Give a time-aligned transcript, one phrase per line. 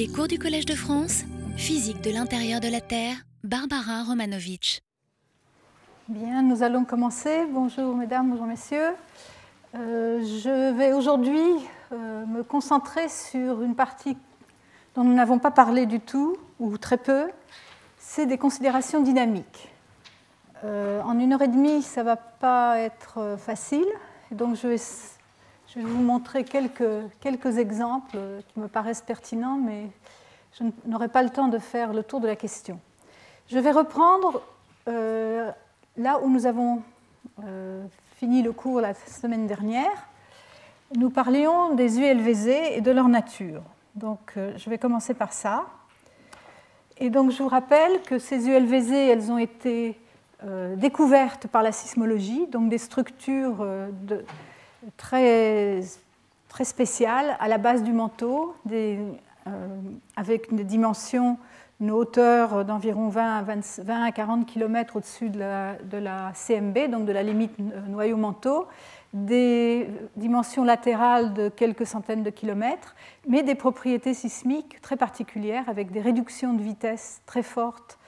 [0.00, 1.24] Les cours du Collège de France,
[1.58, 4.80] physique de l'intérieur de la Terre, Barbara Romanovitch.
[6.08, 7.44] Bien, nous allons commencer.
[7.52, 8.94] Bonjour mesdames, bonjour messieurs.
[9.74, 11.42] Euh, je vais aujourd'hui
[11.92, 14.16] euh, me concentrer sur une partie
[14.94, 17.28] dont nous n'avons pas parlé du tout, ou très peu,
[17.98, 19.68] c'est des considérations dynamiques.
[20.64, 23.84] Euh, en une heure et demie, ça ne va pas être facile,
[24.30, 24.78] donc je vais
[25.72, 26.82] je vais vous montrer quelques,
[27.20, 28.18] quelques exemples
[28.48, 29.86] qui me paraissent pertinents, mais
[30.58, 32.80] je n'aurai pas le temps de faire le tour de la question.
[33.48, 34.42] Je vais reprendre
[34.88, 35.50] euh,
[35.96, 36.82] là où nous avons
[37.44, 37.84] euh,
[38.16, 40.08] fini le cours la semaine dernière.
[40.96, 43.62] Nous parlions des ULVZ et de leur nature.
[43.94, 45.66] Donc euh, je vais commencer par ça.
[46.98, 49.98] Et donc je vous rappelle que ces ULVZ, elles ont été
[50.76, 53.58] découvertes par la sismologie, donc des structures
[54.06, 54.24] de,
[54.96, 55.80] très,
[56.48, 59.12] très spéciale à la base du manteau, euh,
[60.16, 61.38] avec des dimensions,
[61.80, 67.12] une hauteur d'environ 20 à, 20 à 40 km au-dessus de la, CMB, donc de
[67.12, 67.52] la limite
[67.88, 68.66] noyau-manteau,
[69.12, 72.94] des dimensions latérales de quelques centaines de kilomètres,
[73.26, 77.98] mais des propriétés sismiques très particulières avec des réductions de vitesse très fortes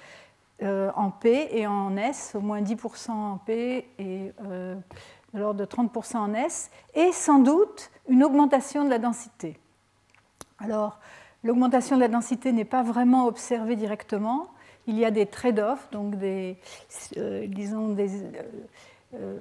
[0.63, 4.77] euh, en P et en S, au moins 10% en P et euh,
[5.35, 9.59] de l'ordre de 30% en S, et sans doute une augmentation de la densité.
[10.59, 10.99] Alors,
[11.43, 14.49] l'augmentation de la densité n'est pas vraiment observée directement.
[14.87, 16.57] Il y a des trade-offs, donc des,
[17.17, 18.09] euh, disons euh,
[19.15, 19.39] euh,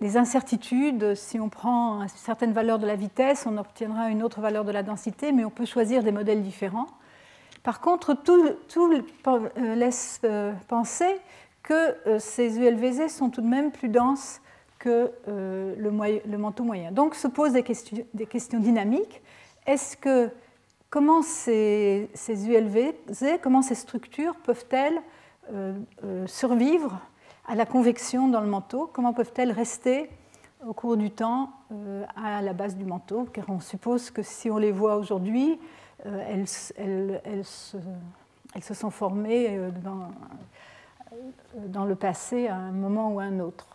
[0.00, 1.14] des, incertitudes.
[1.14, 4.72] Si on prend une certaine valeur de la vitesse, on obtiendra une autre valeur de
[4.72, 6.88] la densité, mais on peut choisir des modèles différents.
[7.62, 8.92] Par contre, tout, tout
[9.56, 10.20] laisse
[10.66, 11.16] penser
[11.62, 14.40] que ces ULVZ sont tout de même plus denses
[14.82, 16.90] que euh, le, manteau moyen.
[16.90, 19.22] Donc se posent des questions, dynamiques.
[19.64, 20.28] Est-ce que
[20.90, 25.00] comment ces, ces, ULVZ, comment ces structures peuvent-elles
[25.52, 26.98] euh, euh, survivre
[27.46, 28.90] à la convection dans le manteau?
[28.92, 30.10] Comment peuvent-elles rester
[30.66, 31.50] au cours du temps
[32.16, 33.28] à la base du manteau?
[33.32, 35.60] Car on suppose que si on les voit aujourd'hui,
[36.04, 36.74] elles, se,
[38.74, 40.10] sont formées dans,
[41.68, 43.71] dans le passé à un moment ou à un autre.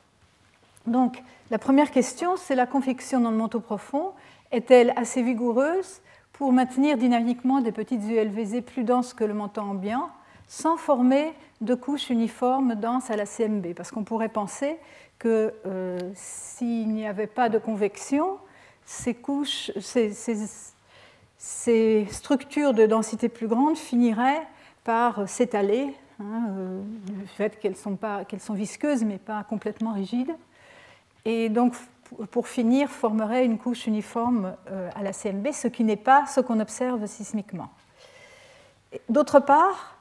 [0.87, 1.21] Donc,
[1.51, 4.13] la première question, c'est la convection dans le manteau profond.
[4.51, 10.09] Est-elle assez vigoureuse pour maintenir dynamiquement des petites ULVZ plus denses que le manteau ambiant
[10.47, 14.77] sans former de couches uniformes denses à la CMB Parce qu'on pourrait penser
[15.19, 18.37] que euh, s'il n'y avait pas de convection,
[18.85, 19.71] ces, couches,
[21.37, 24.47] ces, structures de densité plus grande finiraient
[24.85, 27.97] par s'étaler, hein, euh, du fait qu'elles sont,
[28.39, 30.33] sont visqueuses mais pas complètement rigides
[31.25, 31.75] et donc
[32.31, 36.39] pour finir formerait une couche uniforme euh, à la CMB, ce qui n'est pas ce
[36.39, 37.69] qu'on observe sismiquement.
[39.09, 39.97] D'autre part,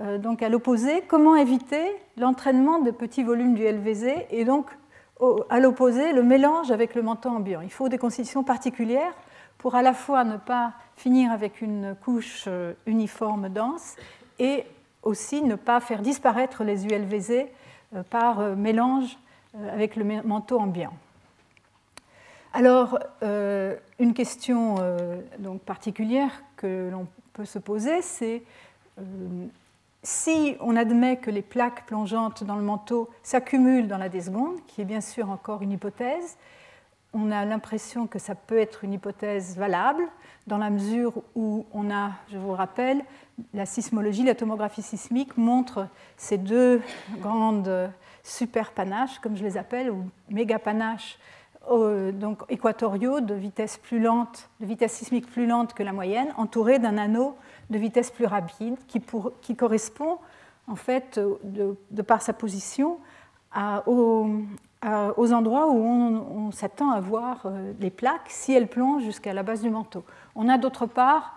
[0.00, 1.84] euh, donc à l'opposé, comment éviter
[2.16, 4.66] l'entraînement de petits volumes du LVZ et donc
[5.48, 7.60] à l'opposé le mélange avec le manteau ambiant?
[7.60, 9.14] Il faut des conditions particulières
[9.58, 13.96] pour à la fois ne pas finir avec une couche euh, uniforme dense
[14.38, 14.64] et
[15.02, 17.44] aussi ne pas faire disparaître les ULVZ
[18.10, 19.18] par mélange
[19.72, 20.92] avec le manteau ambiant.
[22.52, 28.42] Alors, euh, une question euh, donc particulière que l'on peut se poser, c'est
[30.04, 34.82] si on admet que les plaques plongeantes dans le manteau s'accumulent dans la desseconde, qui
[34.82, 36.36] est bien sûr encore une hypothèse,
[37.14, 40.04] on a l'impression que ça peut être une hypothèse valable
[40.46, 43.02] dans la mesure où on a, je vous rappelle,
[43.54, 46.82] la sismologie, la tomographie sismique montre ces deux
[47.20, 47.90] grandes
[48.24, 51.18] super panaches, comme je les appelle, ou méga panaches
[52.12, 56.78] donc équatoriaux de vitesse plus lente, de vitesse sismique plus lente que la moyenne, entourés
[56.78, 57.36] d'un anneau
[57.70, 60.18] de vitesse plus rapide qui, pour, qui correspond
[60.66, 62.98] en fait de, par sa position
[63.86, 69.42] aux, endroits où on, s'attend à voir euh, les plaques si elles plongent jusqu'à la
[69.42, 70.04] base du manteau.
[70.34, 71.36] On a d'autre part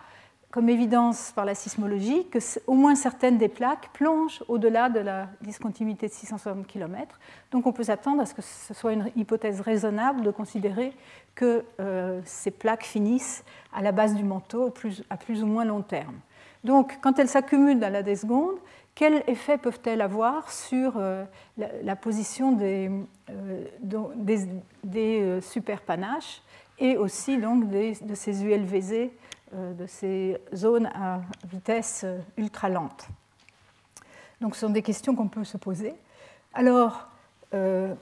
[0.57, 5.27] comme évidence par la sismologie que au moins certaines des plaques plongent au-delà de la
[5.41, 7.19] discontinuité de 660 km.
[7.51, 10.93] Donc on peut s'attendre à ce que ce soit une hypothèse raisonnable de considérer
[11.35, 14.73] que euh, ces plaques finissent à la base du manteau
[15.11, 16.15] à plus ou moins long terme.
[16.63, 18.57] Donc quand elles s'accumulent dans la secondes,
[18.95, 21.23] quel effet peuvent-elles avoir sur euh,
[21.83, 22.89] la, position des,
[23.29, 23.63] euh,
[24.15, 24.47] des,
[24.83, 26.41] des superpanaches
[26.79, 29.07] et aussi donc de ces ULVZ euh,
[29.53, 33.07] de ces zones à vitesse euh, ultra lente.
[34.41, 35.95] Donc ce sont des questions qu'on peut se poser.
[36.53, 37.07] Alors,
[37.53, 37.93] euh,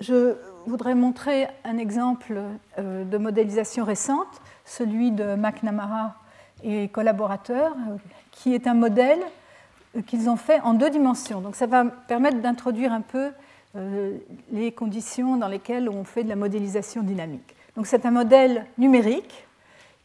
[0.00, 0.36] je
[0.66, 2.40] voudrais montrer un exemple
[2.78, 6.16] de modélisation récente, celui de McNamara
[6.62, 7.74] et collaborateurs,
[8.30, 9.20] qui est un modèle
[10.06, 11.40] qu'ils ont fait en deux dimensions.
[11.40, 13.30] Donc ça va permettre d'introduire un peu
[14.50, 17.54] les conditions dans lesquelles on fait de la modélisation dynamique.
[17.76, 19.46] Donc c'est un modèle numérique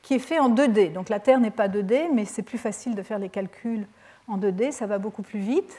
[0.06, 0.94] qui est fait en 2D.
[0.94, 3.88] Donc la Terre n'est pas 2D, mais c'est plus facile de faire les calculs
[4.28, 5.76] en 2D, ça va beaucoup plus vite.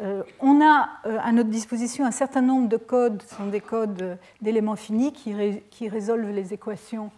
[0.00, 3.60] Euh, on a euh, à notre disposition un certain nombre de codes, ce sont des
[3.60, 7.10] codes euh, d'éléments finis qui, résolvent les équations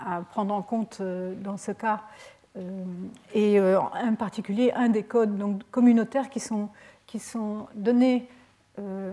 [0.00, 2.00] à prendre en compte dans ce cas,
[3.32, 6.68] et en particulier un des codes donc, communautaires qui sont,
[7.06, 8.28] qui sont donnés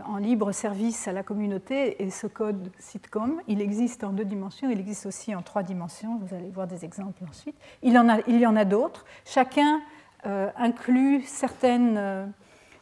[0.06, 4.70] en libre service à la communauté, et ce code sitcom, il existe en deux dimensions,
[4.70, 7.56] il existe aussi en trois dimensions, vous allez voir des exemples ensuite.
[7.84, 9.06] Il, en a, il y en a d'autres.
[9.26, 9.82] Chacun
[10.26, 12.26] euh, inclut certaines, euh,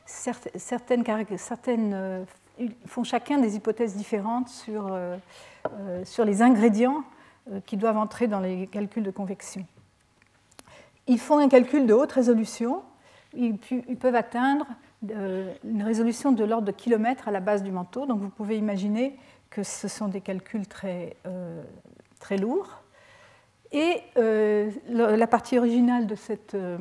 [0.06, 1.04] certaines,
[1.38, 2.24] certaines euh,
[2.86, 4.98] font chacun des hypothèses différentes sur,
[6.06, 7.04] sur les ingrédients
[7.66, 9.66] qui doivent entrer dans les calculs de convection.
[11.08, 12.82] Ils font un calcul de haute résolution.
[13.36, 14.66] Ils, peuvent atteindre
[15.12, 18.06] une résolution de l'ordre de kilomètres à la base du manteau.
[18.06, 19.18] Donc vous pouvez imaginer
[19.50, 21.16] que ce sont des calculs très,
[22.20, 22.82] très lourds.
[23.72, 26.78] Et euh, la partie originale de cette, euh,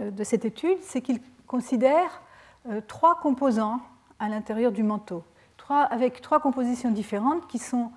[0.00, 2.22] de cette étude, c'est qu'il considère
[2.68, 3.80] euh, trois composants
[4.20, 5.24] à l'intérieur du manteau,
[5.56, 7.90] trois, avec trois compositions différentes qui sont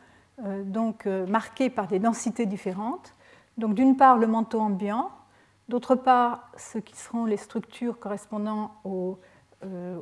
[0.66, 3.14] donc marquées par des densités différentes.
[3.60, 5.12] Donc d'une part le manteau ambiant,
[5.70, 9.20] d'autre part ce qui seront les structures correspondant au,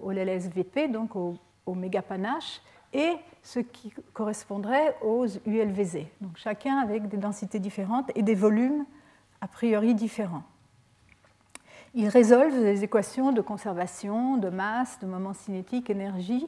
[0.04, 1.36] au LSVP, donc au,
[1.66, 2.62] au mégapanache,
[2.94, 3.14] et
[3.44, 6.00] ce qui correspondrait aux ULVZ.
[6.22, 8.86] Donc chacun avec des densités différentes et des volumes
[9.42, 10.44] a priori différents.
[11.96, 16.48] Ils résolvent les équations de conservation, de masse, de moment cinétique, énergie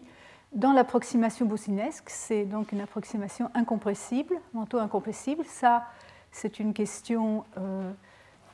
[0.52, 2.10] dans l'approximation boussinesque.
[2.10, 5.44] C'est donc une approximation incompressible, manteau incompressible.
[5.46, 5.86] Ça,
[6.32, 7.92] c'est une question euh,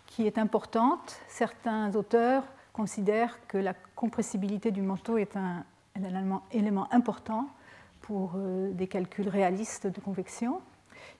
[0.05, 1.19] qui est importante.
[1.27, 2.43] Certains auteurs
[2.77, 5.65] considèrent que la compressibilité du manteau est un
[6.51, 7.47] élément important
[8.01, 10.61] pour euh, des calculs réalistes de convection.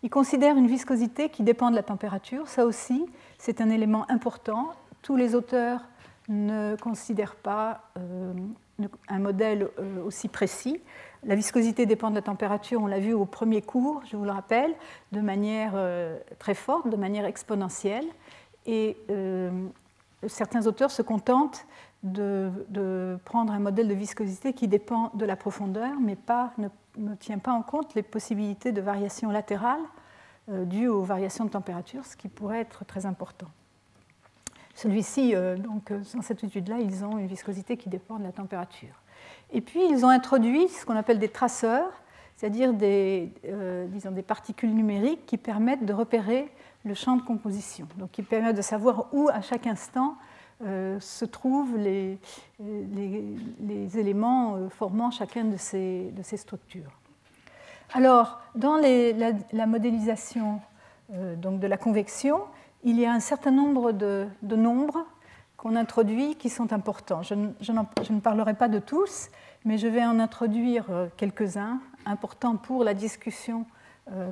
[0.04, 2.48] Il considère une viscosité qui dépend de la température.
[2.48, 3.08] Ça aussi,
[3.40, 4.70] c'est un élément important.
[5.02, 5.82] Tous les auteurs
[6.30, 8.34] ne considèrent pas euh,
[9.08, 10.80] un modèle euh, aussi précis.
[11.24, 14.32] La viscosité dépend de la température, on l'a vu au premier cours, je vous le
[14.32, 14.76] rappelle,
[15.12, 15.74] de manière
[16.38, 18.06] très forte, de manière exponentielle.
[18.68, 18.98] Et
[20.26, 21.68] certains auteurs se contentent
[22.04, 26.18] de, prendre un modèle de viscosité qui dépend de la profondeur, mais
[26.58, 29.82] ne, tient pas en compte les possibilités de variation latérale
[30.50, 33.48] euh, dues aux variations de température, ce qui pourrait être très important.
[34.76, 38.32] Celui-ci, euh, donc, euh, dans cette étude-là, ils ont une viscosité qui dépend de la
[38.32, 39.02] température.
[39.52, 41.92] Et puis, ils ont introduit ce qu'on appelle des traceurs,
[42.36, 43.34] c'est-à-dire des,
[43.88, 46.52] disons, des particules numériques qui permettent de repérer
[46.88, 50.16] le champ de composition, donc qui permettent de savoir où, à chaque instant,
[50.66, 52.18] euh, se trouvent les,
[53.96, 56.92] éléments euh, formant chacune de ces, de ces structures.
[57.94, 60.60] Alors, dans la, modélisation
[61.14, 62.42] euh, donc de la convection,
[62.84, 65.06] il y a un certain nombre de, nombres
[65.58, 67.22] qu'on introduit qui sont importants.
[67.22, 69.30] Je, ne parlerai pas de tous,
[69.64, 70.86] mais je vais en introduire
[71.18, 73.66] quelques-uns importants pour la discussion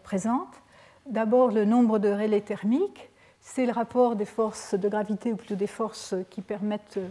[0.03, 0.61] présente.
[1.05, 3.11] D'abord, le nombre de relais thermiques
[3.45, 7.07] c'est le rapport des forces de gravité, ou plutôt des forces qui permettent euh,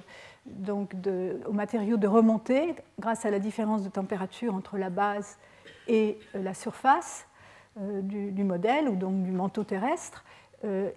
[0.47, 0.92] donc
[1.47, 5.38] aux matériaux de remonter grâce à la différence de température entre la base
[5.87, 7.26] et euh, la surface
[7.80, 10.25] euh, du, modèle, ou donc du manteau terrestre.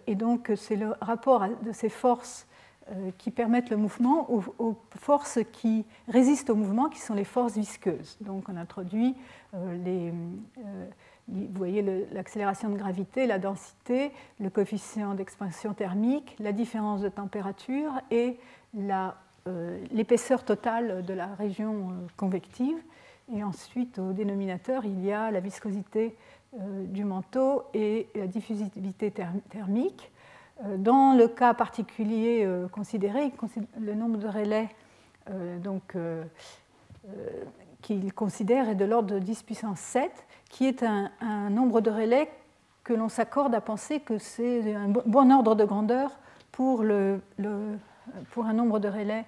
[0.08, 2.48] Et donc c'est le rapport de ces forces
[3.18, 8.18] qui permettent le mouvement aux, forces qui résistent au mouvement, qui sont les forces visqueuses.
[8.22, 9.14] Donc on introduit
[9.84, 10.14] les
[11.28, 11.82] vous voyez
[12.12, 18.38] l'accélération de gravité, la densité, le coefficient d'expansion thermique, la différence de température et
[19.48, 22.78] euh, l'épaisseur totale de la région euh, convective.
[23.36, 26.16] Et ensuite, au dénominateur, il y a la viscosité
[26.54, 29.12] euh, du manteau et la diffusivité
[29.50, 30.12] thermique.
[30.78, 33.32] Dans le cas particulier considéré,
[33.80, 34.70] le nombre de relais
[35.62, 35.96] donc,
[37.88, 40.12] qu'il considère est de l'ordre de 10 puissance 7
[40.50, 41.10] qui est un,
[41.50, 42.30] nombre de relais
[42.84, 46.12] que l'on s'accorde à penser que c'est un bon ordre de grandeur
[46.52, 47.22] pour, le,
[48.32, 49.26] pour un nombre de relais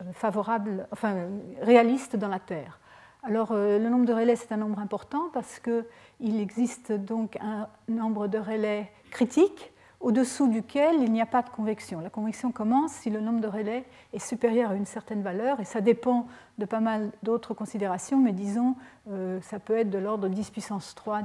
[0.00, 1.28] euh, favorable, enfin
[1.60, 2.80] réaliste dans la Terre.
[3.22, 7.68] Alors euh, le nombre de relais c'est un nombre important parce qu'il existe donc un
[7.86, 9.71] nombre de relais critique
[10.02, 12.00] au-dessous duquel il n'y a pas de convection.
[12.00, 15.64] La convection commence si le nombre de relais est supérieur à une certaine valeur, et
[15.64, 16.26] ça dépend
[16.58, 18.74] de pas mal d'autres considérations, mais disons,
[19.10, 21.22] euh, ça peut être de l'ordre 10 puissance 3 euh,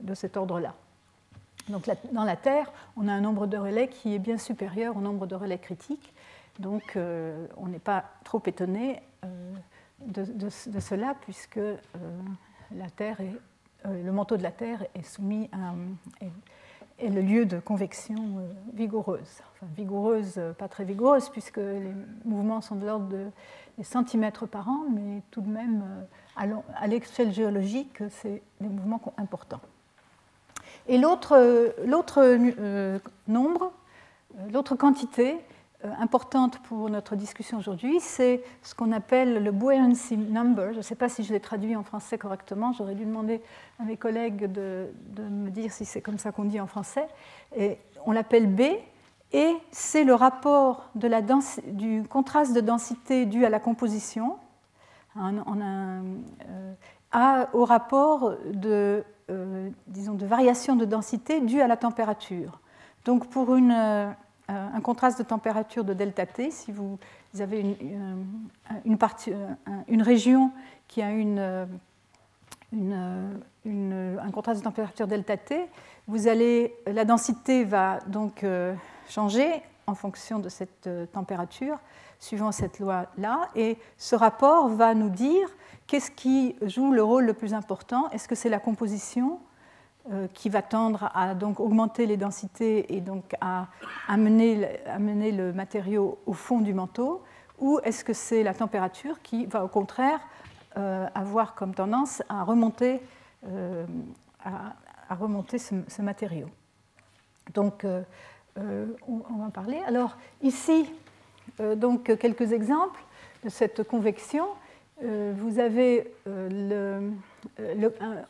[0.00, 0.74] de cet ordre-là.
[1.70, 5.00] Donc dans la Terre, on a un nombre de relais qui est bien supérieur au
[5.00, 6.14] nombre de relais critiques.
[6.60, 9.02] Donc on n'est pas trop étonné
[10.00, 11.58] de, cela, puisque
[12.70, 13.18] la Terre
[13.84, 15.74] le manteau de la Terre est soumis à,
[17.02, 19.42] le lieu de convection euh, vigoureuse.
[19.52, 21.92] Enfin, vigoureuse, euh, pas très vigoureuse, puisque les
[22.24, 23.26] mouvements sont de l'ordre de
[23.78, 25.84] des centimètres par an, mais tout de même,
[26.40, 29.60] euh, à l'échelle géologique, c'est des mouvements importants.
[30.88, 31.36] Et l'autre
[33.28, 33.72] nombre,
[34.50, 35.36] l'autre quantité,
[35.98, 40.72] importante pour notre discussion aujourd'hui, c'est ce qu'on appelle le buoyancy number.
[40.72, 43.40] Je ne sais pas si je l'ai traduit en français correctement, j'aurais dû demander
[43.78, 47.06] à mes collègues de, me dire si c'est comme ça qu'on dit en français.
[48.04, 48.62] On l'appelle B,
[49.32, 51.20] et c'est le rapport de la
[51.66, 54.38] du contraste de densité dû à la composition
[55.18, 62.60] euh, au rapport de, euh, de variation de densité due à la température.
[63.04, 64.08] Donc pour une euh,
[64.48, 66.50] un contraste de température de delta T.
[66.50, 66.98] Si vous
[67.38, 67.76] avez une,
[68.88, 70.52] euh, une région
[70.88, 71.68] qui a un
[74.32, 75.68] contraste de température delta T,
[76.86, 78.74] la densité va donc euh,
[79.08, 81.78] changer en fonction de cette température,
[82.18, 83.48] suivant cette loi-là.
[83.54, 85.48] Et ce rapport va nous dire
[85.86, 88.08] qu'est-ce qui joue le rôle le plus important.
[88.10, 89.45] Est-ce que c'est la composition euh,
[90.34, 93.66] qui va tendre à donc augmenter les densités et donc à
[94.06, 94.78] amener,
[95.32, 97.24] le matériau au fond du manteau,
[97.58, 100.20] ou est-ce que c'est la température qui va au contraire
[100.76, 103.00] euh, avoir comme tendance à remonter,
[103.48, 103.84] euh,
[104.44, 106.48] à, remonter ce, matériau
[107.54, 107.84] Donc,
[108.56, 109.80] on, va parler.
[109.86, 110.92] Alors, ici,
[111.58, 113.00] donc, quelques exemples
[113.44, 114.46] de cette convection.
[115.02, 117.12] vous avez le,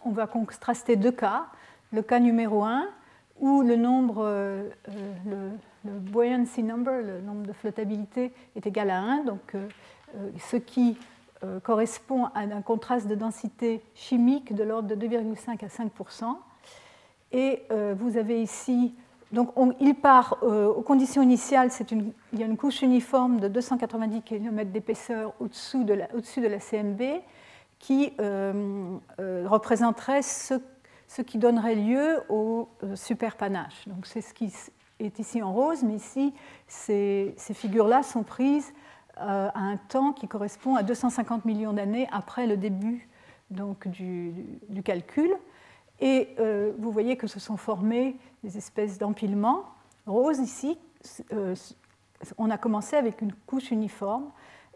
[0.04, 1.46] on va contraster deux cas
[1.92, 2.88] le cas numéro 1,
[3.40, 5.50] où le nombre, euh, euh,
[5.84, 9.68] le, buoyancy number, le nombre de flottabilité, est égal à 1, donc euh,
[10.38, 10.98] ce qui
[11.62, 16.34] correspond à un contraste de densité chimique de l'ordre de 2,5 à 5%
[17.32, 17.62] Et
[17.94, 18.94] vous avez ici,
[19.32, 24.22] donc il part aux conditions initiales, une, il y a une couche uniforme de 290
[24.22, 27.20] km d'épaisseur au-dessus de, la, au de la CMB
[27.78, 28.12] qui
[29.18, 30.54] représenterait ce
[31.08, 33.86] ce qui donnerait lieu au euh, superpanache.
[33.86, 34.52] Donc c'est ce qui
[34.98, 36.34] est ici en rose, mais ici,
[36.66, 38.72] ces, figures-là sont prises
[39.18, 43.08] euh, à un temps qui correspond à 250 millions d'années après le début
[43.50, 44.34] donc, du,
[44.84, 45.30] calcul.
[46.00, 49.64] Et euh, vous voyez que se sont formés des espèces d'empilements.
[50.06, 50.78] Rose ici,
[52.38, 54.30] on a commencé avec une couche uniforme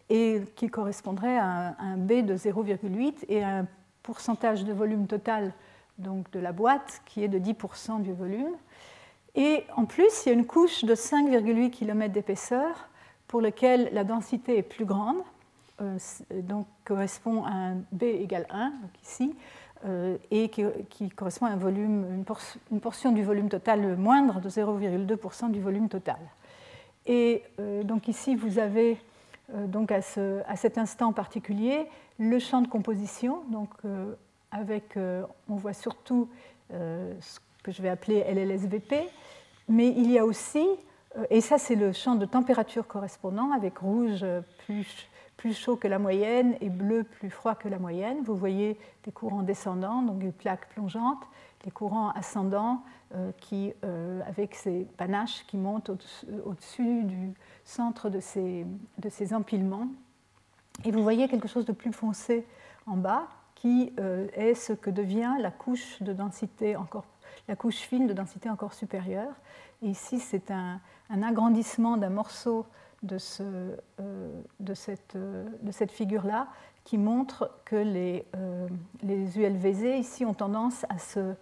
[0.09, 3.67] et qui correspondrait à un, B de 0,8 et un
[4.03, 5.53] pourcentage de volume total
[6.01, 8.57] donc de la boîte, qui est de 10% du volume.
[9.35, 12.89] Et en plus, il y a une couche de 5,8 km d'épaisseur
[13.29, 15.19] pour laquelle la densité est plus grande,
[15.81, 15.97] euh,
[16.43, 19.37] donc correspond à un B égale 1, donc ici,
[19.87, 22.25] euh, et qui, correspond à un volume,
[22.71, 26.19] une, portion du volume total moindre de 0,2% du volume total.
[27.07, 28.99] Et euh, donc ici, vous avez
[29.67, 30.01] donc à,
[30.47, 31.87] à, cet instant particulier
[32.21, 33.71] le champ de composition, donc
[34.51, 36.29] avec, euh, on voit surtout
[36.73, 39.09] euh, ce que je vais appeler LLSVP,
[39.69, 40.67] mais il y a aussi,
[41.17, 44.25] euh, et ça c'est le champ de température correspondant, avec rouge
[44.65, 44.87] plus,
[45.55, 48.19] chaud que la moyenne et bleu plus froid que la moyenne.
[48.25, 51.23] Vous voyez des courants descendants, donc des plaques plongeantes,
[51.65, 52.83] les courants ascendants
[53.39, 53.73] qui,
[54.27, 55.91] avec ces panaches qui montent
[56.45, 57.33] au-dessus du
[57.65, 59.89] centre de ces empilements.
[60.85, 62.47] Et vous voyez quelque chose de plus foncé
[62.87, 63.27] en bas,
[63.61, 67.05] qui euh, est ce que devient la couche de densité encore,
[67.47, 69.35] la couche fine de densité encore supérieure.
[69.83, 72.65] Ici, c'est un, agrandissement d'un morceau
[73.03, 73.43] de, ce,
[74.01, 76.49] euh, de cette, euh, de cette figure-là
[76.85, 78.25] qui montre que les,
[79.03, 81.35] les ULVZ ici ont tendance à se,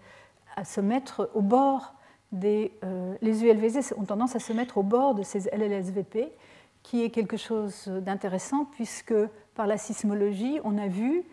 [0.57, 1.95] à se mettre au bord
[2.33, 2.73] des,
[3.23, 6.33] les ULVZ ont tendance à se mettre au bord de ces LLSVP,
[6.83, 9.15] qui est quelque chose d'intéressant puisque
[9.55, 11.25] par la sismologie, on a vu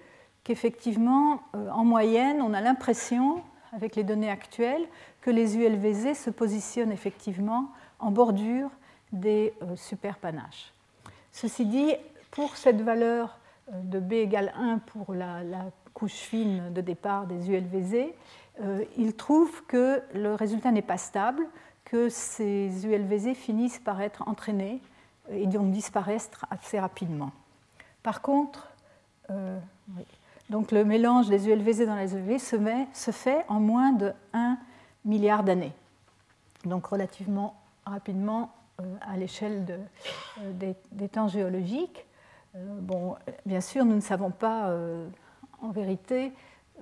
[0.45, 3.41] qu'effectivement, euh, en moyenne, on a l'impression,
[3.73, 4.87] avec les données actuelles,
[5.19, 8.69] que les ULVZ se positionnent effectivement en bordure
[9.11, 10.71] des euh, superpanaches.
[11.31, 11.93] Ceci dit,
[12.31, 13.39] pour cette valeur
[13.73, 15.41] euh, de B égale 1 pour la,
[15.93, 18.07] couche fine de départ des ULVZ,
[18.97, 21.47] il trouve que le résultat n'est pas stable,
[21.85, 24.81] que ces ULVZ finissent par être entraînés
[25.29, 27.31] et donc disparaître assez rapidement.
[28.03, 28.67] Par contre,
[30.49, 34.57] donc le mélange des ULVZ dans les UV se, fait en moins de 1
[35.03, 35.73] milliards d'années.
[36.65, 38.51] Donc relativement rapidement
[39.01, 39.65] à l'échelle
[40.53, 42.05] des, temps géologiques.
[42.53, 44.75] Bon, bien sûr, nous ne savons pas
[45.61, 46.31] en vérité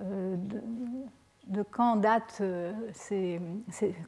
[0.00, 2.42] de, quand date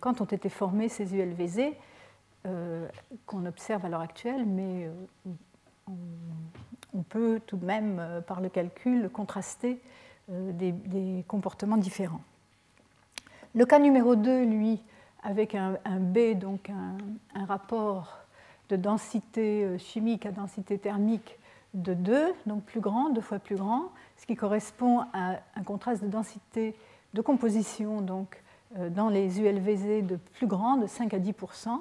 [0.01, 1.73] quand ont été formés ces ULVZ
[3.25, 4.91] qu'on observe à l'heure actuelle, mais
[5.89, 5.95] on
[7.03, 9.81] peut tout de même, euh, par le calcul, contraster
[10.31, 12.23] euh, des, comportements différents.
[13.55, 14.83] Le cas numéro 2, lui,
[15.23, 18.19] avec un, B, donc un, rapport
[18.69, 21.39] de densité euh, chimique à densité thermique
[21.75, 26.03] de 2, donc plus grand, deux fois plus grand, ce qui correspond à un contraste
[26.03, 26.75] de densité
[27.15, 28.43] de composition donc,
[28.91, 31.79] dans les ULVZ de plus grand, de 5 à 10%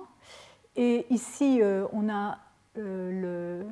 [0.75, 2.38] Et ici, on a
[2.75, 3.65] le,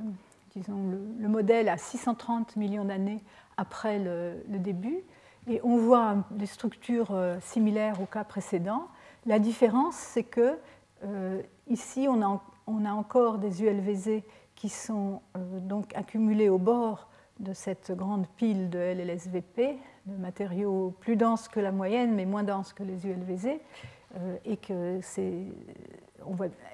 [0.55, 3.23] disons, le, modèle à 630 millions d'années
[3.57, 5.03] après le, début,
[5.47, 8.87] et on voit des structures euh, similaires au cas précédent.
[9.25, 10.57] La différence, c'est que
[11.03, 14.21] euh, ici, on a, encore des ULVZ
[14.55, 20.95] qui sont euh, donc accumulés au bord de cette grande pile de LLSVP, de matériaux
[21.01, 23.59] plus denses que la moyenne, mais moins denses que les ULVZ,
[24.45, 24.99] et que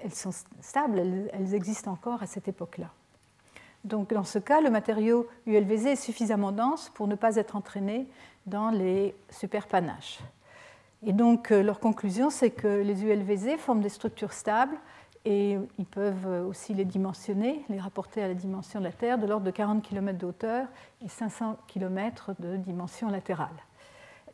[0.03, 2.91] elles sont stables, elles existent encore à cette époque-là.
[3.83, 8.07] Donc dans ce cas, le matériau ULVZ est suffisamment dense pour ne pas être entraîné
[8.45, 10.19] dans les superpanaches.
[11.05, 14.75] Et donc euh, leur conclusion, c'est que les ULVZ forment des structures stables
[15.25, 19.27] et ils peuvent aussi les dimensionner, les rapporter à la dimension de la Terre de
[19.27, 20.67] l'ordre de 40 km de hauteur
[21.03, 23.49] et 500 km de dimension latérale.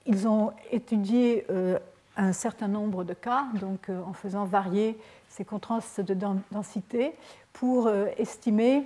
[0.05, 1.79] Ils ont étudié euh,
[2.15, 4.97] un certain nombre de cas, donc euh, en faisant varier
[5.29, 6.15] ces contrastes de
[6.51, 7.15] densité
[7.53, 8.81] pour estimer euh,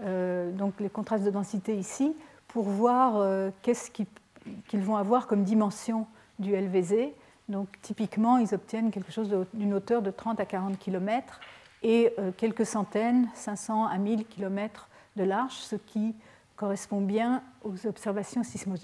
[0.00, 2.14] donc les contrastes de densité ici,
[2.54, 6.06] pour voir euh, qu'est-ce qu'ils vont avoir comme dimension
[6.38, 7.08] du LVZ.
[7.48, 11.40] Donc typiquement, ils obtiennent quelque chose d'une hauteur de 30 à 40 km
[11.82, 16.14] et euh, quelques centaines, 500 à 1000 km de large, ce qui
[16.54, 18.42] correspond bien aux observations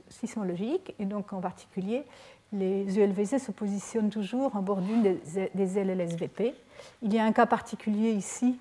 [0.08, 0.92] sismologiques.
[0.98, 2.02] Et donc en particulier,
[2.52, 6.56] les ULVZ se positionnent toujours en bordure des, des LLSVP.
[7.02, 8.58] Il y a un cas particulier ici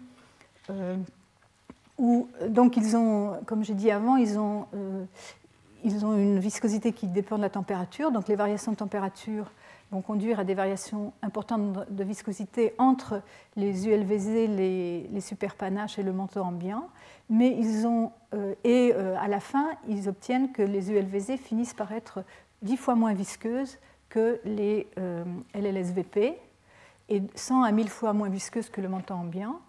[2.47, 5.03] donc ils ont, comme j'ai dit avant, ils ont, euh,
[5.83, 8.11] ils ont une viscosité qui dépend de la température.
[8.11, 9.51] Donc les variations de température
[9.91, 13.21] vont conduire à des variations importantes de viscosité entre
[13.55, 16.87] les ULVZ, les, les superpanaches et le manteau ambiant.
[17.29, 21.73] Mais ils ont, euh, et euh, à la fin, ils obtiennent que les ULVZ finissent
[21.73, 22.23] par être
[22.61, 23.77] dix fois moins visqueuses
[24.09, 24.87] que les
[25.53, 26.35] LLSVP
[27.09, 29.59] et 100 à 1000 fois moins visqueuses que le manteau ambiant.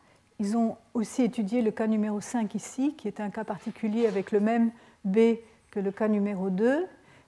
[0.41, 4.33] Ils ont aussi étudié le cas numéro 5 ici, qui est un cas particulier avec
[4.33, 4.71] le même
[5.05, 5.37] B
[5.71, 6.87] que le cas numéro 2,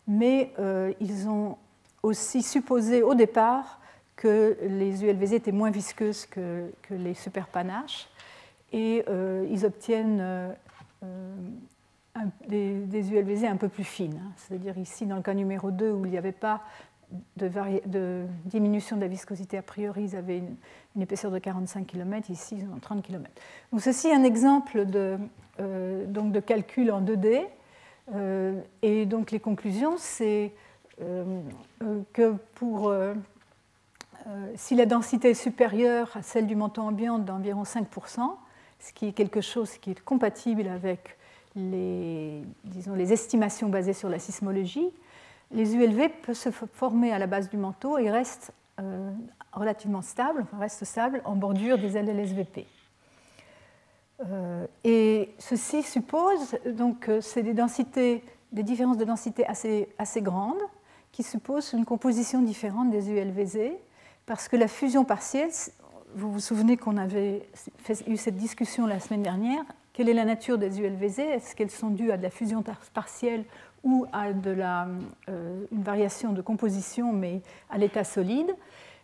[0.09, 1.59] mais euh, ils ont
[2.03, 3.81] aussi supposé au départ
[4.17, 8.09] que les ULVZ étaient moins visqueuses que, les superpanaches,
[8.73, 10.55] et euh, ils obtiennent euh,
[12.49, 14.23] des, ULVZ un peu plus fines.
[14.37, 16.63] C'est-à-dire ici, dans le cas numéro 2, où il n'y avait pas
[17.37, 22.57] de, diminution de la viscosité a priori, ils avaient une, épaisseur de 45 km, ici
[22.59, 23.31] ils ont 30 km.
[23.73, 25.19] Donc ceci est un exemple de,
[25.61, 27.47] euh, donc de calcul en 2D.
[28.15, 30.53] Euh, et donc les conclusions, c'est
[31.01, 31.41] euh,
[32.13, 32.95] que pour,
[34.57, 38.21] si la densité est supérieure à celle du manteau ambiant d'environ 5%,
[38.79, 41.17] ce qui est quelque chose qui est compatible avec
[41.55, 44.91] les, disons, les estimations basées sur la sismologie,
[45.53, 49.11] les ULV peuvent se former à la base du manteau et restent euh,
[49.53, 52.67] relativement stables, restent stables en bordure des LLSVP.
[54.21, 60.23] Euh, et ceci suppose, donc euh, c'est des densités, des différences de densité assez, assez
[60.23, 60.63] grandes,
[61.11, 63.73] qui supposent une composition différente des ULVZ,
[64.25, 65.51] parce que la fusion partielle,
[66.15, 67.47] vous vous souvenez qu'on avait
[68.07, 71.91] eu cette discussion la semaine dernière, quelle est la nature des ULVZ Est-ce qu'elles sont
[71.91, 73.45] dues à de la fusion partielle
[73.85, 78.55] ou à euh, une variation de composition, mais à l'état solide.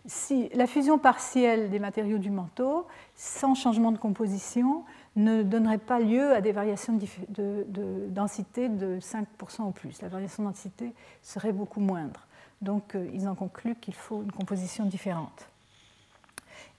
[0.07, 4.85] Si la fusion partielle des matériaux du manteau, sans changement de composition,
[5.17, 10.01] ne donnerait pas lieu à des variations de, densité de 5% ou plus.
[10.01, 12.27] La variation de densité serait beaucoup moindre.
[12.63, 15.49] Donc euh, ils en concluent qu'il faut une composition différente.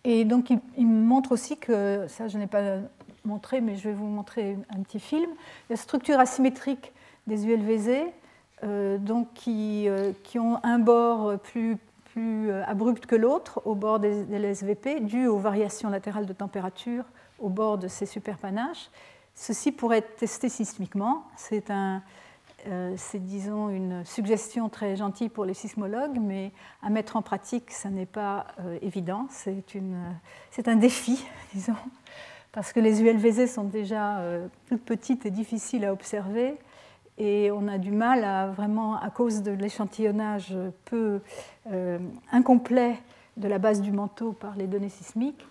[0.06, 2.78] Et donc ils, montrent aussi que, ça je n'ai pas
[3.26, 5.30] montré, mais je vais vous montrer un petit film,
[5.70, 6.94] la structure asymétrique
[7.30, 8.12] des ULVZ,
[8.63, 11.78] euh, donc qui, euh, qui, ont un bord plus,
[12.12, 17.06] plus euh, abrupt que l'autre au bord des, SVP, dû aux variations latérales de température
[17.39, 18.89] au bord de ces superpanaches.
[19.34, 21.24] Ceci pourrait être testé sismiquement.
[21.38, 22.02] C'est un,
[22.98, 27.89] c'est, disons, une suggestion très gentille pour les sismologues, mais à mettre en pratique, ça
[27.89, 28.48] n'est pas
[28.82, 29.28] évident.
[29.30, 29.98] C'est, une,
[30.52, 31.78] c'est un défi, disons,
[32.52, 34.22] parce que les ULVZ sont déjà
[34.68, 36.58] toutes petites et difficiles à observer,
[37.20, 40.56] et on a du mal à vraiment, à cause de l'échantillonnage
[40.86, 41.20] peu
[42.32, 42.98] incomplet
[43.38, 45.46] de la base du manteau par les données sismiques,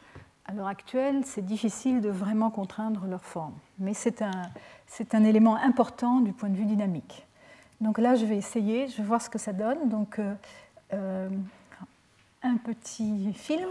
[0.48, 3.52] à l'heure actuelle, c'est difficile de vraiment contraindre leur forme.
[3.78, 4.42] Mais c'est un,
[4.86, 7.26] c'est un élément important du point de vue dynamique.
[7.82, 9.88] Donc là, je vais essayer, je vais voir ce que ça donne.
[9.90, 10.34] Donc, euh,
[10.94, 11.28] euh,
[12.42, 13.68] un petit film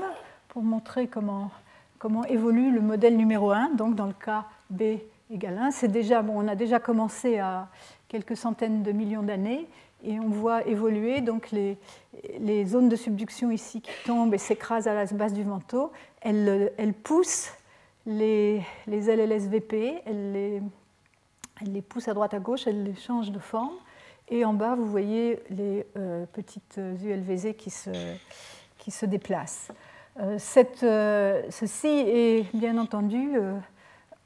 [0.49, 1.49] pour montrer comment,
[1.97, 4.99] comment évolue le modèle numéro 1, donc dans le cas B
[5.31, 5.71] égale 1.
[5.71, 7.67] C'est déjà, bon, on a déjà commencé à
[8.07, 9.67] quelques centaines de millions d'années
[10.03, 14.93] et on voit évoluer donc les, zones de subduction ici qui tombent et s'écrasent à
[14.93, 15.91] la base du manteau.
[16.21, 17.51] Elles, elles poussent
[18.05, 20.61] les, LLSVP, elles les
[21.61, 23.73] elle les pousse à droite à gauche, elle les change de forme.
[24.29, 29.71] Et en bas, vous voyez les euh, petites ULVZ qui se, déplacent.
[30.19, 30.37] Euh,
[30.83, 33.37] euh, ceci est bien entendu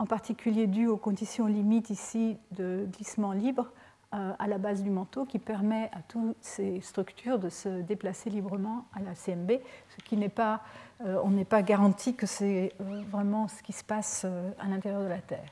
[0.01, 3.67] en particulier dû aux conditions limites ici de glissement libre
[4.11, 8.83] à la base du manteau qui permet à toutes ces structures de se déplacer librement
[8.93, 9.51] à la CMB,
[9.87, 10.59] ce qui n'est pas,
[10.99, 14.25] on n'est pas garanti que c'est vraiment ce qui se passe
[14.59, 15.47] à l'intérieur de la Terre.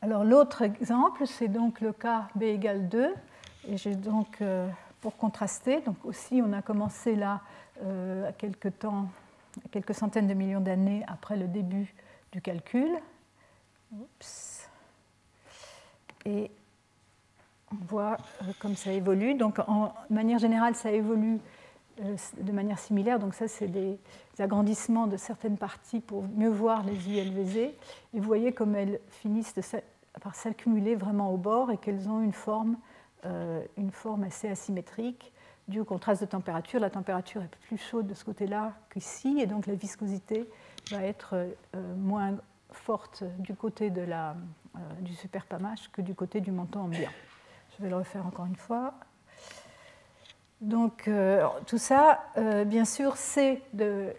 [0.00, 3.12] Alors l'autre exemple, c'est donc le cas B égale 2.
[3.66, 4.68] Et j'ai donc, euh,
[5.00, 7.40] pour contraster, donc aussi on a commencé là
[7.82, 9.08] euh, à quelques temps,
[9.72, 11.92] quelques centaines de millions d'années après le début
[12.30, 12.88] du calcul.
[16.24, 16.50] Et
[17.72, 19.34] on voit euh, comme ça évolue.
[19.34, 21.38] Donc en manière générale, ça évolue
[22.00, 23.18] euh, de manière similaire.
[23.18, 23.98] Donc ça, c'est des
[24.38, 27.56] agrandissements de certaines parties pour mieux voir les ULVZ.
[27.56, 27.74] Et
[28.14, 29.54] vous voyez comme elles finissent
[30.20, 32.76] par s'accumuler vraiment au bord et qu'elles ont une forme,
[33.24, 35.32] euh, une forme assez asymétrique
[35.68, 36.80] due au contraste de température.
[36.80, 40.48] La température est plus chaude de ce côté-là qu'ici, et donc la viscosité
[40.90, 41.36] va être
[41.98, 42.38] moins
[42.72, 44.36] forte du côté de la,
[45.00, 47.10] du superpamage que du côté du manteau ambiant.
[47.76, 48.94] Je vais le refaire encore une fois.
[50.60, 53.62] Donc euh, tout ça, euh, bien sûr, c'est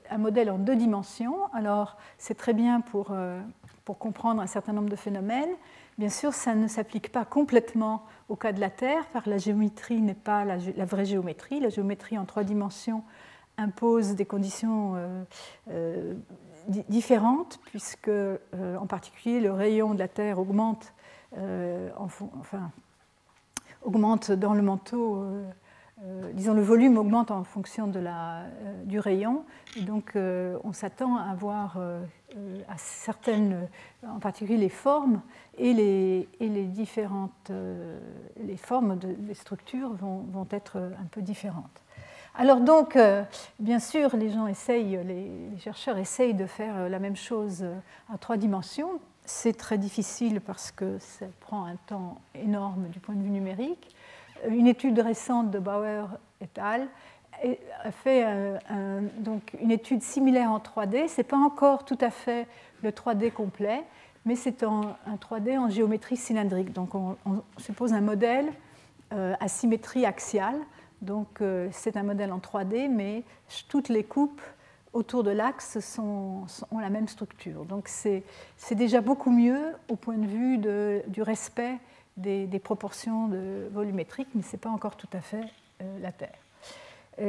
[0.10, 1.36] un modèle en deux dimensions.
[1.54, 3.42] Alors c'est très bien pour, euh,
[3.84, 5.50] pour, comprendre un certain nombre de phénomènes.
[5.98, 10.00] Bien sûr, ça ne s'applique pas complètement au cas de la Terre, car la géométrie
[10.00, 11.60] n'est pas la, la, vraie géométrie.
[11.60, 13.04] La géométrie en trois dimensions
[13.58, 14.96] impose des conditions
[16.68, 18.12] différentes, puisque
[18.54, 20.94] en particulier le rayon de la Terre augmente,
[21.36, 22.72] enfin,
[23.84, 25.26] augmente dans le manteau
[26.06, 29.44] euh, disons, le volume augmente en fonction de la, euh, du rayon.
[29.76, 31.78] Et donc, euh, on s'attend à avoir
[32.68, 33.68] à certaines,
[34.08, 35.22] en particulier les formes
[35.58, 37.52] et les, et les différentes
[38.38, 41.84] les formes des structures vont, vont, être un peu différentes.
[42.36, 42.98] Alors donc,
[43.60, 47.66] bien sûr, les gens essayent, les, chercheurs essayent de faire la même chose
[48.14, 49.00] à trois dimensions.
[49.26, 53.94] C'est très difficile parce que ça prend un temps énorme du point de vue numérique
[54.48, 56.08] une étude récente de Bauer
[56.42, 56.88] et al.
[57.84, 58.26] a fait
[59.18, 61.08] donc une étude similaire en 3D.
[61.08, 62.48] Ce n'est pas encore tout à fait
[62.82, 63.84] le 3D complet,
[64.26, 66.74] mais c'est un 3D en géométrie cylindrique.
[66.74, 67.16] Donc on,
[67.58, 68.50] suppose un modèle
[69.14, 70.58] euh, à symétrie axiale.
[71.02, 73.24] Donc euh, c'est un modèle en 3D, mais
[73.68, 74.42] toutes les coupes
[74.92, 76.46] autour de l'axe ont
[76.80, 77.66] la même structure.
[77.66, 78.24] Donc c'est
[78.72, 80.58] déjà beaucoup mieux au point de vue
[81.08, 81.78] du respect
[82.18, 83.30] des, proportions
[83.72, 85.46] volumétriques, mais ce n'est pas encore tout à fait
[85.82, 86.38] euh, la Terre.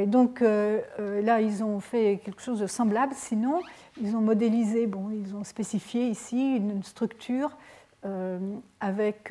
[0.06, 0.80] Donc euh,
[1.22, 3.60] là, ils ont fait quelque chose de semblable, sinon
[4.00, 7.56] ils ont modélisé, bon, ils ont spécifié ici une structure
[8.80, 9.30] avec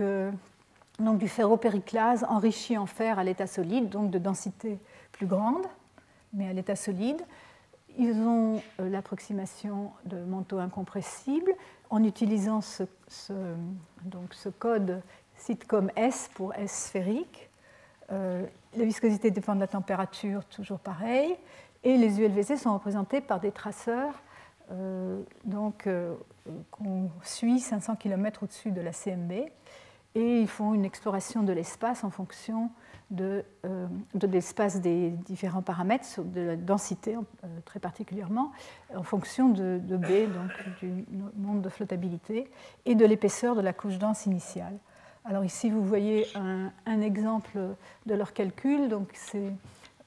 [1.00, 4.80] donc, du ferropériclase enrichi en fer à l'état solide, donc de densité
[5.12, 5.66] plus grande,
[6.34, 7.22] mais à l'état solide.
[7.98, 11.52] Ils ont l'approximation de manteau incompressible
[11.90, 12.84] en utilisant ce,
[14.04, 15.02] donc ce code
[15.36, 17.50] cite comme S pour S sphérique.
[18.12, 21.36] Euh, la viscosité dépend de la température, toujours pareil.
[21.84, 24.14] Et les ULVC sont représentés par des traceurs
[24.72, 26.16] euh, donc, euh,
[26.72, 29.32] qu'on suit 500 km au-dessus de la CMB.
[30.20, 32.70] Et ils font une exploration de l'espace en fonction
[33.10, 37.16] de, de l'espace des différents paramètres, de la densité
[37.64, 38.52] très particulièrement,
[38.94, 40.52] en fonction de, de B, donc
[40.82, 41.06] du
[41.38, 42.52] monde de flottabilité,
[42.86, 44.78] et de l'épaisseur de la couche dense initiale.
[45.26, 47.60] Alors ici, vous voyez un, exemple
[48.06, 48.90] de leur calcul.
[48.90, 49.52] Donc euh,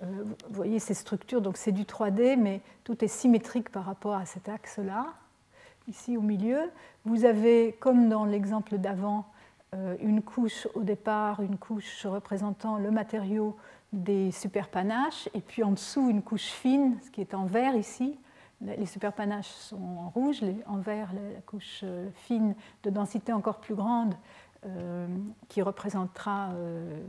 [0.00, 4.24] vous voyez ces structures, donc c'est du 3D, mais tout est symétrique par rapport à
[4.24, 5.06] cet axe-là.
[5.88, 6.70] Ici au milieu,
[7.04, 9.26] vous avez, comme dans l'exemple d'avant,
[10.00, 13.56] une couche au départ, une couche représentant le matériau
[13.92, 18.18] des superpanaches, et puis en dessous une couche fine, ce qui est en vert ici.
[18.60, 24.14] Les superpanaches sont en rouge, en vert la couche fine de densité encore plus grande
[24.64, 25.08] euh,
[25.48, 27.00] qui représentera euh,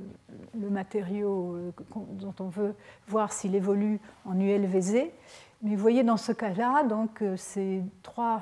[0.60, 1.72] le matériau euh,
[2.14, 2.74] dont on veut
[3.08, 5.12] voir s'il évolue en ULVZ.
[5.62, 8.42] Mais vous voyez dans ce cas-là, donc ces trois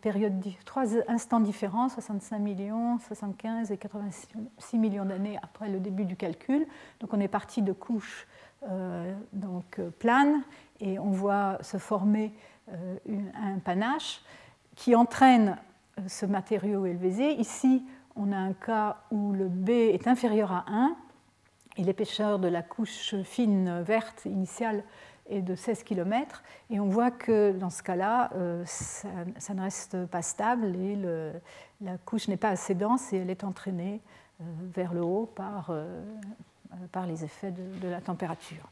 [0.00, 6.16] périodes, trois instants différents, 65 millions, 75 et 86 millions d'années après le début du
[6.16, 6.66] calcul.
[7.00, 8.26] Donc on est parti de couches
[9.32, 10.42] donc planes
[10.80, 12.32] et on voit se former
[12.68, 14.22] un panache
[14.74, 15.56] qui entraîne
[16.06, 17.38] ce matériau LVZ.
[17.38, 17.84] Ici,
[18.16, 20.96] on a un cas où le B est inférieur à 1
[21.76, 24.82] et l'épaisseur de la couche fine verte initiale
[25.28, 26.42] est de 16 km.
[26.70, 30.98] Et on voit que dans ce cas-là, euh, ça, ne reste pas stable et
[31.80, 34.00] la couche n'est pas assez dense et elle est entraînée
[34.40, 36.00] euh, vers le haut par, euh,
[37.06, 38.68] les effets de, de, la température.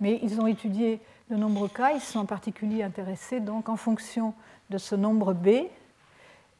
[0.00, 4.34] Mais ils ont étudié de nombreux cas, ils sont en particulier intéressés donc en fonction
[4.70, 5.48] de ce nombre B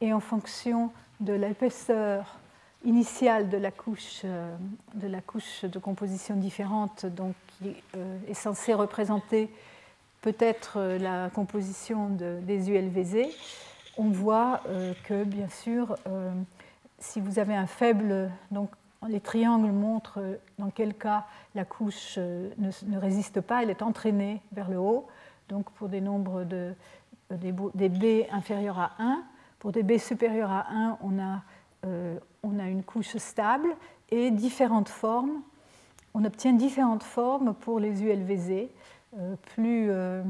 [0.01, 2.39] et en fonction de l'épaisseur
[2.83, 4.55] initiale de la couche euh,
[4.95, 9.49] de, la couche de composition différente, donc qui euh, est censée représenter
[10.21, 13.27] peut-être euh, la composition des ULVZ,
[13.97, 14.61] on voit
[15.03, 15.95] que bien sûr,
[16.97, 18.71] si vous avez un faible, donc
[19.07, 20.19] les triangles montrent
[20.57, 25.07] dans quel cas la couche ne, résiste pas, elle est entraînée vers le haut.
[25.47, 26.73] Donc pour des nombres de,
[27.29, 29.23] des, des B inférieurs à 1,
[29.59, 31.43] pour des B supérieurs à 1, on a,
[31.83, 33.75] on a une couche stable
[34.09, 35.41] et différentes formes.
[36.13, 38.69] On obtient différentes formes pour les ULVZ,
[39.17, 40.23] euh, plus euh,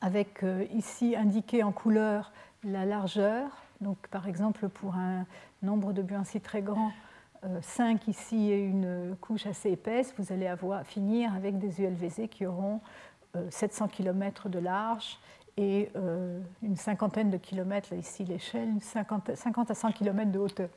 [0.00, 3.50] avec ici indiqué en couleur la largeur.
[3.80, 5.26] Donc, par exemple, pour un
[5.62, 6.92] nombre de Buancy très grand,
[7.60, 12.46] 5 ici et une couche assez épaisse, vous allez avoir, finir avec des ULVZ qui
[12.46, 12.80] auront
[13.50, 15.18] 700 km de large
[15.56, 20.68] et euh, une cinquantaine de kilomètres, ici l'échelle, 50, 50, à 100 kilomètres de hauteur.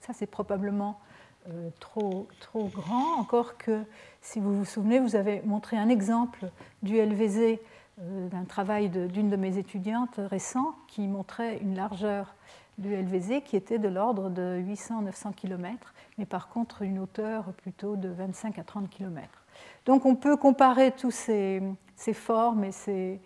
[0.00, 0.98] Ça, c'est probablement
[1.48, 3.84] euh, trop, trop grand, encore que,
[4.20, 6.50] si vous vous souvenez, vous avez montré un exemple
[6.82, 7.58] du LVZ
[8.00, 12.34] euh, d'un travail d'une de, mes étudiantes récent qui montrait une largeur
[12.76, 17.94] du LVZ qui était de l'ordre de 800-900 km, mais par contre une hauteur plutôt
[17.94, 19.28] de 25 à 30 km.
[19.86, 21.62] Donc on peut comparer tous ces,
[21.94, 23.20] ces formes et ces,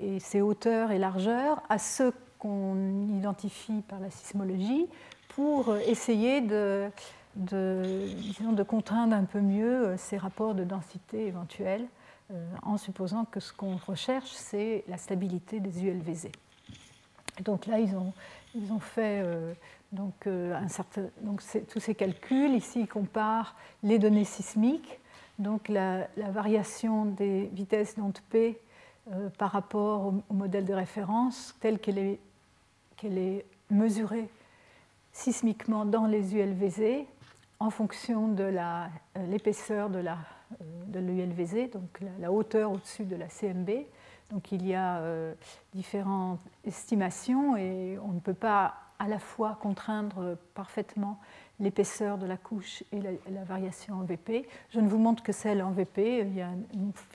[0.00, 4.86] et ses hauteurs et largeurs à ceux qu'on identifie par la sismologie
[5.28, 6.90] pour essayer de,
[7.36, 11.86] de, contraindre un peu mieux euh, ces rapports de densité éventuels
[12.32, 16.28] euh, en supposant que ce qu'on recherche, c'est la stabilité des ULVZ.
[17.44, 18.12] Donc là, ils ont,
[18.54, 19.54] ils ont fait euh,
[19.92, 22.54] donc, un certain, donc tous ces calculs.
[22.54, 25.00] Ici, ils comparent les données sismiques,
[25.38, 28.60] donc la, la variation des vitesses d'onde P
[29.08, 34.28] euh, par rapport au, modèle de référence tel qu'elle est, mesurée
[35.12, 37.06] sismiquement dans les ULVZ
[37.60, 38.86] en fonction de euh,
[39.28, 40.00] l'épaisseur de
[40.98, 43.70] l'ULVZ, euh, donc la, hauteur au-dessus de la CMB.
[44.30, 45.02] Donc il y a
[45.74, 51.18] différentes estimations et on ne peut pas à la fois contraindre parfaitement
[51.58, 54.46] l'épaisseur de la couche et la, variation en VP.
[54.70, 56.26] Je ne vous montre que celle en VP,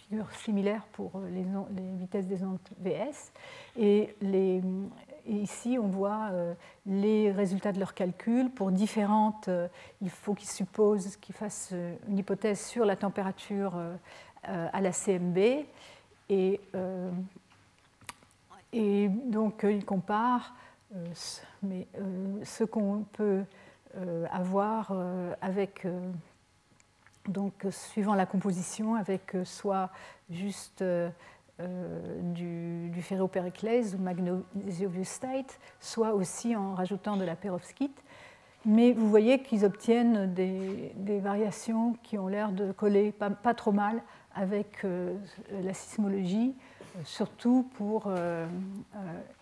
[0.08, 1.44] figure similaire pour les,
[1.76, 3.32] les vitesses des ondes VS.
[3.78, 4.62] Et, les,
[5.28, 6.54] ici, on voit euh,
[6.86, 9.48] les résultats de leurs calculs pour différentes.
[9.48, 9.68] Euh,
[10.02, 13.74] il faut qu'ils supposent qu'ils fassent euh, une hypothèse sur la température
[14.44, 15.38] à la CMB.
[16.30, 16.60] Et,
[18.74, 20.54] et donc, ils comparent
[22.44, 23.44] ce qu'on peut
[23.98, 26.12] euh, avoir euh, avec, euh,
[27.30, 29.90] donc suivant la composition, avec soit
[30.30, 30.84] juste
[31.60, 38.04] du, du ferropériclèse ou magnesiovustate, soit aussi en rajoutant de la perovskite.
[38.66, 44.02] Mais vous voyez qu'ils obtiennent des, variations qui ont l'air de coller pas, trop mal
[44.34, 44.86] avec
[45.64, 46.56] la sismologie,
[47.06, 48.12] surtout pour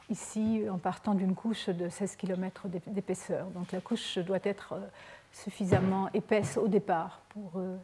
[0.09, 3.47] ici en partant d'une couche de 16 km d'épaisseur.
[3.47, 4.79] Donc la couche doit être euh,
[5.33, 7.75] suffisamment épaisse au départ pour, euh,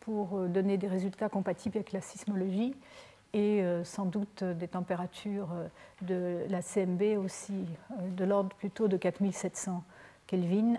[0.00, 2.74] pour euh, donner des résultats compatibles avec la sismologie
[3.32, 5.50] et sans doute des températures
[6.02, 7.64] de la CMB aussi
[8.00, 9.84] de l'ordre plutôt de 4700
[10.26, 10.78] Kelvin.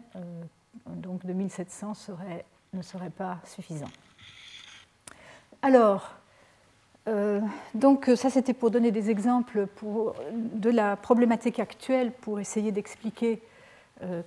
[0.85, 2.43] Donc 2700 serait,
[2.73, 3.87] ne serait pas suffisant.
[5.61, 6.11] Alors,
[7.07, 7.41] euh,
[7.73, 13.41] donc ça c'était pour donner des exemples pour, de la problématique actuelle pour essayer d'expliquer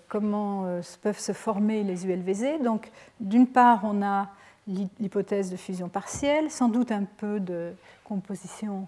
[0.08, 2.62] comment peuvent se former les ULVZ.
[2.62, 4.28] Donc, d'une part, on a
[4.66, 7.72] l'hypothèse de fusion partielle, sans doute un peu de
[8.04, 8.87] composition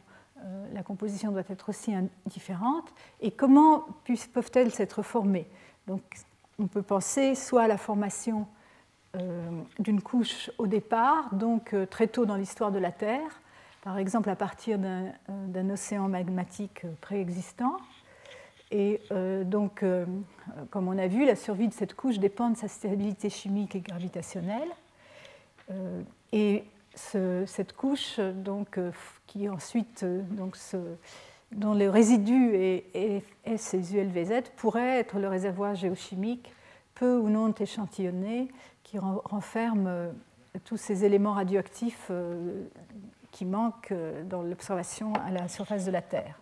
[0.73, 1.93] la composition doit être aussi
[2.27, 3.87] différente, et comment
[4.33, 5.47] peuvent-elles s'être formées?
[5.87, 6.03] Donc,
[6.59, 8.47] on peut penser soit à la formation
[9.17, 13.41] euh, d'une couche au départ, donc euh, très tôt dans l'histoire de la Terre,
[13.83, 17.77] par exemple à partir d'un euh, océan magmatique préexistant.
[18.71, 19.01] Et
[19.45, 19.85] donc,
[20.71, 23.81] comme on a vu, la survie de cette couche dépend de sa stabilité chimique et
[23.81, 24.69] gravitationnelle.
[26.33, 28.81] et cette couche, donc,
[29.29, 30.57] qui ensuite, donc,
[31.53, 36.53] dont le résidu est, est, ces ULVZ, pourrait être le réservoir géochimique
[36.97, 38.49] peu ou non échantillonné
[38.83, 40.11] qui renferme euh,
[40.65, 42.65] tous ces éléments radioactifs euh,
[43.31, 46.41] qui manquent euh, dans l'observation à la surface de la Terre.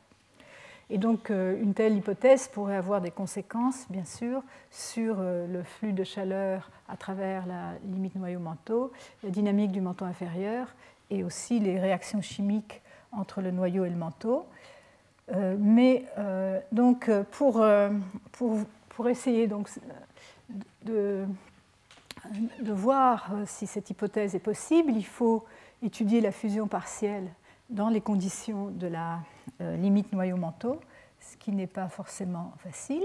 [0.90, 6.04] Et donc une telle hypothèse pourrait avoir des conséquences, bien sûr, sur le flux de
[6.04, 8.92] chaleur à travers la limite noyau-manteau,
[9.22, 10.68] la dynamique du manteau inférieur
[11.10, 14.44] et aussi les réactions chimiques entre le noyau et le manteau.
[15.58, 16.04] mais
[16.70, 17.64] donc pour,
[18.32, 18.58] pour,
[18.90, 19.70] pour, essayer donc,
[20.84, 21.24] de
[22.60, 25.44] de voir euh, si cette hypothèse est possible, il faut
[25.82, 27.28] étudier la fusion partielle
[27.70, 29.20] dans les conditions de la
[29.64, 30.80] euh, limite noyau-manteau,
[31.20, 33.04] ce qui n'est pas forcément facile.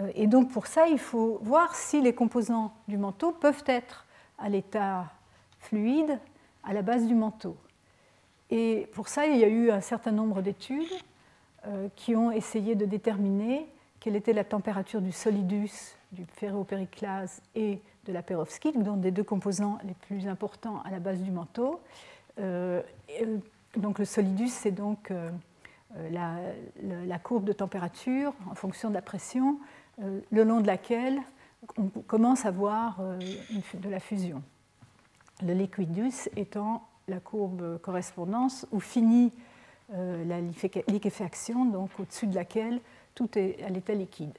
[0.00, 4.06] Euh, et donc pour ça, il faut voir si les composants du manteau peuvent être
[4.38, 5.12] à l'état
[5.60, 6.18] fluide
[6.64, 7.56] à la base du manteau.
[8.50, 10.92] Et pour ça, il y a eu un certain nombre d'études
[11.94, 13.68] qui ont essayé de déterminer
[14.02, 19.22] quelle était la température du solidus, du ferropériclase et de la perovskite, donc des deux
[19.22, 21.80] composants les plus importants à la base du manteau.
[22.40, 22.82] Euh,
[23.20, 23.38] euh,
[23.76, 25.12] donc le solidus, c'est donc
[25.96, 26.44] euh,
[27.06, 29.58] la, courbe de température en fonction de la pression,
[29.98, 31.20] le long de laquelle
[31.76, 34.42] on commence à voir de la fusion.
[35.44, 39.32] Le liquidus étant la courbe correspondance où finit
[39.90, 40.40] la
[40.88, 42.80] liquéfaction, donc au-dessus de laquelle
[43.14, 44.32] tout est à l'état liquide.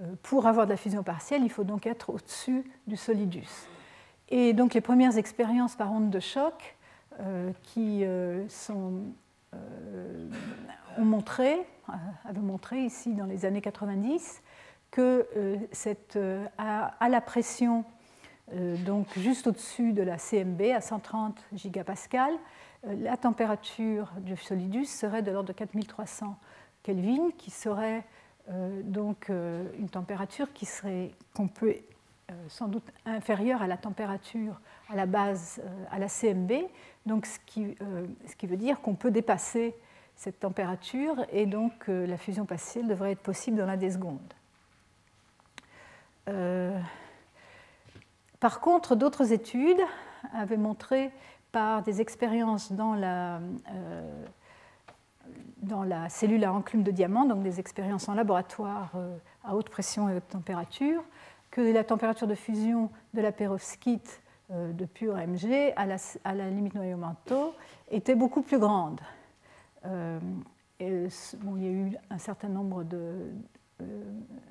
[0.00, 3.68] Euh, pour avoir de la fusion partielle, il faut donc être au-dessus du solidus.
[4.28, 6.76] Et donc les premières expériences par onde de choc
[7.20, 9.02] euh, qui euh, sont,
[10.98, 11.66] ont montré,
[12.24, 14.42] avaient montré ici dans les années 90
[14.90, 15.26] que
[15.72, 16.18] cette,
[16.56, 17.84] à, la pression
[18.52, 22.32] donc juste au-dessus de la CMB à 130 gigapascal,
[22.84, 26.36] la température du solidus serait de l'ordre de 4300
[26.84, 28.04] Kelvin, qui serait
[28.50, 31.93] euh, donc euh, une température qui serait qu'on peut euh,
[32.48, 34.60] sans doute inférieure à la température
[34.90, 36.52] à la base, à la CMB,
[37.06, 37.74] donc ce qui,
[38.26, 39.74] ce qui veut dire qu'on peut dépasser
[40.14, 44.34] cette température et donc la fusion partielle devrait être possible dans la des secondes.
[48.40, 49.80] par contre, d'autres études
[50.32, 51.10] avaient montré
[51.52, 53.40] par des expériences dans la
[56.08, 60.16] cellule à enclume de diamant, donc des expériences en laboratoire euh, à haute pression et
[60.16, 61.02] haute température,
[61.54, 65.86] que la température de fusion de la perovskite euh, de pur Mg à
[66.34, 67.54] la, limite noyau-manteau
[67.92, 69.00] était beaucoup plus grande.
[69.86, 70.18] Euh,
[70.80, 72.84] bon, il y a eu un certain nombre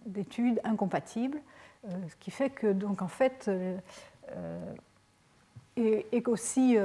[0.06, 1.42] d'études incompatibles,
[1.86, 3.52] ce qui fait que, donc, en fait,
[5.76, 6.78] et, qu'aussi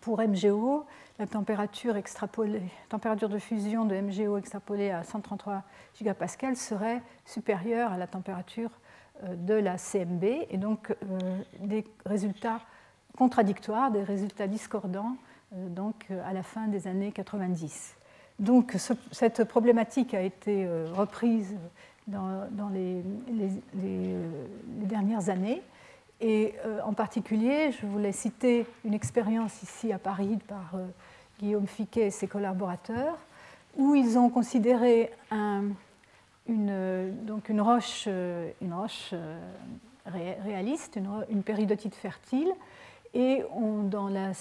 [0.00, 0.86] pour MGO,
[1.18, 5.62] la température, extrapolée, température de fusion de MGO extrapolée à 133
[5.94, 8.83] gigapascal serait supérieure à la température euh,
[9.22, 12.60] de la CMB, et donc euh, des résultats
[13.16, 15.16] contradictoires, des résultats discordants
[15.54, 17.96] euh, donc, à la fin des années 90.
[18.40, 18.76] Donc
[19.12, 21.54] cette problématique a été reprise
[22.08, 23.00] dans, les,
[24.82, 25.62] dernières années
[26.20, 30.86] et euh, en particulier, je voulais citer une expérience ici à Paris par euh,
[31.40, 33.18] Guillaume Fiquet et ses collaborateurs,
[33.76, 35.10] où ils ont considéré
[36.46, 39.14] une, donc une roche, une roche
[40.06, 40.96] réaliste,
[41.30, 42.52] une, péridotite fertile,
[43.14, 43.42] et
[43.84, 44.32] dans, la,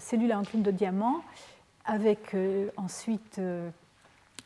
[0.00, 1.22] cellule à enclume de diamant,
[1.84, 3.40] avec euh, ensuite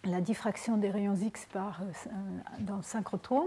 [0.07, 1.81] la diffraction des rayons X par,
[2.61, 3.47] dans le synchrotron,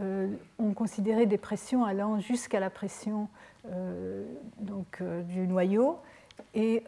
[0.00, 0.28] euh,
[0.58, 3.28] ont considéré des pressions allant jusqu'à la pression
[3.66, 4.24] euh,
[4.60, 5.98] donc, euh, du noyau
[6.54, 6.84] et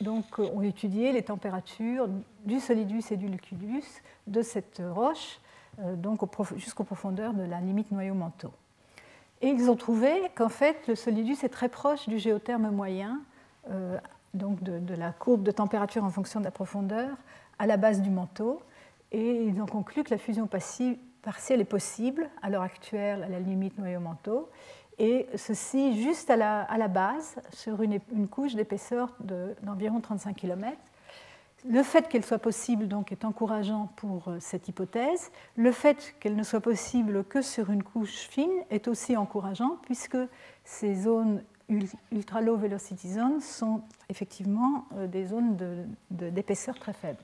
[0.00, 2.08] donc ont étudié les températures
[2.44, 5.40] du solidus et du liquidus de cette roche
[5.96, 6.20] donc
[6.56, 8.50] jusqu'aux profondeurs de la limite noyau-manteau.
[9.40, 13.20] Et ils ont trouvé qu'en fait le solidus est très proche du géotherme moyen,
[14.34, 17.16] donc de, de, la courbe de température en fonction de la profondeur
[17.58, 18.60] à la base du manteau,
[19.12, 23.28] et ils ont conclu que la fusion passive partielle est possible à l'heure actuelle à
[23.28, 24.48] la limite noyau-manteau,
[25.00, 27.98] et ceci juste à la, base, sur une,
[28.28, 29.16] couche d'épaisseur
[29.62, 30.76] d'environ 35 km.
[31.66, 35.30] Le fait qu'elle soit possible donc, est encourageant pour euh, cette hypothèse.
[35.56, 40.16] Le fait qu'elle ne soit possible que sur une couche fine est aussi encourageant, puisque
[40.64, 41.42] ces zones
[42.12, 45.56] ultra low velocity zones sont effectivement euh, des zones
[46.10, 47.22] d'épaisseur très faible.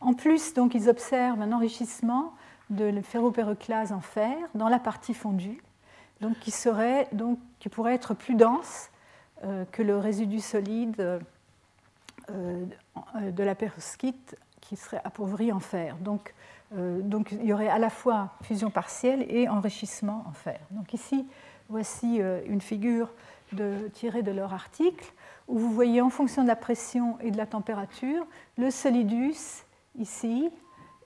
[0.00, 2.32] En plus, donc, ils observent un enrichissement
[2.70, 5.62] de ferropéroclase en fer dans la partie fondue,
[6.22, 8.90] donc qui, serait, donc, qui pourrait être plus dense
[9.44, 11.20] euh, que le résidu solide
[12.30, 12.64] euh,
[13.20, 15.96] de la perovskite qui serait appauvrie en fer.
[15.98, 16.34] Donc,
[16.74, 20.58] donc, il y aurait à la fois fusion partielle et enrichissement en fer.
[20.70, 21.26] Donc ici,
[21.68, 23.10] voici une figure
[23.92, 25.12] tirée de leur article
[25.48, 28.24] où vous voyez en fonction de la pression et de la température
[28.56, 29.64] le solidus
[29.98, 30.50] ici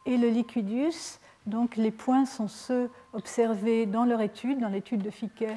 [0.04, 1.18] et le liquidus.
[1.46, 5.56] Donc les points sont ceux observés dans leur étude, dans l'étude de Fiquet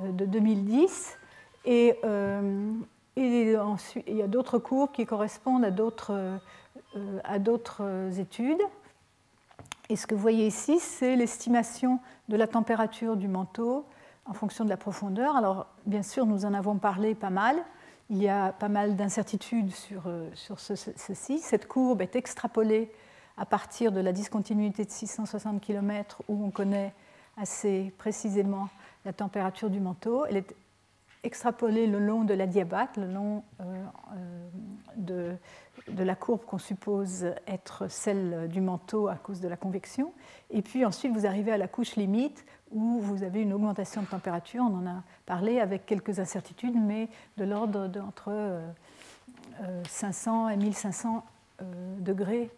[0.00, 1.18] euh, de 2010.
[1.64, 2.72] Et, euh,
[3.16, 6.38] il y a d'autres courbes qui correspondent à d'autres,
[6.96, 8.60] euh, à d'autres études.
[9.90, 13.84] Et ce que vous voyez ici, c'est l'estimation de la température du manteau
[14.24, 15.36] en fonction de la profondeur.
[15.36, 17.56] Alors, bien sûr, nous en avons parlé pas mal.
[18.08, 21.38] Il y a pas mal d'incertitudes sur, sur ceci.
[21.38, 22.90] Cette courbe est extrapolée
[23.42, 26.94] à partir de la discontinuité de 660 km où on connaît
[27.36, 28.68] assez précisément
[29.04, 30.24] la température du manteau.
[30.26, 30.54] Elle est
[31.24, 33.84] extrapolée le long de la diabate, le long euh,
[35.08, 35.34] euh,
[35.88, 40.12] de, la courbe qu'on suppose être celle du manteau à cause de la convection.
[40.50, 44.06] Et puis ensuite, vous arrivez à la couche limite où vous avez une augmentation de
[44.06, 48.62] température, on en a parlé avec quelques incertitudes, mais de l'ordre d'entre
[49.88, 51.24] 500 euh, et 1500
[51.62, 51.64] euh,
[51.98, 52.50] degrés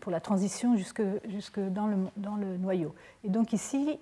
[0.00, 2.94] pour la transition jusque, jusque dans, le, dans, le, noyau.
[3.24, 3.98] Et donc ici,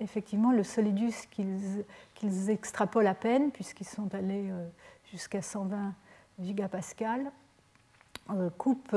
[0.00, 4.50] effectivement, le solidus qu'ils extrapolent à peine, puisqu'ils sont allés
[5.10, 5.94] jusqu'à 120
[6.38, 7.30] gigapascal,
[8.58, 8.94] coupe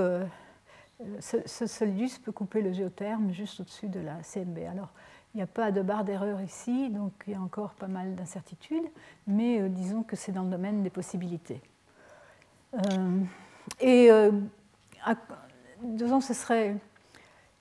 [1.20, 4.58] ce, ce, solidus peut couper le géotherme juste au-dessus de la CMB.
[4.70, 4.90] Alors,
[5.34, 8.16] il n'y a pas de barre d'erreur ici, donc il y a encore pas mal
[8.16, 8.88] d'incertitudes,
[9.28, 11.62] mais euh, disons que c'est dans le domaine des possibilités.
[12.74, 13.20] Euh,
[13.80, 14.32] et euh,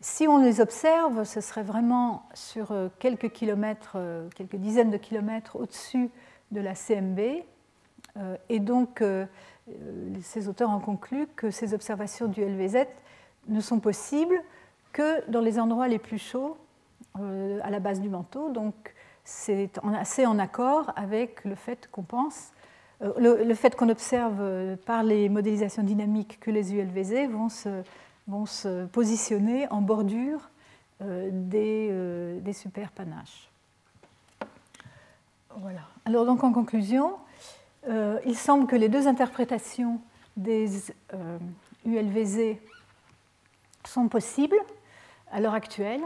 [0.00, 3.96] si on les observe, ce serait vraiment sur quelques kilomètres,
[4.36, 6.10] quelques dizaines de kilomètres au-dessus
[6.52, 7.18] de la CMB.
[8.48, 9.02] et donc,
[10.22, 12.86] ces auteurs ont conclu que ces observations du LVZ
[13.48, 14.40] ne sont possibles
[14.92, 16.56] que dans les endroits les plus chauds
[17.18, 18.50] euh, à la base du manteau.
[18.50, 18.94] Donc
[19.24, 22.52] c'est assez en accord avec le fait qu'on pense,
[23.02, 27.48] euh, le, fait qu'on observe euh, par les modélisations dynamiques que les ULVZ vont
[28.46, 30.50] se, positionner en bordure
[31.00, 33.50] des, des superpanaches.
[35.56, 35.80] Voilà.
[36.04, 37.14] Alors donc en conclusion,
[37.88, 40.00] il semble que les deux interprétations
[40.36, 40.92] des
[41.86, 42.56] ULVZ
[43.86, 44.58] sont possibles
[45.30, 46.02] à l'heure actuelle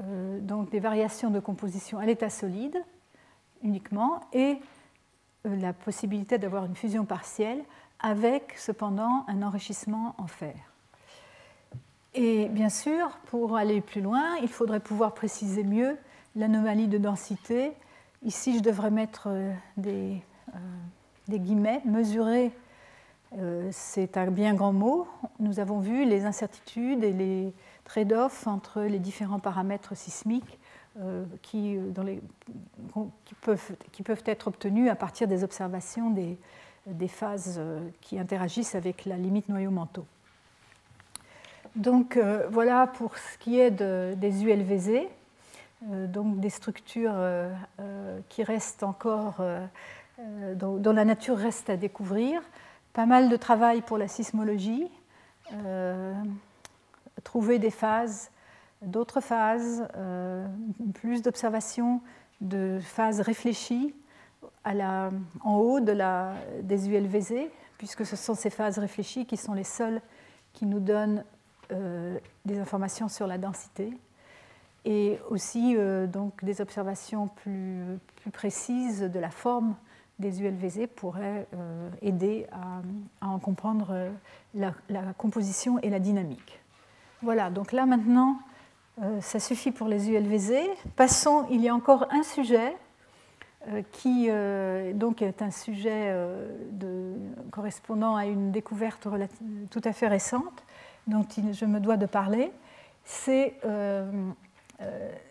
[0.00, 2.76] euh, donc des variations de composition à l'état solide
[3.62, 4.54] uniquement et euh,
[5.44, 7.62] la possibilité d'avoir une fusion partielle
[8.00, 10.54] avec cependant un enrichissement en fer.
[12.14, 15.96] Et bien sûr, pour aller plus loin, il faudrait pouvoir préciser mieux
[16.36, 17.72] l'anomalie de densité.
[18.22, 20.22] Ici, je devrais mettre euh, des,
[21.28, 22.52] des guillemets, mesurer,
[23.72, 25.08] c'est un bien grand mot.
[25.40, 27.52] Nous avons vu les incertitudes et les,
[27.84, 30.63] trade-off entre les différents paramètres sismiques euh,
[31.42, 32.20] qui, euh, les,
[33.24, 39.16] qui, peuvent, être obtenus à partir des observations des, phases euh, qui interagissent avec la
[39.16, 40.06] limite noyau-manteau.
[41.74, 42.16] Donc
[42.50, 45.08] voilà pour ce qui est de, des ULVZ,
[45.82, 47.16] donc des structures
[48.28, 49.42] qui restent encore,
[50.54, 52.40] dont, la nature reste à découvrir.
[52.92, 54.88] Pas mal de travail pour la sismologie
[57.24, 58.30] trouver des phases,
[58.86, 60.46] d'autres phases, euh,
[60.94, 62.00] plus d'observations
[62.40, 63.94] de phases réfléchies
[64.64, 65.10] à la,
[65.42, 67.34] en haut de la, des ULVZ,
[67.78, 70.00] puisque ce sont ces phases réfléchies qui sont les seules
[70.52, 71.24] qui nous donnent
[71.72, 73.92] euh, des informations sur la densité,
[74.84, 79.74] et aussi euh, donc des observations plus, plus, précises de la forme
[80.18, 81.48] des ULVZ pourraient
[82.00, 84.10] aider à, en comprendre
[84.54, 86.60] la, la composition et la dynamique.
[87.24, 88.38] Voilà, donc là maintenant,
[89.02, 90.52] euh, ça suffit pour les ULVZ.
[90.94, 92.76] Passons, il y a encore un sujet
[93.68, 96.14] euh, qui euh, donc est un sujet
[97.50, 99.08] correspondant à une découverte
[99.70, 100.64] tout à fait récente
[101.06, 102.52] dont je me dois de parler.
[103.04, 103.54] c'est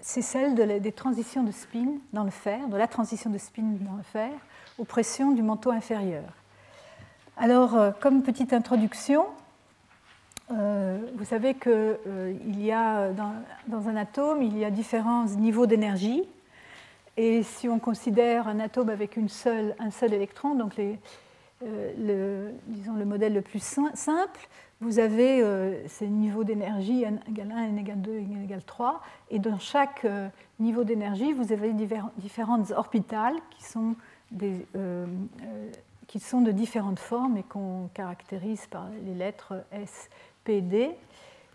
[0.02, 4.04] celle des transitions de spin dans le fer, de la transition de spin dans le
[4.04, 4.32] fer,
[4.78, 6.26] aux pressions du manteau inférieur.
[7.38, 9.26] Alors, comme petite introduction,
[11.16, 13.12] vous savez qu'il y a
[13.68, 16.24] dans, un atome, il y a différents niveaux d'énergie.
[17.16, 20.96] Et si on considère un atome avec une seule, un seul électron, donc euh,
[21.98, 24.48] le, disons le modèle le plus simple,
[24.82, 29.02] vous avez euh, ces niveaux d'énergie n égale 1, n égale 2, n égale 3,
[29.30, 30.28] et dans chaque euh,
[30.60, 31.72] niveau d'énergie, vous avez
[32.18, 33.96] différentes orbitales qui sont,
[34.32, 34.66] des,
[36.08, 40.10] qui sont de différentes formes et qu'on caractérise par les lettres S,
[40.44, 40.92] P, D.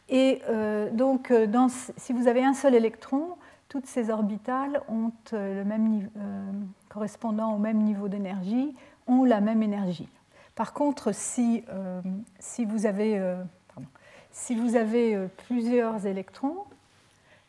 [0.08, 0.40] Et
[0.92, 3.36] donc, dans, si vous avez un seul électron,
[3.68, 6.08] toutes ces orbitales ont le même,
[6.88, 8.74] correspondant au même niveau d'énergie
[9.08, 10.08] ont la même énergie.
[10.54, 12.00] Par contre, si, euh,
[12.38, 13.42] si vous avez, euh,
[14.30, 16.64] si vous avez euh, plusieurs électrons,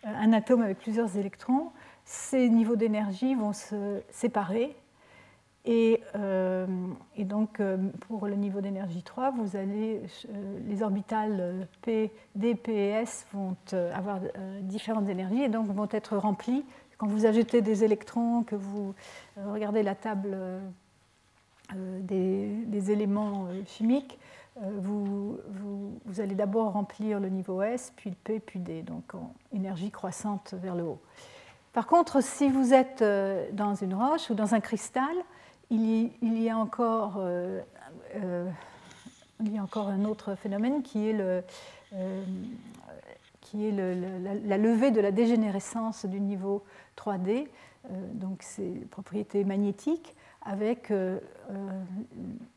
[0.04, 1.72] un atome avec plusieurs électrons,
[2.06, 4.76] ces niveaux d'énergie vont se séparer.
[5.72, 6.02] Et,
[7.16, 7.62] et, donc,
[8.08, 10.02] pour le niveau d'énergie 3, vous allez,
[10.68, 13.56] les orbitales P, D, P et S vont
[13.94, 14.20] avoir
[14.62, 16.66] différentes énergies et donc vont être remplies.
[16.98, 18.96] Quand vous ajoutez des électrons, que vous
[19.38, 20.36] regardez la table
[21.76, 24.18] euh, des, éléments euh, chimiques,
[24.58, 25.38] euh, vous,
[26.06, 29.92] vous, allez d'abord remplir le niveau S, puis le P, puis D, donc en énergie
[29.92, 31.00] croissante vers le haut.
[31.72, 33.04] Par contre, si vous êtes
[33.54, 35.16] dans une roche ou dans un cristal,
[35.70, 37.22] il y, a, encore,
[39.40, 41.16] il y a encore un autre phénomène qui est,
[43.54, 46.64] est la, levée de la dégénérescence du niveau
[46.98, 47.48] 3D,
[48.14, 51.20] donc c'est propriétés magnétiques avec, euh,
[51.52, 51.84] euh,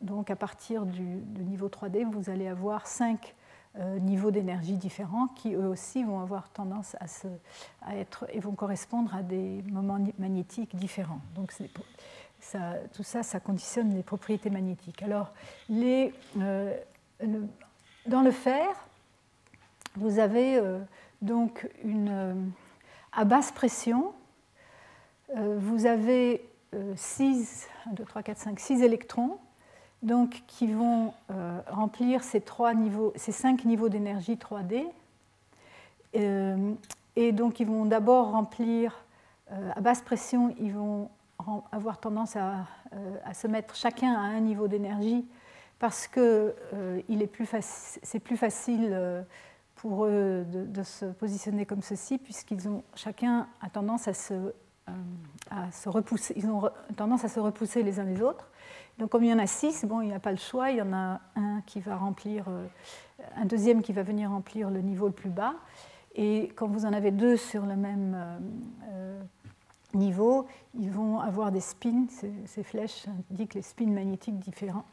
[0.01, 3.35] donc à partir du, niveau 3D, vous allez avoir cinq
[3.79, 7.27] euh, niveaux d'énergie différents qui eux aussi vont avoir tendance à, se,
[7.91, 11.21] être et vont correspondre à des moments magnétiques différents.
[11.35, 11.53] Donc
[12.43, 15.03] ça, tout ça, ça conditionne les propriétés magnétiques.
[15.03, 15.32] Alors,
[15.68, 18.68] les, dans le fer,
[19.97, 20.61] vous avez
[21.22, 22.53] donc une,
[23.12, 24.12] à basse pression,
[25.34, 26.45] vous avez
[26.97, 29.38] 6, 1, 2, 3, 4, 5, 6 électrons
[30.03, 34.84] donc, qui vont euh, remplir ces, trois niveaux, cinq niveaux d'énergie 3D.
[36.16, 36.74] Euh,
[37.14, 39.05] et donc, ils vont d'abord remplir,
[39.53, 41.09] euh, à basse pression, ils vont
[41.72, 42.66] avoir tendance à,
[43.34, 45.26] se mettre chacun à un niveau d'énergie
[45.78, 46.55] parce que
[47.14, 49.24] c'est plus, faci plus, facile
[49.74, 54.53] pour eux de, se positionner comme ceci, puisqu'ils ont chacun a tendance à se
[54.88, 54.93] euh,
[55.51, 58.51] à se repousser, ils ont tendance à se repousser les uns les autres.
[58.99, 60.78] Donc comme il y en a six, bon, il n'y a pas le choix, il
[60.78, 62.66] y en a un qui va remplir, euh,
[63.36, 65.55] un deuxième qui va venir remplir le niveau le plus bas.
[66.14, 68.40] Et quand vous en avez deux sur le même
[68.90, 69.22] euh,
[69.95, 70.47] niveau,
[70.78, 72.07] ils vont avoir des spins,
[72.47, 74.84] ces, flèches indiquent les spins magnétiques différents,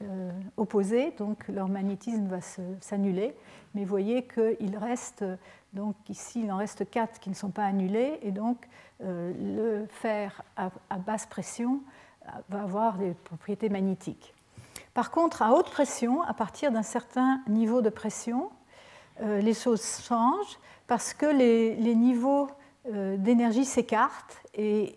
[0.58, 2.40] opposés, donc leur magnétisme va
[2.82, 3.36] s'annuler.
[3.76, 5.24] Mais vous voyez qu'il reste,
[5.74, 8.68] donc ici il en reste quatre qui ne sont pas annulés, et donc
[9.02, 9.32] euh,
[9.82, 11.80] le fer à, basse pression
[12.26, 14.34] euh, va avoir des propriétés magnétiques.
[14.94, 18.50] Par contre, à haute pression, à partir d'un certain niveau de pression,
[19.22, 22.50] euh, les choses changent parce que les, niveaux
[22.86, 24.96] d'énergie s'écartent et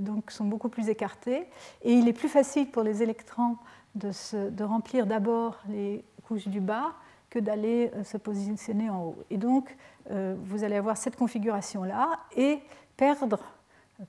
[0.00, 1.46] donc sont beaucoup plus écartés.
[1.82, 3.58] Et il est plus facile pour les électrons
[3.94, 6.94] de, remplir d'abord les couches du bas
[7.28, 9.24] que d'aller se positionner en haut.
[9.28, 9.76] Et donc,
[10.08, 12.18] vous allez avoir cette configuration-là.
[12.34, 12.60] Et
[12.98, 13.38] perdre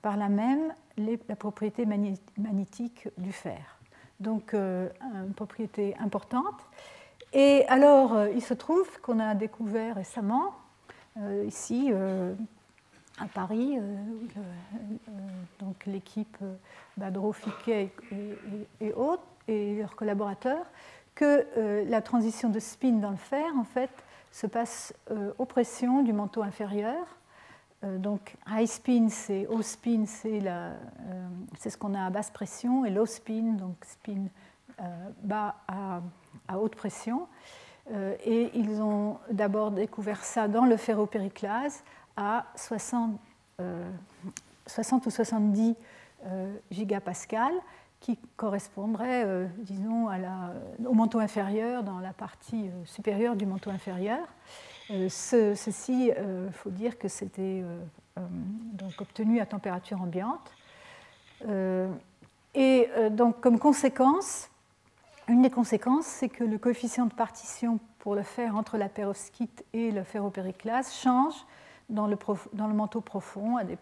[0.02, 3.78] par là même la propriété magnétique du fer.
[4.18, 6.60] Donc euh, une propriété importante.
[7.32, 10.52] Et alors, euh, il se trouve qu'on a découvert récemment,
[11.16, 11.90] euh, ici
[13.20, 13.78] à Paris,
[15.58, 16.38] donc l'équipe
[16.96, 17.92] Badro, Fiquet
[18.80, 20.64] et, autres, et leurs collaborateurs,
[21.14, 21.46] que
[21.88, 23.90] la transition de spin dans le fer, en fait,
[24.32, 24.94] se passe
[25.38, 27.06] aux pressions du manteau inférieur
[27.82, 30.74] euh, donc high spin, c'est haut spin, euh,
[31.58, 34.26] c'est ce qu'on a à basse pression, et low spin, donc spin
[34.80, 34.84] euh,
[35.22, 36.02] bas à,
[36.58, 37.26] haute pression.
[38.24, 41.82] et ils ont d'abord découvert ça dans le ferropériclase
[42.16, 43.18] à 60,
[44.66, 45.74] 60 ou 70
[46.70, 47.52] gigapascal,
[48.00, 50.52] qui correspondrait, disons, à la,
[50.86, 54.26] au manteau inférieur, dans la partie supérieure du manteau inférieur.
[54.90, 58.26] Euh, ceci, il euh, faut dire que c'était euh,
[58.72, 60.52] donc obtenu à température ambiante.
[62.54, 64.50] et donc, comme conséquence,
[65.28, 69.64] une des conséquences, c'est que le coefficient de partition pour le fer entre la perovskite
[69.72, 71.46] et le ferropériclase change
[71.90, 73.78] dans le, manteau profond à des,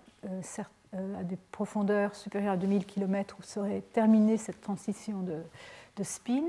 [0.92, 5.42] à des, profondeurs supérieures à 2000 km où serait terminée cette transition de,
[6.02, 6.44] spin.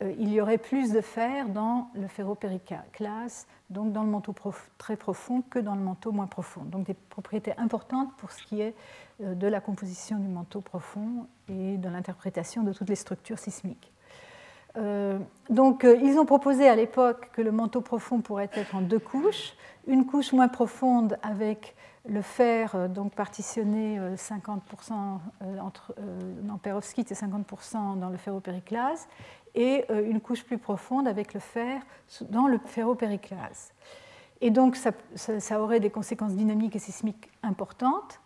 [0.00, 4.34] il y aurait plus de fer dans le ferropériclase, donc dans le manteau
[4.76, 6.62] très profond, que dans le manteau moins profond.
[6.62, 8.74] Donc des propriétés importantes pour ce qui est
[9.20, 13.92] de la composition du manteau profond et de l'interprétation de toutes les structures sismiques.
[14.76, 15.18] Euh,
[15.50, 18.98] donc, euh, ils ont proposé à l'époque que le manteau profond pourrait être en deux
[18.98, 19.54] couches,
[19.86, 21.74] une couche moins profonde avec
[22.08, 24.92] le fer euh, donc partitionné 50%
[25.60, 25.94] entre,
[26.42, 29.08] dans perovskite et 50% dans le ferropériclase,
[29.54, 31.82] et une couche plus profonde avec le fer
[32.30, 33.72] dans le ferropériclase.
[34.40, 38.18] Et donc, ça, aurait des conséquences dynamiques et sismiques importantes.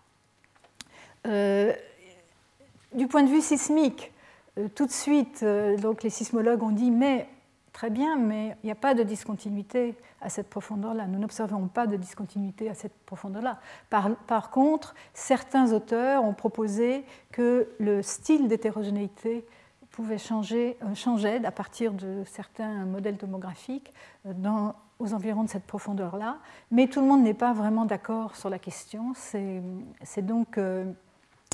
[1.25, 4.13] du point de vue sismique,
[4.59, 7.29] euh, tout de suite, euh, donc les sismologues ont dit mais
[7.77, 11.07] très bien, mais il n'y a pas de discontinuité à cette profondeur-là.
[11.07, 13.61] Nous n'observons pas de discontinuité à cette profondeur-là.
[13.91, 19.45] Par, contre, certains auteurs ont proposé que le style d'hétérogénéité
[19.91, 23.93] pouvait changer, euh, changeait à partir de certains modèles tomographiques
[24.25, 26.39] dans, aux environs de cette profondeur-là,
[26.71, 29.13] mais tout le monde n'est pas vraiment d'accord sur la question.
[29.15, 30.59] C'est donc,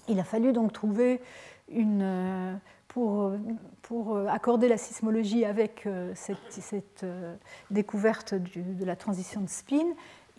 [0.07, 1.21] il a fallu donc trouver
[1.69, 2.61] une,
[2.93, 3.33] pour,
[3.83, 7.35] pour, accorder la sismologie avec euh, cette, euh,
[7.71, 9.87] découverte de la transition de spin,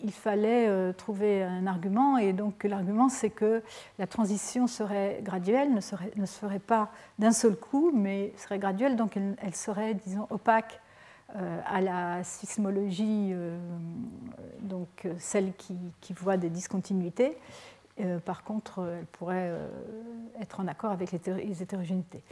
[0.00, 2.16] il fallait euh, trouver un argument.
[2.16, 3.62] Et donc l'argument, c'est que
[3.98, 8.96] la transition serait graduelle, ne, serait, se ferait pas d'un seul coup, mais serait graduelle,
[8.96, 10.80] donc elle, serait, disons, opaque
[11.66, 13.34] à la sismologie,
[14.60, 17.36] donc celle qui, qui voit des discontinuités.
[18.00, 19.68] Euh, par contre, euh, elle pourrait euh,
[20.40, 22.22] être en accord avec les hétérogénéités.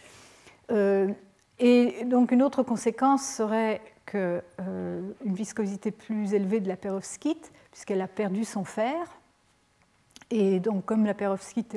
[1.58, 8.08] et donc une autre conséquence serait qu'une viscosité plus élevée de la perovskite, puisqu'elle a
[8.08, 8.96] perdu son fer.
[10.30, 11.76] Et donc comme la perovskite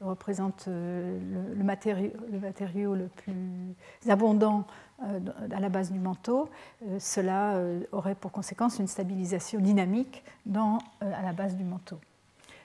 [0.00, 3.74] représente le, matériau, le, plus
[4.08, 4.66] abondant
[5.00, 6.50] à la base du manteau,
[6.98, 7.58] cela
[7.92, 10.22] aurait pour conséquence une stabilisation dynamique
[10.54, 11.98] à la base du manteau.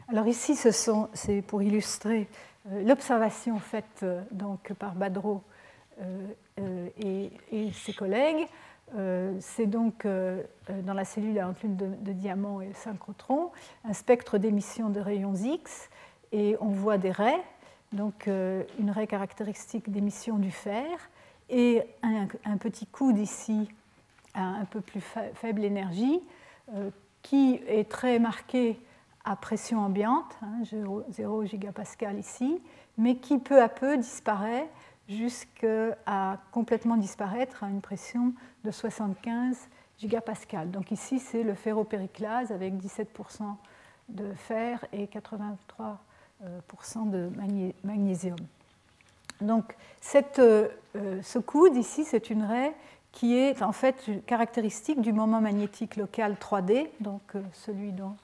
[0.09, 2.29] Alors ici, c'est pour illustrer
[2.71, 5.43] euh, l'observation faite euh, donc, par Badreau
[5.99, 8.47] euh, et, ses collègues.
[9.39, 13.51] c'est donc dans la cellule à enclume de, diamant et synchrotron
[13.83, 15.89] un spectre d'émission de rayons X
[16.31, 17.43] et on voit des raies,
[17.91, 20.85] donc une raie caractéristique d'émission du fer
[21.49, 23.67] et un, petit coude ici
[24.33, 25.01] à un peu plus
[25.33, 26.21] faible énergie
[27.23, 28.79] qui est très marqué
[29.27, 31.03] à pression ambiante, 0,
[31.41, 32.61] hein, gigapascal ici,
[32.97, 34.69] mais qui peu à peu disparaît
[35.09, 39.67] jusqu'à complètement disparaître à une pression de 75
[39.99, 40.71] gigapascal.
[40.71, 43.55] Donc ici, c'est le ferropériclase avec 17%
[44.09, 45.97] de fer et 83%
[47.09, 47.29] de
[47.83, 48.37] magnésium.
[49.41, 50.69] Donc cette, euh,
[51.21, 52.73] ce coude ici, c'est une raie
[53.11, 58.15] qui est en fait caractéristique du moment magnétique local 3D, donc euh, celui dont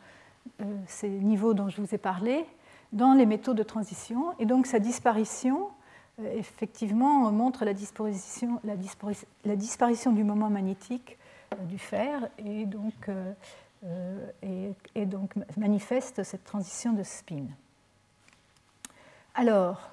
[0.88, 2.46] ces niveaux dont je vous ai parlé
[2.92, 4.34] dans les métaux de transition.
[4.40, 5.70] Et donc sa disparition,
[6.22, 8.76] euh, effectivement, montre la disparition, la
[9.46, 11.18] la disparition du moment magnétique
[11.54, 13.10] euh, du fer et donc,
[14.96, 17.48] et, donc manifeste cette transition de spin.
[19.36, 19.90] Alors,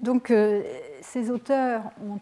[0.00, 0.32] donc
[1.00, 2.20] ces auteurs ont,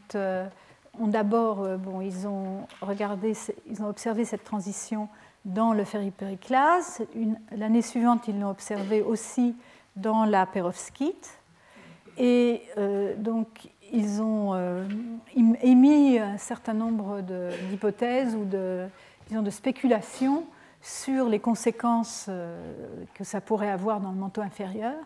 [1.00, 3.32] ont d'abord, bon, ils ont regardé,
[3.68, 5.08] ils ont observé cette transition
[5.44, 7.02] dans le ferripériclase.
[7.52, 9.54] L'année suivante, ils l'ont observé aussi
[9.96, 11.38] dans la perovskite.
[12.18, 14.84] Et euh, donc, ils ont euh,
[15.62, 17.20] émis un certain nombre
[17.70, 18.86] d'hypothèses ou de,
[19.28, 20.44] disons, de spéculations
[20.82, 24.96] sur les conséquences euh, que ça pourrait avoir dans le manteau inférieur.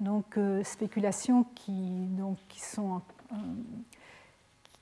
[0.00, 3.02] Donc, spéculations qui, donc, qui, sont,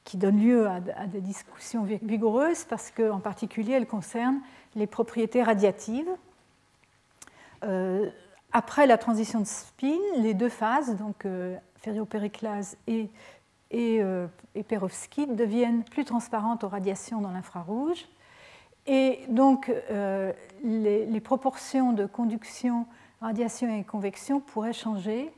[0.03, 4.41] qui donnent lieu à, des discussions vigoureuses parce qu'en particulier, elles concernent
[4.75, 6.11] les propriétés radiatives.
[7.65, 8.09] Euh,
[8.53, 13.09] après la transition de spin, les deux phases, donc euh, ferriopériclase et,
[13.71, 14.27] et, euh,
[14.69, 18.09] perovskite, deviennent plus transparentes aux radiations dans l'infrarouge.
[18.87, 19.71] Et donc,
[20.65, 22.87] les, proportions de conduction,
[23.21, 25.31] radiation et convection pourraient changer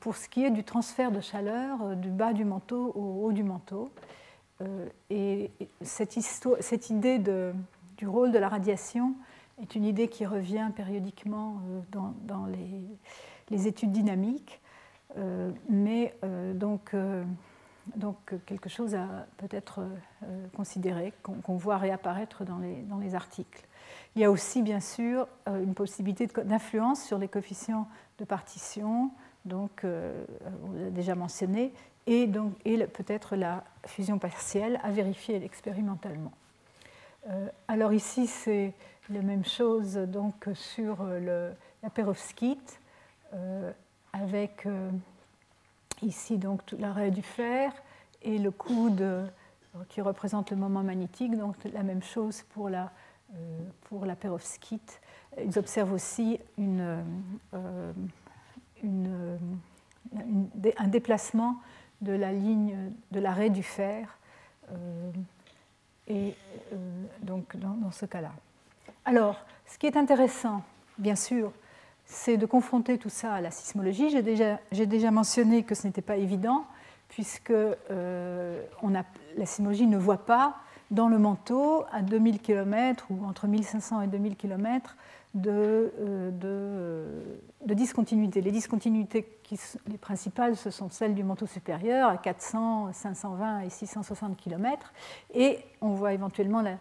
[0.00, 3.42] pour ce qui est du transfert de chaleur du bas du manteau au haut du
[3.42, 3.90] manteau.
[5.10, 5.50] et
[5.82, 7.52] cette, histoire, cette idée de,
[7.98, 9.14] du rôle de la radiation
[9.60, 11.60] est une idée qui revient périodiquement
[11.94, 14.60] euh, dans, les, études dynamiques.
[15.16, 16.94] Euh, mais euh, donc,
[18.46, 19.80] quelque chose à peut-être
[20.54, 23.66] considérer, qu'on voit réapparaître dans les, articles.
[24.14, 27.88] Il y a aussi bien sûr une possibilité d'influence sur les coefficients
[28.18, 29.10] de partition,
[29.46, 31.72] donc on l'a déjà mentionné,
[32.06, 32.30] et,
[32.66, 36.32] et peut-être la fusion partielle à vérifier expérimentalement.
[37.66, 38.72] Alors ici, c'est
[39.10, 41.52] la même chose donc, sur le,
[41.82, 42.80] la perovskite,
[44.12, 44.66] avec
[46.02, 47.72] ici donc l'arrêt du fer
[48.22, 49.26] et le coude euh,
[49.88, 52.90] qui représente le moment magnétique, donc la même chose pour la,
[53.34, 55.00] euh, pour la perovskite.
[55.44, 57.02] Ils observent aussi euh,
[58.82, 59.38] un
[60.88, 61.56] déplacement
[62.00, 64.18] de la ligne de l'arrêt du fer,
[66.08, 66.34] et
[67.22, 68.32] donc dans, ce cas-là.
[69.04, 69.36] Alors,
[69.66, 70.62] ce qui est intéressant,
[70.96, 71.52] bien sûr,
[72.04, 74.10] c'est de confronter tout ça à la sismologie.
[74.10, 76.64] J'ai déjà, mentionné que ce n'était pas évident,
[77.08, 80.56] puisque euh, la sismologie ne voit pas
[80.90, 84.96] dans le manteau, à 2000 km ou entre 1500 et 2000 km,
[85.34, 87.22] de, euh, de, euh,
[87.66, 88.40] de discontinuité.
[88.40, 89.26] Les discontinuités
[89.86, 94.92] les principales, ce sont celles du manteau supérieur à 400, 520 et 660 km.
[95.34, 96.76] Et on voit éventuellement la,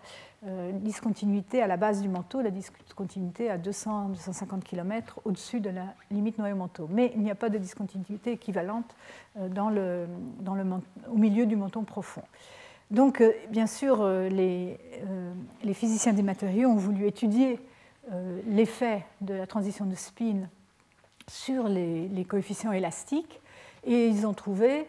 [0.46, 5.94] euh, discontinuité à la base du manteau, la discontinuité à 200-250 km au-dessus de la
[6.12, 6.88] limite noyau-manteau.
[6.92, 8.96] Mais il n'y a pas de discontinuité équivalente
[9.36, 10.08] dans le,
[10.42, 10.66] dans le,
[11.10, 12.24] au milieu du menton profond.
[12.92, 14.80] Donc, bien sûr, les,
[15.64, 17.60] les, physiciens des matériaux ont voulu étudier
[18.46, 20.48] l'effet de la transition de spin
[21.28, 23.42] sur les, coefficients élastiques
[23.84, 24.88] et ils ont trouvé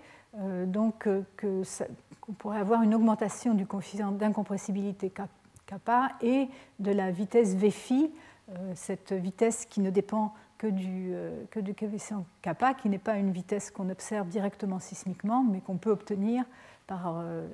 [0.67, 1.09] donc
[1.41, 5.13] qu'on pourrait avoir une augmentation du coefficient d'incompressibilité
[5.67, 6.49] kappa et
[6.79, 7.57] de la vitesse
[8.51, 12.99] euh, cette vitesse qui ne dépend que du, euh, que du coefficient kappa, qui n'est
[12.99, 16.45] pas une vitesse qu'on observe directement sismiquement, mais qu'on peut obtenir
[16.91, 17.47] euh,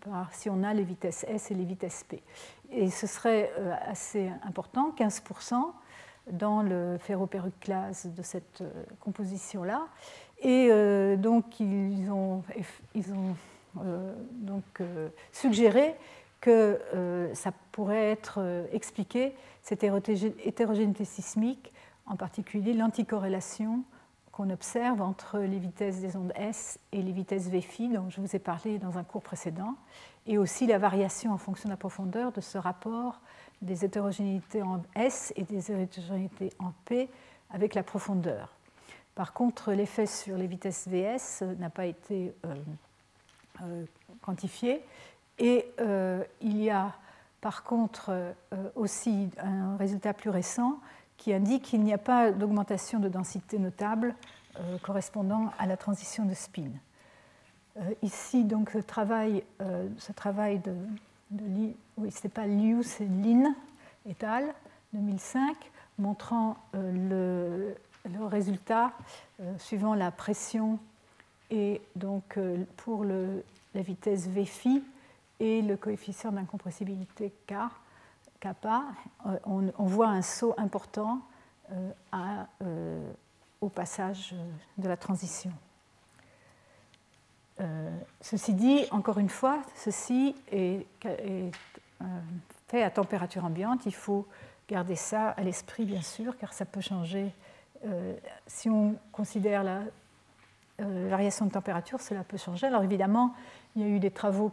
[0.00, 2.22] par, si on a les vitesses S et les vitesses P.
[2.70, 3.50] Et ce serait
[3.86, 5.54] assez important, 15%
[6.32, 8.64] dans le ferroperruclase de cette
[9.00, 9.86] composition-là.
[10.42, 10.68] Et
[11.16, 12.42] donc, ils ont,
[15.32, 15.94] suggéré
[16.40, 21.72] que euh, ça pourrait être euh, expliqué, cette hétérogénéité sismique,
[22.06, 23.82] en particulier l'anticorrélation
[24.36, 28.36] qu'on observe entre les vitesses des ondes S et les vitesses Vφ, dont je vous
[28.36, 29.76] ai parlé dans un cours précédent,
[30.26, 33.18] et aussi la variation en fonction de la profondeur de ce rapport
[33.62, 37.08] des hétérogénéités en S et des hétérogénéités en P
[37.48, 38.52] avec la profondeur.
[39.14, 42.34] Par contre, l'effet sur les vitesses Vs n'a pas été
[43.62, 43.86] euh,
[44.20, 44.82] quantifié,
[45.38, 46.92] et euh, il y a
[47.40, 48.32] par contre euh,
[48.74, 50.78] aussi un résultat plus récent
[51.16, 54.14] qui indique qu'il n'y a pas d'augmentation de densité notable
[54.58, 56.70] euh, correspondant à la transition de spin.
[58.02, 59.42] ici, donc, ce travail,
[59.98, 60.74] ce travail de,
[61.98, 63.54] oui, pas Liu, c'est Lin
[64.08, 64.54] et al.
[64.92, 65.56] 2005,
[65.98, 67.74] montrant le,
[68.30, 68.92] résultat
[69.58, 70.78] suivant la pression
[71.50, 72.38] et donc
[72.76, 74.80] pour la vitesse Vφ
[75.40, 77.54] et le coefficient d'incompressibilité K,
[78.46, 78.84] kappa,
[79.26, 81.20] euh, on, voit un saut important
[81.72, 81.90] euh,
[82.62, 83.10] euh,
[83.60, 84.36] au passage
[84.78, 85.50] de la transition.
[88.20, 90.86] ceci dit, encore une fois, ceci est,
[92.68, 93.86] fait à température ambiante.
[93.86, 94.26] Il faut
[94.68, 97.32] garder ça à l'esprit, bien sûr, car ça peut changer.
[98.46, 99.80] si on considère la
[100.78, 102.66] variation de température, cela peut changer.
[102.66, 103.34] Alors évidemment,
[103.74, 104.52] il y a eu des travaux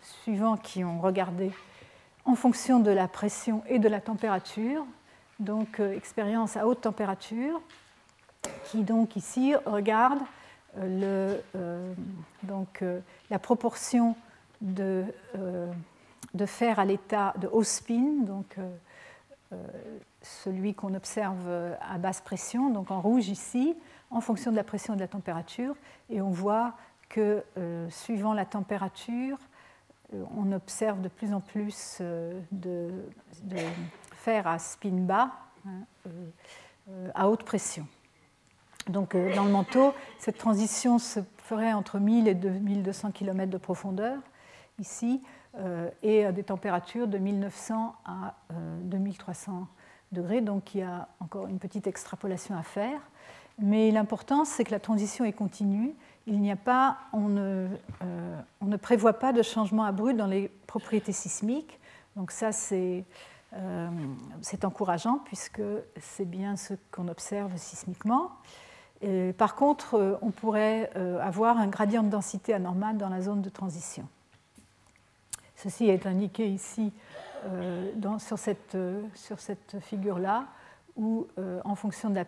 [0.00, 1.52] suivants qui ont regardé
[2.24, 4.84] en fonction de la pression et de la température,
[5.40, 7.60] donc euh, expérience à haute température,
[8.64, 10.20] qui donc ici regarde
[10.80, 11.38] le,
[12.42, 12.82] donc,
[13.30, 14.16] la proportion
[14.62, 15.04] de,
[16.46, 18.56] fer à l'état de haut spin, donc
[20.22, 23.76] celui qu'on observe à basse pression, donc en rouge ici,
[24.10, 25.74] en fonction de la pression et de la température,
[26.10, 26.74] et on voit
[27.12, 29.51] que euh, suivant la température, euh,
[30.36, 32.90] on observe de plus en plus euh, de,
[34.16, 35.32] fer à spin bas
[35.66, 35.84] hein,
[37.14, 37.86] à haute pression.
[38.88, 44.18] Donc dans le manteau, cette transition se ferait entre 1000 et 2200 km de profondeur
[44.78, 45.22] ici
[46.02, 48.34] et à des températures de 1900 à
[48.82, 49.66] 2300
[50.12, 50.40] degrés.
[50.40, 53.00] Donc il y a encore une petite extrapolation à faire.
[53.58, 55.94] Mais l'important, c'est que la transition est continue
[56.26, 57.68] il n'y a pas, on ne,
[58.02, 61.78] euh, on ne, prévoit pas de changement abrupt dans les propriétés sismiques.
[62.16, 63.04] Donc ça, c'est
[63.54, 63.88] euh,
[64.62, 65.62] encourageant puisque
[66.00, 68.30] c'est bien ce qu'on observe sismiquement.
[69.36, 74.06] par contre, on pourrait avoir un gradient de densité anormal dans la zone de transition.
[75.56, 76.92] Ceci est indiqué ici
[78.16, 80.46] sur cette figure-là,
[80.96, 81.26] où
[81.64, 82.24] en fonction de la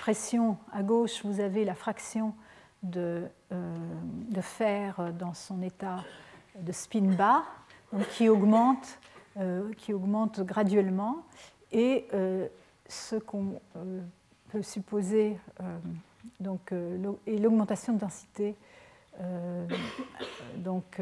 [0.00, 2.34] pression à gauche, vous avez la fraction
[2.82, 6.04] de, de fer dans son état
[6.60, 7.44] de spin bas,
[8.12, 8.98] qui, augmente,
[9.76, 11.18] qui augmente graduellement.
[11.72, 12.08] Et
[12.88, 13.60] ce qu'on
[14.48, 15.38] peut supposer
[16.40, 18.56] donc, est l'augmentation de densité
[20.56, 21.00] donc,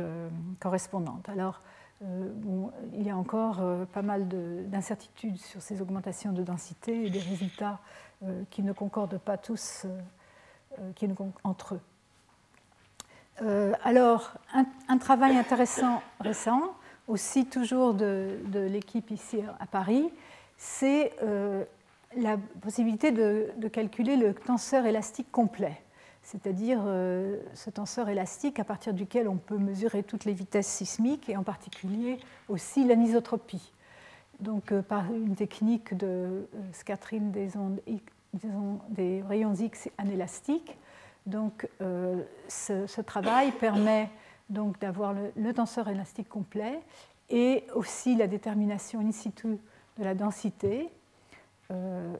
[0.60, 1.28] correspondante.
[1.28, 1.60] Alors,
[2.00, 3.62] il y a encore
[3.92, 4.28] pas mal
[4.68, 7.78] d'incertitudes sur ces augmentations de densité et des résultats
[8.50, 9.86] qui ne concordent pas tous
[11.02, 11.14] ne
[11.44, 11.76] entre
[13.40, 13.74] eux.
[13.84, 14.34] alors,
[14.88, 16.74] un, travail intéressant récent,
[17.08, 20.10] aussi toujours de, l'équipe ici à Paris,
[20.56, 21.12] c'est
[22.16, 25.80] la possibilité de, calculer le tenseur élastique complet,
[26.22, 31.28] c'est-à-dire euh, ce tenseur élastique à partir duquel on peut mesurer toutes les vitesses sismiques
[31.28, 32.18] et en particulier
[32.48, 33.72] aussi l'anisotropie.
[34.40, 37.80] Donc euh, par une technique de euh, scattering des, ondes,
[38.88, 40.76] des rayons X anélastiques.
[41.26, 41.68] Donc
[42.48, 44.10] ce, travail permet
[44.50, 46.80] donc d'avoir le, tenseur élastique complet
[47.30, 49.58] et aussi la détermination in situ
[49.98, 50.90] de la densité
[51.70, 52.14] euh,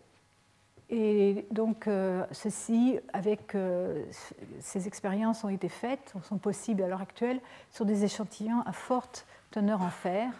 [0.91, 4.05] et donc, euh, ceci, avec euh,
[4.61, 7.41] ces expériences ont été faites, sont possibles à l'heure actuelle,
[7.71, 10.31] sur des échantillons à forte teneur en fer,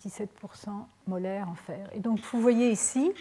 [0.00, 0.26] 17%
[0.68, 1.88] hein, molaire en fer.
[1.94, 3.12] Et donc, vous voyez ici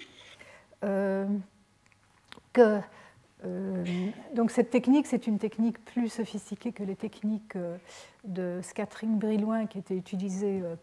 [3.45, 3.85] euh,
[4.33, 7.77] donc cette technique, c'est une technique plus sophistiquée que les techniques euh,
[8.25, 10.75] de scattering brillouin qui étaient utilisées euh,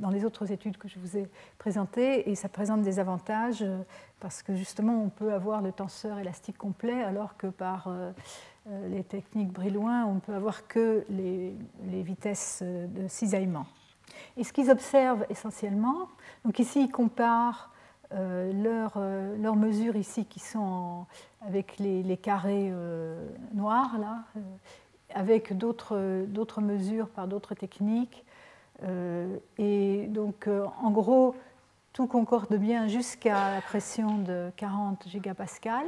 [0.00, 2.28] dans les autres études que je vous ai présentées.
[2.28, 3.64] Et ça présente des avantages
[4.18, 7.88] parce que justement, on peut avoir le tenseur élastique complet alors que par
[8.88, 11.54] les techniques brillouin, on ne peut avoir que les,
[11.84, 13.66] les vitesses de cisaillement.
[14.36, 16.08] Et ce qu'ils observent essentiellement,
[16.44, 17.71] donc ici, ils comparent
[18.14, 18.98] leurs,
[19.38, 21.06] leurs mesures ici qui sont
[21.46, 24.40] avec les, carrés euh, noirs, là, euh,
[25.14, 28.24] avec d'autres mesures par d'autres techniques.
[28.84, 31.34] Euh, et donc, en gros,
[31.92, 35.86] tout concorde bien jusqu'à la pression de 40 gigapascal.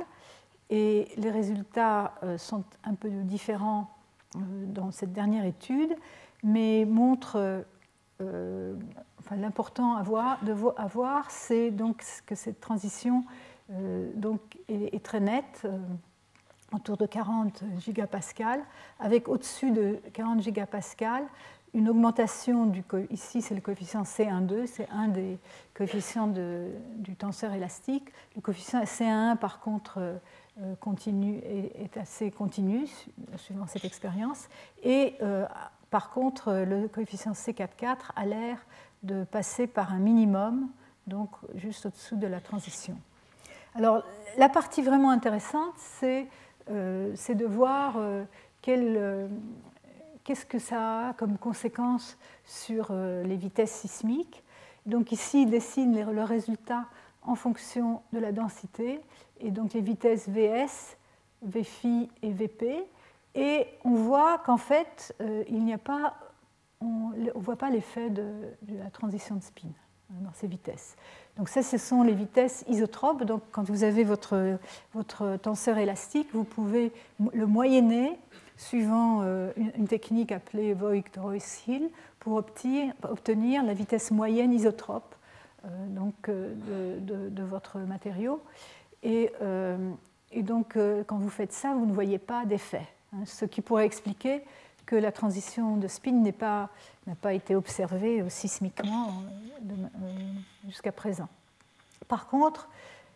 [0.71, 3.91] Et les résultats sont un peu différents
[4.35, 5.95] dans cette dernière étude,
[6.43, 7.65] mais montrent
[9.31, 13.25] l'important à voir, c'est donc que cette transition
[13.73, 14.11] euh,
[14.69, 15.79] est, très nette, euh,
[16.75, 18.61] autour de 40 gigapascal,
[19.01, 21.25] avec au-dessus de 40 gigapascal
[21.73, 25.39] une augmentation du ici c'est le coefficient C12, c'est un des
[25.73, 28.13] coefficients du tenseur élastique.
[28.37, 30.77] Le coefficient C1 par contre euh,
[31.75, 32.87] est, assez continu
[33.37, 34.49] suivant cette expérience
[34.85, 35.17] et
[35.91, 38.59] par contre le coefficient C44 a l'air
[39.05, 40.69] de passer par un minimum,
[41.07, 42.97] donc juste au-dessous de la transition.
[43.77, 44.05] Alors,
[44.39, 46.27] la partie vraiment intéressante, c'est
[46.71, 48.25] euh, de voir euh,
[48.69, 49.29] euh,
[50.23, 54.43] qu'est-ce que ça a comme conséquence sur les vitesses sismiques.
[54.87, 56.85] Donc ici, il dessine le résultat
[57.23, 59.01] en fonction de la densité,
[59.41, 60.97] et donc les vitesses Vs,
[61.43, 61.85] Vφ
[62.23, 62.87] et Vp.
[63.35, 65.15] Et on voit qu'en fait,
[65.49, 66.15] il n'y a pas,
[66.85, 68.25] on ne voit pas l'effet de,
[68.69, 69.69] la transition de spin
[70.11, 70.97] hein, dans ces vitesses.
[71.37, 73.25] Donc ça, ce sont les vitesses isotropes.
[73.25, 74.59] Donc quand vous avez votre,
[75.43, 76.93] tenseur élastique, vous pouvez
[77.33, 78.19] le moyenner
[78.57, 85.15] suivant euh, une, technique appelée Voigt-Royce-Hill pour obtenir, la vitesse moyenne isotrope
[85.65, 86.55] euh, donc, euh,
[87.01, 88.41] de, votre matériau.
[89.03, 89.31] Et,
[90.33, 93.85] et donc quand vous faites ça, vous ne voyez pas d'effet, hein, ce qui pourrait
[93.85, 94.43] expliquer
[94.87, 96.71] que la transition de spin n'a pas,
[97.21, 100.09] pas, été observée euh, sismiquement euh, euh,
[100.67, 101.29] jusqu'à présent.
[102.09, 102.69] Par contre,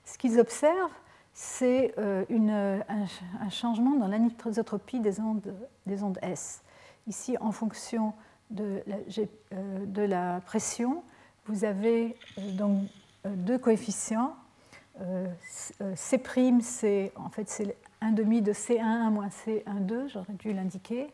[0.04, 0.92] ce qu'ils observent,
[1.34, 5.54] c'est un, un, changement dans l'anisotropie des ondes,
[5.86, 6.62] des ondes S.
[7.06, 8.12] Ici, en fonction
[8.50, 8.96] de la,
[9.86, 11.04] de la pression,
[11.46, 12.16] vous avez
[12.54, 12.88] donc
[13.24, 14.34] deux coefficients.
[15.46, 16.20] C',
[16.62, 21.08] c'est en fait c'est 1 demi de C1 moins C12, j'aurais dû l'indiquer.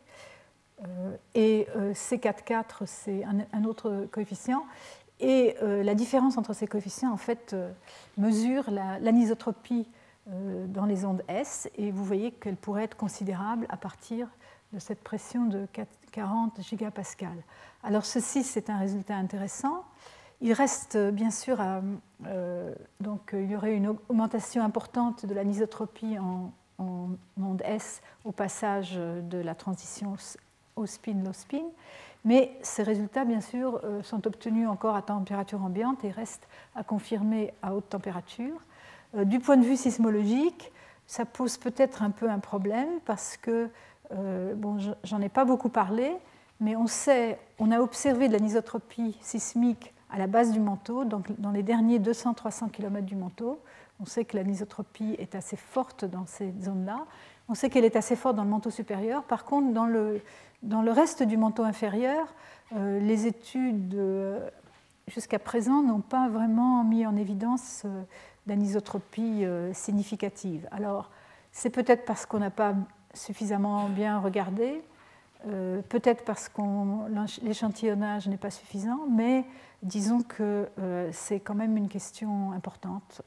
[0.83, 4.65] Euh, et euh, C4,4, c'est un, autre coefficient.
[5.21, 7.55] Et euh, la différence entre ces coefficients, en fait,
[8.19, 9.89] mesure l'anisotropie
[10.27, 14.27] dans les ondes S, et vous voyez qu'elle pourrait être considérable à partir
[14.73, 15.69] de cette pression de
[16.13, 17.37] 40 gigapascal.
[17.83, 19.85] Alors ceci, c'est un résultat intéressant.
[20.41, 21.59] Il reste bien sûr,
[23.01, 28.95] donc il y aurait une augmentation importante de l'anisotropie en, en monde S au passage
[28.95, 30.17] de la transition
[30.77, 31.65] au spin-low spin.
[32.25, 37.53] Mais ces résultats, bien sûr, sont obtenus encore à température ambiante et restent à confirmer
[37.63, 38.63] à haute température.
[39.13, 40.73] Du point de vue sismologique,
[41.07, 43.69] ça pose peut-être un peu un problème parce que,
[44.55, 46.17] bon, j'en ai pas beaucoup parlé,
[46.61, 51.39] mais on sait, on a observé de l'anisotropie sismique à la base du manteau, donc
[51.41, 53.61] dans les derniers 200-300 km du manteau.
[54.01, 57.05] On sait que l'anisotropie est assez forte dans ces zones-là.
[57.49, 59.25] On sait qu'elle est assez forte dans le manteau supérieur.
[59.25, 60.21] Par contre, dans le,
[60.65, 62.27] dans le reste du manteau inférieur,
[62.75, 64.49] euh, les études euh,
[65.09, 68.03] jusqu'à présent n'ont pas vraiment mis en évidence euh,
[68.47, 70.69] d'anisotropie significative.
[70.71, 71.11] Alors,
[71.51, 72.75] c'est peut-être parce qu'on n'a pas
[73.15, 74.83] suffisamment bien regardé,
[75.89, 76.61] peut-être parce que
[77.43, 79.47] l'échantillonnage n'est pas suffisant, mais
[79.83, 80.69] disons que
[81.11, 83.23] c'est quand même une question importante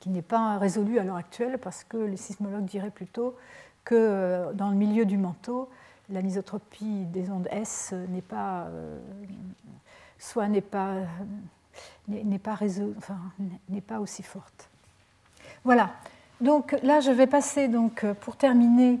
[0.00, 3.36] qui n'est pas résolue à l'heure actuelle parce que les sismologues diraient plutôt
[3.84, 5.68] que dans le milieu du manteau,
[6.10, 8.68] l'anisotropie des ondes S n'est pas,
[10.18, 10.48] soit
[14.00, 14.68] aussi forte.
[15.64, 15.90] Voilà.
[16.40, 19.00] Donc là, je vais passer donc pour terminer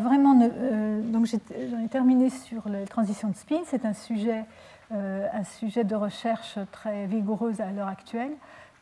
[0.00, 0.40] vraiment.
[0.40, 3.60] Euh, donc j'en ai terminé sur les transitions de spin.
[3.66, 4.44] C'est un sujet,
[4.92, 8.32] euh, un sujet de recherche très vigoureuse à l'heure actuelle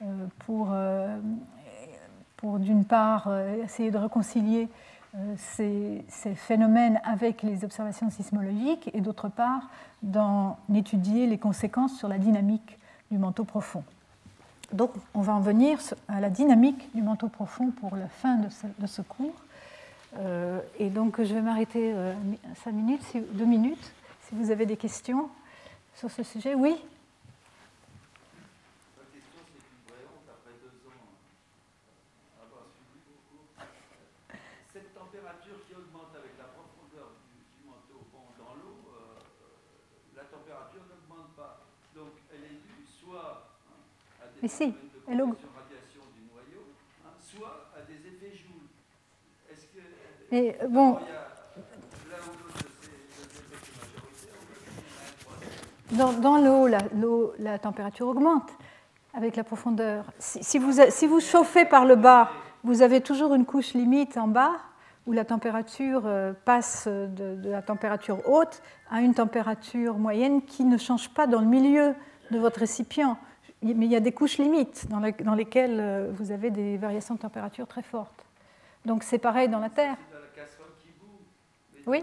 [0.02, 0.06] euh,
[0.40, 0.74] pour,
[2.36, 3.28] pour d'une part
[3.64, 4.68] essayer de réconcilier
[5.36, 9.68] ces, ces, phénomènes avec les observations sismologiques et d'autre part
[10.02, 12.78] d'en étudier les conséquences sur la dynamique
[13.10, 13.84] du manteau profond.
[14.72, 18.48] Donc on va en venir à la dynamique du manteau profond pour la fin de
[18.48, 19.34] ce, de ce cours.
[20.18, 22.12] Euh, et donc, je vais m'arrêter euh,
[22.62, 23.02] cinq minutes,
[23.32, 23.92] deux minutes,
[24.28, 25.30] si vous avez des questions
[25.96, 26.54] sur ce sujet.
[26.54, 26.76] Oui
[28.98, 31.16] La question, c'est qu'une voyante, après deux ans
[32.36, 33.48] euh, avoir suivi vos cours,
[34.68, 38.04] cette température qui augmente avec la profondeur du, manteau
[38.36, 38.84] dans l'eau,
[40.12, 41.64] la température n'augmente pas.
[41.96, 43.80] Donc, elle est due soit hein,
[44.42, 45.38] des si, de noyau,
[47.04, 48.66] hein, soit des effets Joule.
[50.32, 50.98] Mais bon.
[55.92, 56.78] Dans, l'eau, la,
[57.38, 58.50] la, température augmente
[59.14, 60.06] avec la profondeur.
[60.18, 62.30] Si, vous, chauffez par le bas,
[62.64, 64.56] vous avez toujours une couche limite en bas
[65.06, 70.78] où la température euh, passe de, la température haute à une température moyenne qui ne
[70.78, 71.94] change pas dans le milieu
[72.30, 73.18] de votre récipient.
[73.62, 77.14] Mais il y a des couches limites dans, dans lesquelles euh, vous avez des variations
[77.14, 78.24] de température très fortes.
[78.84, 79.96] Donc c'est pareil dans la Terre.
[81.86, 82.00] Oui.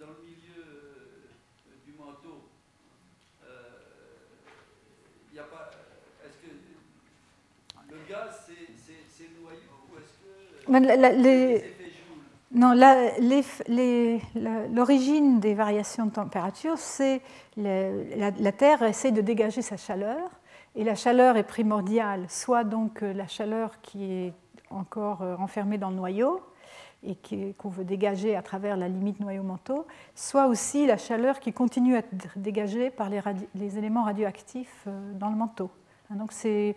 [0.00, 2.48] Dans le milieu euh, du manteau,
[5.32, 5.70] il euh, a pas.
[6.24, 6.50] Est-ce que
[7.92, 9.58] le gaz, c'est noyau
[9.92, 10.72] ou est-ce que.
[10.72, 11.64] La, la, les,
[12.52, 12.74] non,
[14.74, 17.20] l'origine des variations de température, c'est
[17.56, 20.28] la, la, Terre essaie de dégager sa chaleur,
[20.74, 24.32] et la chaleur est primordiale, soit donc la chaleur qui est
[24.70, 26.40] encore euh, enfermée dans le noyau,
[27.02, 27.16] et
[27.54, 31.98] qu'on veut dégager à travers la limite noyau-manteau, soit aussi la chaleur qui continue à
[31.98, 35.70] être dégagée par les, éléments radioactifs euh, dans le manteau.
[36.10, 36.74] Hein, donc c'est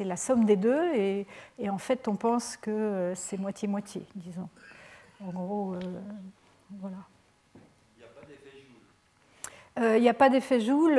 [0.00, 1.26] la somme des deux et,
[1.68, 4.48] en fait on pense que euh, c'est moitié-moitié, disons.
[5.24, 5.80] En gros, euh,
[6.78, 6.98] voilà.
[7.54, 8.64] Il n'y a pas d'effet
[9.78, 10.98] Joule Il n'y a pas d'effet Joule.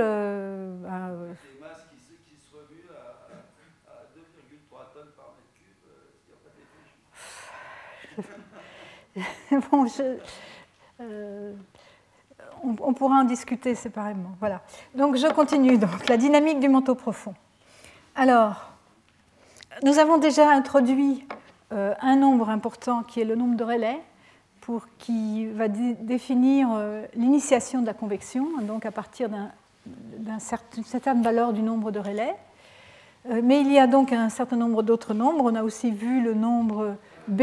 [9.71, 9.85] Bon,
[11.01, 11.53] euh,
[12.63, 14.35] on, pourra en discuter séparément.
[14.39, 14.61] Voilà.
[14.95, 15.77] Donc je continue.
[15.77, 17.33] Donc la dynamique du manteau profond.
[18.15, 18.71] Alors,
[19.83, 21.25] nous avons déjà introduit
[21.71, 23.99] euh, un nombre important qui est le nombre de relais,
[24.97, 31.53] qui va définir euh, l'initiation de la convection, donc à partir d'une certain, certaine valeur
[31.53, 32.35] du nombre de relais.
[33.43, 35.51] mais il y a donc un certain nombre d'autres nombres.
[35.51, 36.95] On a aussi vu le nombre
[37.27, 37.41] B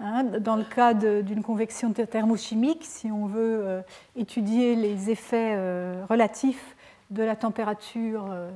[0.00, 3.80] Hein, dans le cas d'une convection thermochimique, si on veut euh,
[4.16, 6.74] étudier les effets euh, relatifs
[7.10, 8.50] de la température euh,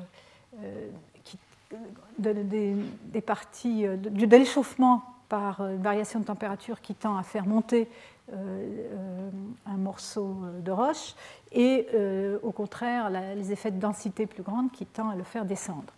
[2.18, 7.88] des, parties, de, l'échauffement par une variation de température qui tend à faire monter
[9.66, 11.14] un morceau de roche,
[11.52, 11.86] et
[12.42, 15.92] au contraire les effets de densité plus grande qui tendent à le faire descendre.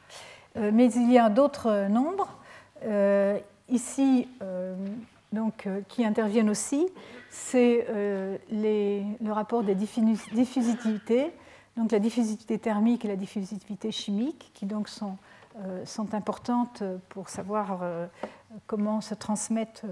[0.55, 2.37] mais il y a d'autres nombres.
[3.69, 4.77] ici, euh,
[5.89, 6.89] qui interviennent aussi,
[7.31, 11.31] c'est euh, le rapport des diffusitivités.
[11.77, 15.17] donc la diffusivité thermique et la diffusivité chimique, qui donc sont,
[15.85, 17.81] sont importantes pour savoir
[18.67, 19.85] comment se transmettent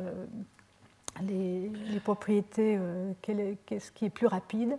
[1.23, 1.71] les,
[2.05, 2.79] propriétés,
[3.23, 4.79] qu'est-ce qui est plus rapide,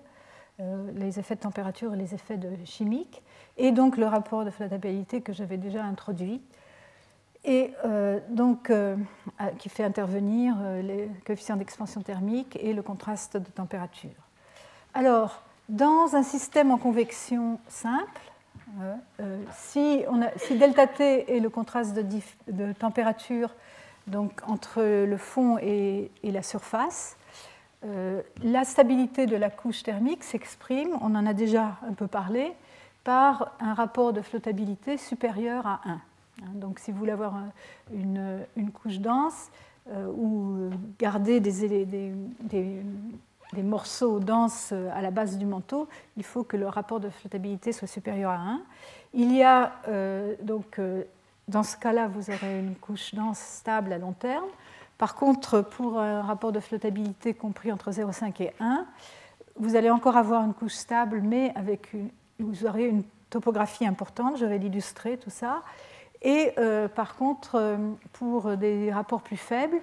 [0.96, 3.22] les effets de température et les effets de chimique,
[3.58, 6.42] et donc le rapport de flottabilité que j'avais déjà introduit
[7.46, 8.96] et euh, donc euh,
[9.60, 14.10] qui fait intervenir euh, les coefficients d'expansion thermique et le contraste de température.
[14.94, 18.22] Alors, dans un système en convection simple,
[19.54, 23.56] si, on a, si, delta T est le contraste de, température
[24.08, 27.18] donc entre le fond et, la surface,
[27.84, 32.54] la stabilité de la couche thermique s'exprime, on en a déjà un peu parlé,
[33.04, 35.92] par un rapport de flottabilité supérieur à 1.
[35.92, 36.00] Hein,
[36.54, 37.36] donc si vous voulez avoir
[37.94, 39.50] une, couche dense
[39.90, 42.14] euh, ou garder des,
[43.58, 45.88] morceaux denses à la base du manteau,
[46.18, 48.62] il faut que le rapport de flottabilité soit supérieur à 1.
[49.14, 51.04] Il y a euh, donc euh,
[51.48, 54.46] dans ce cas-là, vous aurez une couche dense stable à long terme.
[54.98, 58.86] Par contre, pour un rapport de flottabilité compris entre 0,5 et 1,
[59.56, 61.92] vous allez encore avoir une couche stable, mais avec
[62.38, 64.38] vous aurez une topographie importante.
[64.38, 65.64] Je vais l'illustrer tout ça.
[66.22, 67.78] Et euh, par contre, euh,
[68.14, 69.78] pour des rapports plus faibles,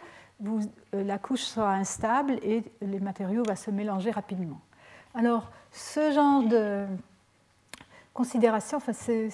[0.45, 0.61] euh,
[0.93, 4.61] la couche sera instable et les matériaux vont se mélanger rapidement.
[5.15, 6.87] Alors, ce genre de
[8.13, 9.31] considération, enfin, c'est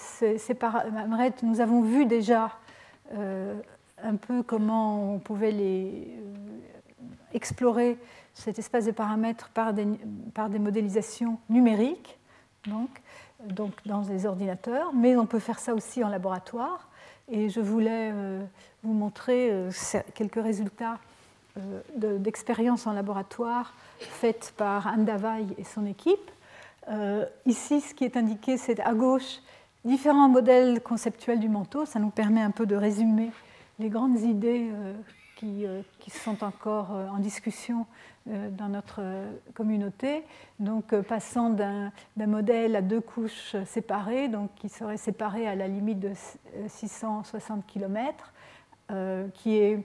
[1.42, 2.52] nous avons vu déjà
[3.10, 6.22] un peu comment on pouvait les,
[7.34, 7.98] explorer
[8.34, 9.84] cet espace de paramètres par des,
[10.58, 12.18] modélisations numériques,
[12.66, 12.90] donc,
[13.86, 16.88] dans des ordinateurs, mais on peut faire ça aussi en laboratoire.
[17.28, 18.44] Et je voulais euh,
[18.82, 19.70] vous montrer euh,
[20.14, 20.98] quelques résultats
[21.56, 25.06] euh, d'expériences en laboratoire faites par Anne
[25.58, 26.30] et son équipe.
[27.46, 29.40] ici, ce qui est indiqué, c'est à gauche
[29.84, 31.84] différents modèles conceptuels du manteau.
[31.84, 33.30] Ça nous permet un peu de résumer
[33.78, 34.70] les grandes idées
[35.36, 35.66] qui,
[36.10, 37.86] sont encore en discussion
[38.30, 39.00] euh, dans notre
[39.52, 40.22] communauté,
[40.60, 45.66] donc euh, passant d'un modèle à deux couches séparées, donc qui serait séparé à la
[45.66, 46.12] limite de
[46.68, 48.41] 660 km, euh,
[49.34, 49.78] qui est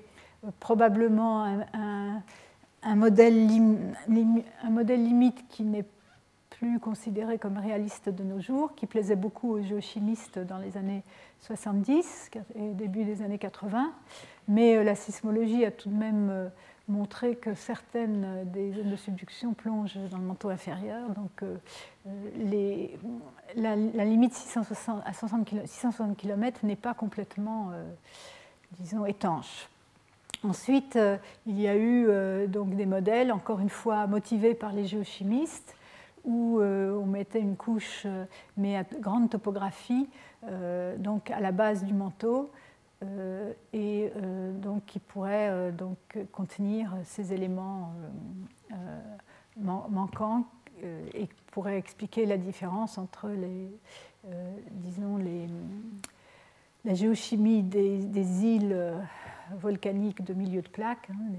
[0.59, 3.47] probablement un, modèle,
[4.63, 5.85] un modèle limite qui n'est
[6.49, 11.03] plus considéré comme réaliste de nos jours, qui plaisait beaucoup aux géochimistes dans les années
[11.41, 13.91] 70 et début des années 80.
[14.47, 16.49] Mais la sismologie a tout de même
[16.87, 21.09] montrer que certaines des zones de subduction plongent dans le manteau inférieur.
[21.09, 21.57] Donc euh,
[23.55, 27.83] la, limite 660, à 660 km n'est pas complètement, euh,
[28.79, 29.69] disons, étanche.
[30.43, 34.85] Ensuite, euh, il y a eu donc des modèles, encore une fois motivés par les
[34.85, 35.75] géochimistes,
[36.25, 38.05] où on mettait une couche,
[38.57, 40.09] mais à grande topographie,
[40.97, 42.51] donc à la base du manteau,
[43.03, 45.97] euh, et euh, donc qui pourrait euh, donc
[46.31, 47.93] contenir ces éléments
[49.57, 50.45] manquants
[51.13, 53.71] et pourrait expliquer la différence entre les,
[54.71, 55.47] disons les,
[56.85, 58.93] la géochimie des, îles
[59.59, 61.31] volcaniques de milieu de plaque, hein,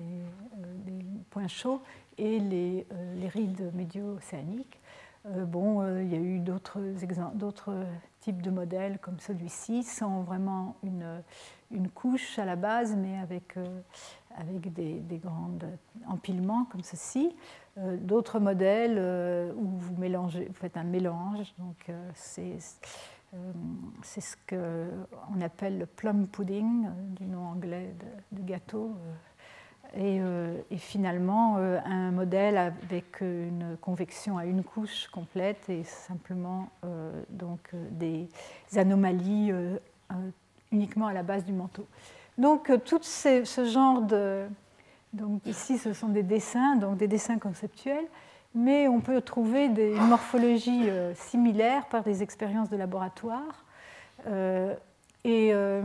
[0.86, 0.94] les,
[1.30, 1.82] points chauds,
[2.16, 2.86] et les,
[3.16, 4.78] les rides médio-océaniques.
[5.24, 6.80] bon, il y a eu d'autres
[8.20, 13.80] types de modèles comme celui-ci, sans vraiment une, couche à la base, mais avec, euh,
[14.36, 15.50] avec des, des, grands
[16.06, 17.34] empilements comme ceci.
[17.78, 22.58] Euh, d'autres modèles euh, où vous, mélangez, vous faites un mélange, donc c'est
[24.02, 27.94] c'est ce qu'on appelle le plum pudding, du nom anglais
[28.32, 28.94] de, gâteau.
[29.94, 30.20] Et,
[30.70, 36.68] et, finalement, un modèle avec une convection à une couche complète et simplement
[37.30, 38.28] donc, des
[38.76, 39.52] anomalies
[40.72, 41.86] uniquement à la base du manteau.
[42.38, 44.46] Donc tout ce genre de...
[45.12, 48.06] Donc ici, ce sont des dessins, donc des dessins conceptuels,
[48.54, 53.64] mais on peut trouver des morphologies euh, similaires par des expériences de laboratoire.
[54.26, 54.74] Euh,
[55.24, 55.82] et euh,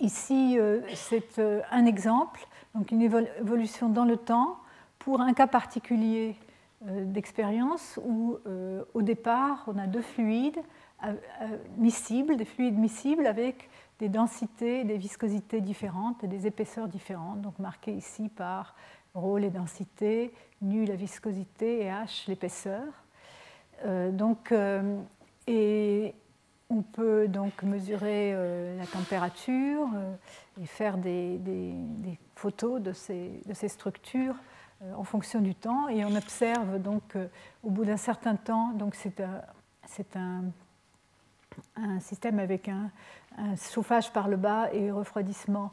[0.00, 0.58] ici,
[0.94, 1.40] c'est
[1.70, 4.58] un exemple, donc une évolution dans le temps
[4.98, 6.36] pour un cas particulier
[6.82, 8.38] d'expérience où,
[8.94, 10.60] au départ, on a deux fluides
[11.76, 17.58] miscibles, des fluides miscibles avec des densités, des viscosités différentes et des épaisseurs différentes, donc
[17.58, 18.74] marquées ici par
[19.14, 20.32] ρ les densités,
[20.62, 22.84] nu la viscosité et h l'épaisseur.
[23.84, 25.00] Euh, donc, euh,
[25.46, 26.14] et
[26.68, 29.88] on peut donc mesurer euh, la température
[30.60, 31.40] et faire des,
[32.36, 34.36] photos de ces, de ces structures
[34.96, 35.88] en fonction du temps.
[35.88, 37.16] Et on observe donc
[37.62, 39.22] au bout d'un certain temps, donc c'est
[39.86, 40.44] c'est un,
[41.98, 42.90] système avec un,
[43.56, 45.72] chauffage par le bas et refroidissement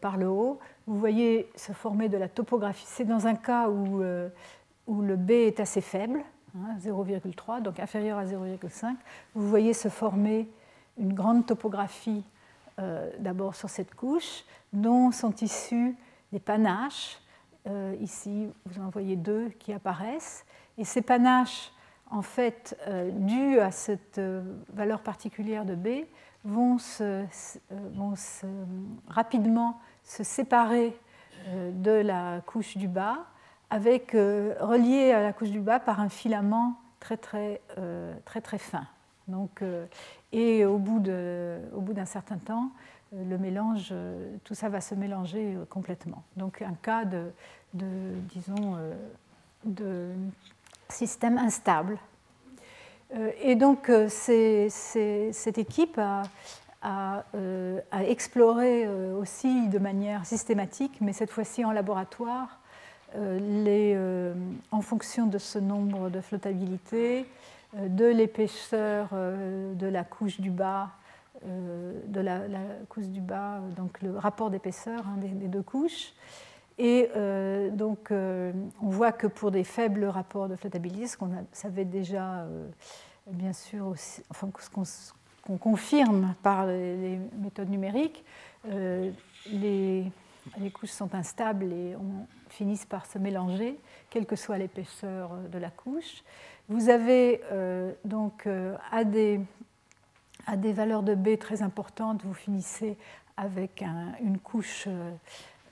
[0.00, 0.58] par le haut.
[0.86, 2.84] Vous voyez se former de la topographie.
[2.86, 4.02] C'est dans un cas où,
[4.86, 6.22] où le B est assez faible,
[6.80, 8.96] 0,3, hein, donc inférieur à 0,5.
[9.34, 10.48] Vous voyez se former
[10.98, 12.24] une grande topographie
[13.18, 15.96] d'abord sur cette couche, dont sont issus
[16.32, 17.18] des panaches.
[17.66, 20.44] Euh, ici, vous en voyez deux qui apparaissent.
[20.76, 21.72] Et ces panaches,
[22.10, 24.42] en fait, euh, dus à cette euh,
[24.72, 25.88] valeur particulière de B,
[26.44, 27.24] vont, se,
[27.70, 28.14] vont
[29.08, 30.96] rapidement se séparer
[31.46, 33.26] de la couche du bas,
[33.70, 37.20] avec, à la couche du bas par un filament très
[38.58, 38.86] fin.
[40.32, 42.70] Et au bout d'un certain temps,
[43.14, 46.22] euh, le mélange, euh, tout ça va se mélanger euh, complètement.
[46.36, 47.32] Donc un cas de,
[47.72, 48.76] disons,
[49.64, 50.10] de
[50.88, 51.98] système instable.
[53.42, 55.98] Et donc cette équipe
[56.82, 57.24] a,
[58.06, 62.60] exploré aussi de manière systématique, mais cette fois-ci en laboratoire,
[63.16, 63.98] les,
[64.70, 67.24] en fonction de ce nombre de flottabilité,
[67.76, 70.90] de l'épaisseur de la couche du bas
[71.46, 72.40] euh, de la,
[72.88, 76.12] couche du bas, donc le rapport d'épaisseur hein, des, deux couches.
[76.78, 81.30] Et euh, donc, euh, on voit que pour des faibles rapports de flottabilité, ce qu'on
[81.52, 82.46] savait déjà,
[83.26, 83.94] bien sûr,
[84.30, 84.70] enfin, ce
[85.42, 88.24] qu'on confirme par les, méthodes numériques,
[88.64, 90.12] les,
[90.72, 93.78] couches sont instables et on, finissent par se mélanger,
[94.08, 96.24] quelle que soit l'épaisseur de la couche.
[96.70, 97.42] Vous avez
[98.06, 98.48] donc
[98.90, 99.38] à des
[100.48, 102.96] à des valeurs de B très importantes, vous finissez
[103.36, 103.84] avec
[104.22, 105.12] une couche euh,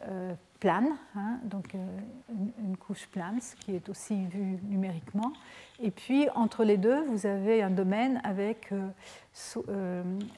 [0.03, 1.79] euh, plane, hein, donc euh,
[2.59, 5.33] une, couche plane, ce qui est aussi vu numériquement.
[5.81, 8.73] Et puis entre les deux, vous avez un domaine avec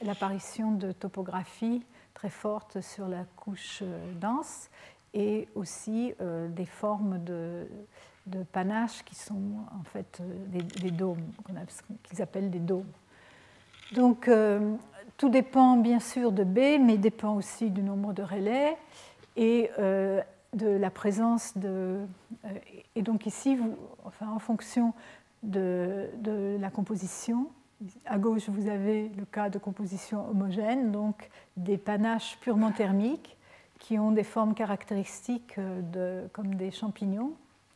[0.01, 1.83] l'apparition de topographie
[2.13, 3.83] très forte sur la couche
[4.19, 4.69] dense
[5.13, 6.13] et aussi
[6.49, 7.67] des formes de,
[8.51, 9.41] panache qui sont
[9.79, 11.31] en fait des, des dômes,
[12.03, 12.91] qu'ils appellent des dômes.
[13.91, 14.75] Donc, euh,
[15.17, 18.77] tout dépend bien sûr de B, mais dépend aussi du nombre de relais
[19.39, 20.21] et euh,
[20.53, 22.05] de la présence de.
[22.45, 22.49] Euh,
[22.95, 23.75] et donc, ici, vous,
[24.21, 24.93] en fonction
[25.41, 26.09] de,
[26.59, 27.47] la composition,
[28.05, 33.37] à gauche, vous avez le cas de composition homogène, donc des panaches purement thermiques
[33.79, 37.31] qui ont des formes caractéristiques de, comme des champignons,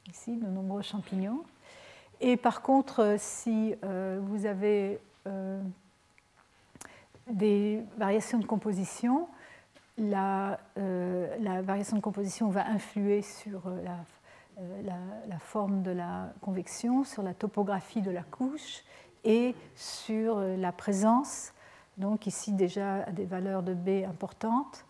[0.10, 1.44] ici, de nombreux champignons.
[2.20, 5.00] Et par contre, si vous avez
[7.28, 9.28] des variations de composition.
[9.98, 13.86] La, euh, la, variation de composition va influer sur euh,
[14.60, 14.82] euh,
[15.28, 18.84] la, forme de la convection, sur la topographie de la couche
[19.24, 21.54] et sur la présence,
[21.98, 24.86] donc ici déjà à des valeurs de B importantes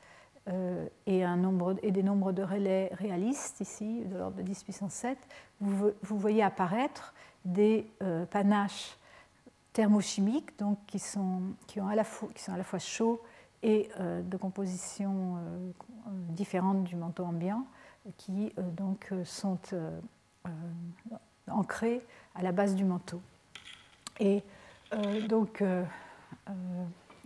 [1.05, 4.93] et, un nombre, et des nombres de relais réalistes, ici de l'ordre de 10 puissance
[4.93, 5.17] 7,
[5.61, 7.13] vous, vous voyez apparaître
[7.45, 7.87] des
[8.31, 8.97] panaches
[9.71, 13.21] thermochimiques, donc qui sont, qui, ont à la fois, qui sont à la fois chauds
[13.63, 15.71] et euh, de composition euh,
[16.29, 17.65] différente du manteau ambiant,
[18.17, 19.57] qui euh, donc sont
[21.49, 23.21] ancrés à la base du manteau.
[24.19, 24.43] Et
[25.27, 25.63] donc,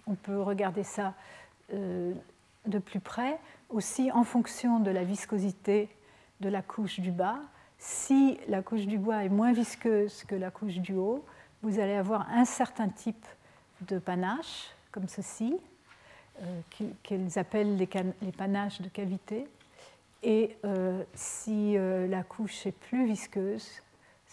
[0.08, 1.14] on peut regarder ça
[1.72, 3.40] de plus près,
[3.70, 5.90] aussi en fonction de la viscosité
[6.40, 7.40] de la couche du bas.
[7.80, 11.26] Si la couche du bois est moins visqueuse que la couche du haut,
[11.62, 13.26] vous allez avoir un certain type
[13.82, 15.60] de panache, comme ceci,
[17.04, 17.88] qu'ils appellent les,
[18.32, 19.48] panaches de cavité.
[20.24, 23.82] Et euh, si euh, la couche est plus visqueuse,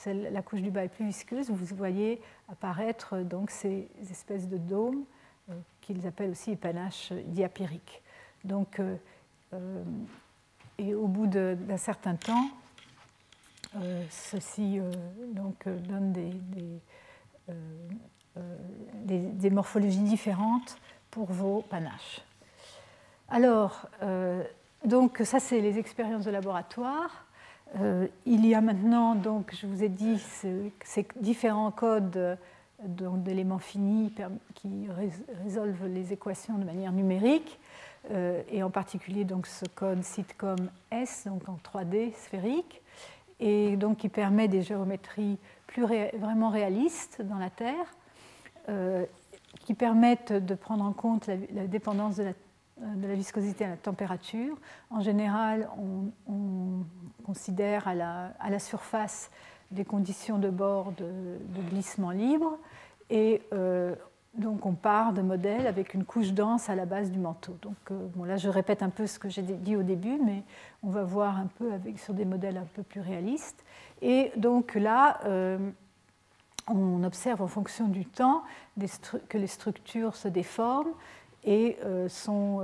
[0.06, 2.20] la couche du bas est plus visqueuse, vous voyez
[2.50, 5.04] apparaître donc ces espèces de dômes
[5.80, 7.12] qu'ils appellent aussi les panaches.
[8.42, 8.80] Donc,
[10.78, 12.48] et au bout d'un certain temps,
[14.10, 14.80] ceci
[15.32, 16.80] donc, donne des
[17.50, 17.52] euh,
[18.36, 18.56] euh,
[19.04, 20.76] des, morphologies différentes
[21.14, 22.20] pour vos panaches.
[23.28, 24.42] Alors, euh,
[24.84, 27.24] donc ça c'est les expériences de laboratoire.
[28.26, 30.18] il y a maintenant, donc, je vous ai dit,
[30.84, 32.38] ces différents codes
[32.80, 34.12] d'éléments finis
[34.54, 34.88] qui
[35.42, 37.58] résolvent les équations de manière numérique,
[38.52, 42.80] et en particulier donc ce code sitcom S, donc en 3D sphérique,
[43.40, 47.86] et donc qui permet des géométries plus vraiment réalistes dans la Terre,
[48.68, 49.04] euh,
[49.60, 52.32] qui permettent de prendre en compte la, dépendance de la,
[52.94, 54.56] de la, viscosité à la température.
[54.90, 55.68] En général,
[56.28, 56.84] on,
[57.24, 59.30] considère à la, surface
[59.70, 61.38] des conditions de bord de,
[61.70, 62.58] glissement libre
[63.08, 63.40] Et
[64.36, 67.56] donc on part de modèles avec une couche dense à la base du manteau.
[67.62, 67.76] Donc
[68.14, 70.42] bon, là je répète un peu ce que j'ai dit au début, mais
[70.82, 73.64] on va voir un peu sur des modèles un peu plus réalistes.
[74.02, 75.18] Et donc là,
[76.66, 78.42] on observe en fonction du temps
[79.28, 80.92] que les structures se déforment
[81.44, 81.76] et
[82.08, 82.62] sont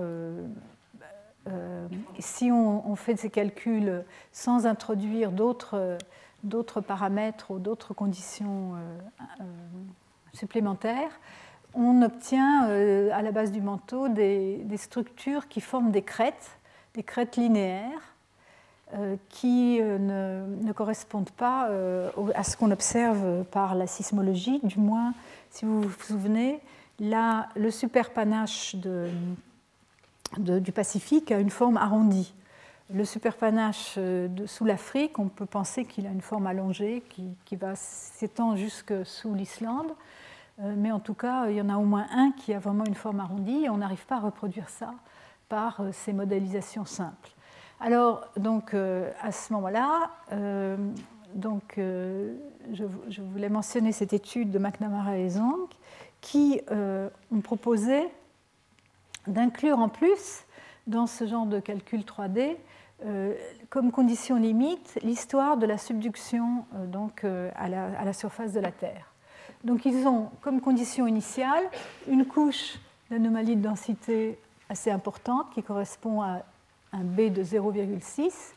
[1.49, 8.99] euh, si on, fait ces calculs sans introduire d'autres paramètres ou d'autres conditions euh,
[9.41, 9.45] euh,
[10.35, 11.19] supplémentaires,
[11.73, 16.59] on obtient à la base du manteau des, structures qui forment des crêtes,
[16.95, 18.10] des crêtes linéaires,
[19.29, 21.69] qui ne, correspondent pas
[22.35, 25.15] à ce qu'on observe par la sismologie, du moins,
[25.51, 26.61] si vous vous souvenez,
[26.99, 28.77] là, le superpanache
[30.39, 32.33] du Pacifique a une forme arrondie.
[32.93, 37.05] Le superpanache euh, sous l'Afrique, on peut penser qu'il a une forme allongée
[37.45, 39.93] qui, va s'étendre jusque sous l'Islande,
[40.61, 42.85] euh, mais en tout cas, il y en a au moins un qui a vraiment
[42.85, 44.93] une forme arrondie et on n'arrive pas à reproduire ça
[45.49, 47.31] par euh, ces modélisations simples.
[47.81, 50.11] Alors, donc, à ce moment-là,
[51.35, 55.69] donc, je, je, voulais mentionner cette étude de McNamara et Zhang
[56.21, 58.09] qui ont proposé
[59.27, 60.45] d'inclure en plus
[60.87, 62.57] dans ce genre de calcul 3D
[63.07, 63.35] euh,
[63.71, 68.73] comme condition limite l'histoire de la subduction euh, donc, euh, à, la, surface de la
[68.73, 69.15] Terre.
[69.65, 71.65] Donc ils ont comme condition initiale
[72.09, 72.79] une couche
[73.11, 74.39] d'anomalie de densité
[74.69, 76.43] assez importante qui correspond à
[76.93, 78.55] un B de 0,6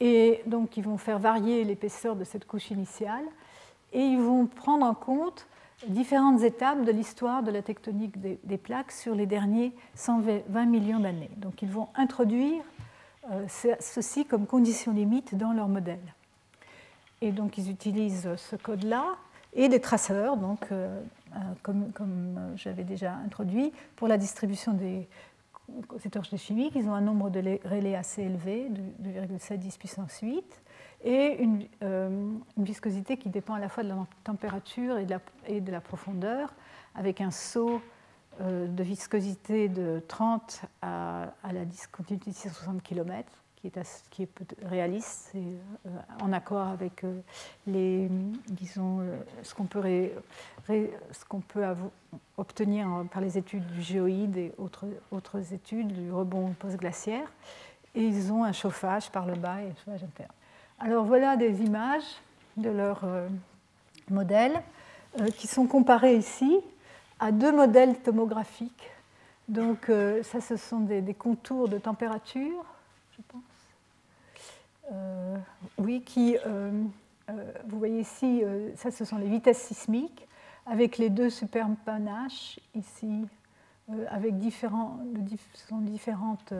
[0.00, 3.24] et donc ils vont faire varier l'épaisseur de cette couche initiale
[3.92, 5.46] et ils vont prendre en compte
[5.88, 11.30] différentes étapes de l'histoire de la tectonique des, plaques sur les derniers 120 millions d'années.
[11.36, 12.62] Donc ils vont introduire
[13.30, 13.46] euh,
[13.80, 16.14] ceci comme condition limite dans leur modèle.
[17.20, 19.16] Et donc ils utilisent ce code-là
[19.52, 21.00] et des traceurs, donc, euh,
[21.34, 25.08] euh, comme j'avais déjà introduit, pour la distribution des
[25.68, 26.74] de chimiques.
[26.74, 30.62] Ils ont un nombre de relais assez élevé, de 2,7 10 puissance 8
[31.04, 31.38] et
[31.82, 32.08] euh,
[32.56, 35.06] une, viscosité qui dépend à la fois de la température et
[35.60, 36.52] de la, profondeur,
[36.94, 37.80] avec un saut
[38.40, 44.28] euh, de viscosité de 30 à, la discontinuité de 60 km, qui est,
[44.62, 45.90] réaliste, c'est euh,
[46.22, 47.04] en accord avec
[47.66, 48.08] les,
[48.48, 49.00] disons,
[49.42, 49.64] ce qu'on
[51.40, 51.64] peut,
[52.36, 57.30] obtenir par les études du géoïde et autres, études du rebond post-glaciaire.
[57.94, 60.32] Et ils ont un chauffage par le bas et un chauffage interne.
[60.78, 62.04] Alors voilà des images
[62.56, 63.28] de leurs euh,
[64.10, 64.62] modèles
[65.20, 66.60] euh, qui sont comparées ici
[67.18, 68.90] à deux modèles tomographiques.
[69.48, 72.64] Donc euh, ça, ce sont des, contours de température,
[73.16, 73.42] je pense.
[75.78, 76.36] oui, qui,
[77.66, 78.42] vous voyez ici,
[78.76, 80.26] ça, ce sont les vitesses sismiques
[80.66, 83.26] avec les deux superpanaches ici,
[84.08, 84.98] avec différents,
[85.70, 86.52] différentes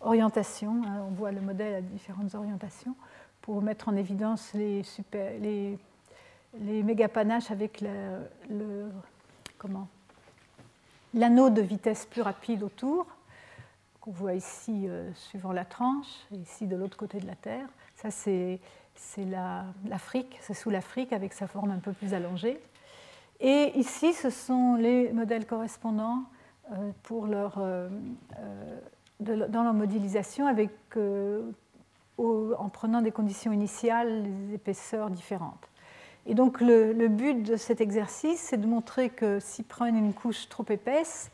[0.00, 0.82] orientations.
[0.86, 1.04] Hein.
[1.08, 2.94] on voit le modèle à différentes orientations
[3.42, 5.78] pour mettre en évidence les, super, les,
[6.60, 8.90] les mégapanaches avec le,
[9.58, 9.88] comment
[11.14, 13.06] l'anneau de vitesse plus rapide autour,
[14.02, 17.68] qu'on voit ici euh, suivant la tranche, ici de l'autre côté de la Terre.
[17.94, 18.58] Ça, c'est,
[19.88, 22.60] l'Afrique, c'est sous l'Afrique avec sa forme un peu plus allongée.
[23.40, 26.24] Et ici, ce sont les modèles correspondants
[26.72, 27.88] euh, pour leur, euh,
[29.20, 30.70] dans leur modélisation avec
[32.18, 35.68] en prenant des conditions initiales, des épaisseurs différentes.
[36.26, 40.48] Et donc le, but de cet exercice, c'est de montrer que s'ils prennent une couche
[40.48, 41.30] trop épaisse,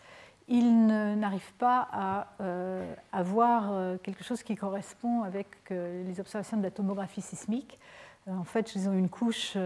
[0.49, 6.57] ils n'arrivent pas à euh, avoir euh, quelque chose qui correspond avec euh, les observations
[6.57, 7.79] de la tomographie sismique.
[8.27, 9.57] en fait, ils ont une couche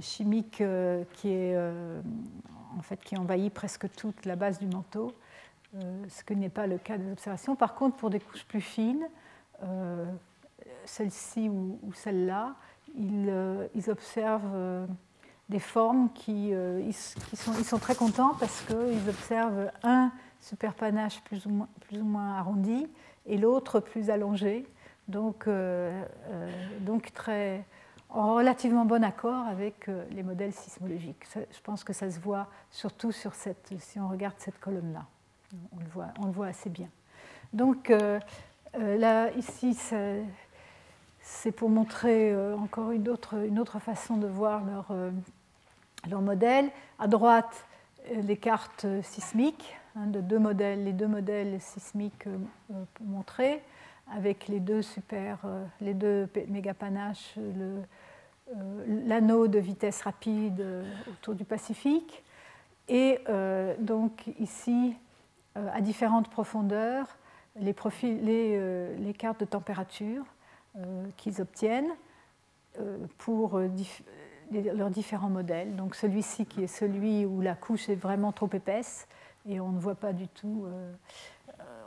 [0.00, 0.62] chimique
[1.14, 1.52] qui,
[3.16, 5.12] envahit presque toute la base du manteau,
[6.08, 7.54] ce qui n'est pas le cas des observations.
[7.54, 9.06] Par contre, pour des couches plus fines,
[10.84, 12.56] celle-ci ou, celle-là,
[12.96, 13.30] ils,
[13.88, 14.88] observent
[15.48, 21.68] des formes qui, ils, sont, très contents parce qu'ils observent un superpanache plus ou moins,
[21.80, 22.86] plus ou moins arrondi
[23.26, 24.66] et l'autre plus allongé,
[25.08, 25.48] donc,
[26.80, 27.64] donc très,
[28.10, 31.24] en relativement bon accord avec les modèles sismologiques.
[31.34, 35.06] je pense que ça se voit surtout sur cette, si on regarde cette colonne-là.
[35.72, 36.88] On le voit, on le voit assez bien.
[37.52, 38.20] Donc, euh,
[38.74, 39.76] là, ici,
[41.20, 45.10] c'est pour montrer euh, encore une autre, une autre, façon de voir leur, euh,
[46.08, 46.70] leur modèle.
[46.98, 47.66] À droite,
[48.14, 52.26] les cartes sismiques, hein, de deux modèles, les deux modèles sismiques
[53.00, 53.62] montrés,
[54.14, 55.38] avec les deux super,
[55.80, 57.34] les deux mégapanaches,
[58.86, 60.64] l'anneau de vitesse rapide
[61.10, 62.22] autour du Pacifique.
[62.88, 63.18] Et
[63.78, 64.96] donc ici,
[65.54, 67.18] à différentes profondeurs,
[67.60, 70.24] les, les cartes de température
[71.18, 71.90] qu'ils obtiennent
[73.18, 73.60] pour
[74.50, 75.76] leurs différents modèles.
[75.76, 79.06] Donc celui-ci qui est celui où la couche est vraiment trop épaisse
[79.48, 80.92] et on ne voit pas du tout, euh,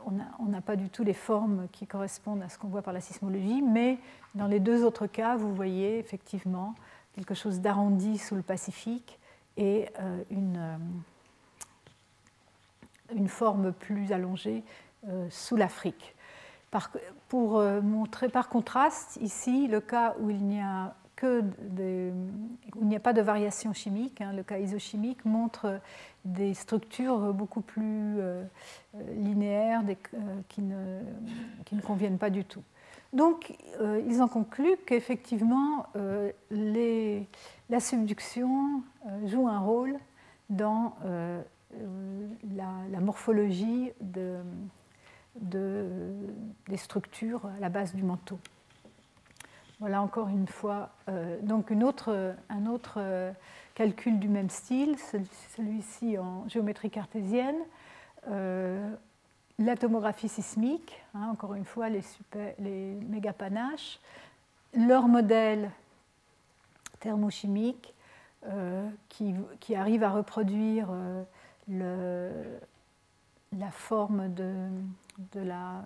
[0.04, 3.00] on n'a pas du tout les formes qui correspondent à ce qu'on voit par la
[3.00, 3.98] sismologie, mais
[4.34, 6.74] dans les deux autres cas, vous voyez effectivement
[7.14, 9.18] quelque chose d'arrondi sous le Pacifique
[9.56, 10.76] et euh, une, euh,
[13.14, 14.64] une forme plus allongée
[15.30, 16.14] sous l'Afrique.
[17.28, 22.12] pour montrer par contraste ici le cas où il n'y a il
[22.86, 24.20] n'y a pas de variation chimique.
[24.20, 24.32] Hein.
[24.32, 25.80] Le cas isochimique montre
[26.24, 28.44] des structures beaucoup plus euh,
[29.16, 29.82] linéaires
[30.14, 32.62] euh, qui, ne, conviennent pas du tout.
[33.12, 35.86] Donc, euh, ils en concluent qu'effectivement,
[36.50, 38.82] la subduction
[39.26, 39.98] joue un rôle
[40.48, 40.96] dans
[42.56, 44.38] la, morphologie de,
[45.36, 48.38] des structures à la base du manteau.
[49.82, 52.12] Voilà encore une fois euh, donc un autre
[52.98, 53.32] euh,
[53.74, 54.94] calcul du même style,
[55.56, 57.56] celui-ci en géométrie cartésienne.
[58.30, 58.94] Euh,
[59.58, 63.98] la tomographie sismique, hein, encore une fois les, super, les mégapanaches,
[64.72, 65.68] leur modèle
[67.00, 67.92] thermochimique
[69.08, 70.90] qui, qui, arrive à reproduire
[71.68, 72.30] la
[73.72, 75.82] forme de la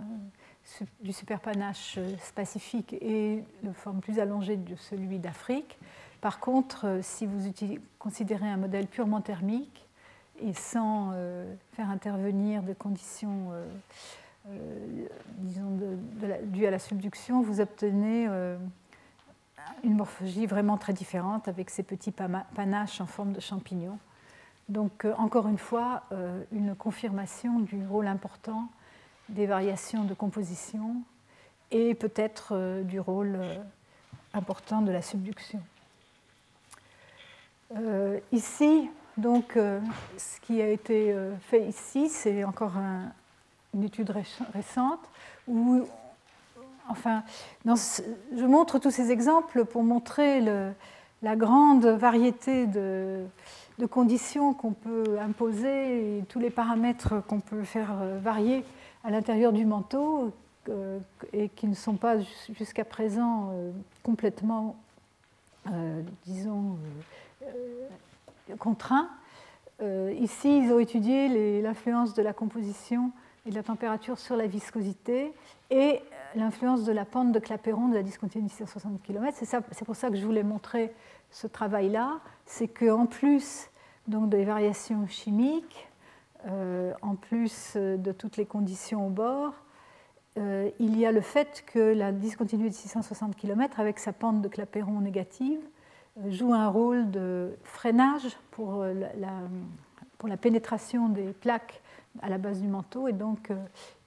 [1.00, 1.98] du superpanache
[2.34, 5.78] pacifique et de forme plus allongée de celui d'Afrique.
[6.20, 7.52] Par contre, euh, si vous
[7.98, 9.86] considérez un modèle purement thermique
[10.40, 13.52] et sans euh, faire intervenir des conditions
[14.50, 15.06] euh,
[15.38, 15.78] disons
[16.44, 18.28] dues à la subduction, vous obtenez
[19.82, 22.12] une morphologie vraiment très différente avec ces petits
[22.54, 23.98] panaches en forme de champignons.
[24.68, 26.04] Donc, encore une fois,
[26.52, 28.68] une confirmation du rôle important
[29.28, 30.96] des variations de composition
[31.70, 33.56] et peut-être euh, du rôle euh,
[34.34, 35.60] important de la subduction.
[37.76, 39.54] Euh, ici, donc,
[40.18, 41.16] ce qui a été
[41.48, 42.74] fait ici, c'est encore
[43.72, 44.12] une étude
[44.52, 45.00] récente
[45.48, 45.86] où,
[46.90, 47.24] enfin,
[47.64, 50.42] je montre tous ces exemples pour montrer
[51.22, 53.24] la grande variété de,
[53.78, 58.66] de conditions qu'on peut imposer et tous les paramètres qu'on peut faire varier
[59.06, 60.32] à l'intérieur du manteau
[60.68, 60.98] euh,
[61.32, 62.16] et qui ne sont pas
[62.50, 63.70] jusqu'à présent euh,
[64.02, 64.74] complètement,
[65.70, 66.76] euh, disons,
[68.58, 69.08] contraints.
[70.18, 73.12] ici, ils ont étudié l'influence de la composition
[73.44, 75.32] et de la température sur la viscosité
[75.70, 76.00] et
[76.34, 79.36] l'influence de la pente de Clapeyron de la discontinuité à 60 km.
[79.38, 80.92] C'est pour ça que je voulais montrer
[81.30, 82.18] ce travail-là.
[82.44, 83.68] C'est qu'en plus
[84.08, 85.88] donc, des variations chimiques,
[86.46, 89.54] euh, en plus euh, de toutes les conditions au bord,
[90.38, 94.42] euh, il y a le fait que la discontinuité de 660 km, avec sa pente
[94.42, 95.60] de Clapeyron négative,
[96.28, 101.82] joue un rôle de freinage pour la, pénétration des plaques
[102.22, 103.52] à la base du manteau, et donc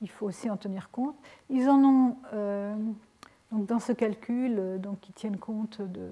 [0.01, 1.15] il faut aussi en tenir compte.
[1.51, 2.17] Ils en ont,
[3.51, 6.09] donc dans ce calcul, donc, ils tiennent compte de,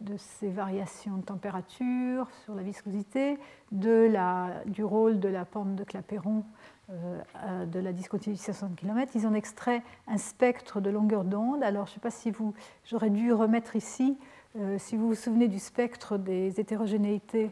[0.00, 3.38] de ces variations de température sur la viscosité,
[3.72, 6.44] de la, du rôle de la pente de Clapeyron
[6.90, 9.12] euh, de la discontinuité de 60 km.
[9.14, 11.62] Ils ont extrait un spectre de longueur d'onde.
[11.62, 12.54] Alors, je ne sais pas si vous,
[12.84, 14.16] j'aurais dû remettre ici,
[14.56, 17.50] euh, si vous vous souvenez du spectre des hétérogénéités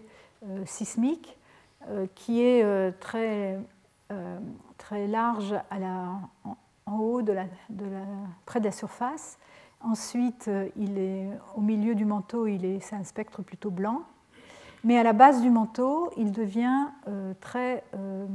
[0.49, 1.37] euh, sismiques,
[2.17, 3.61] qui est très,
[4.77, 6.19] très large à la,
[6.85, 8.05] en, haut de la, de la,
[8.45, 9.39] près de la surface
[9.87, 12.49] Ensuite, euh, il est, au milieu du manteau,
[12.81, 14.03] c'est un spectre plutôt blanc.
[14.83, 18.27] Mais à la base du manteau, il devient euh, très, euh,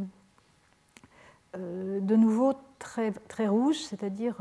[1.53, 4.37] de nouveau très, très rouge, c'est-à-dire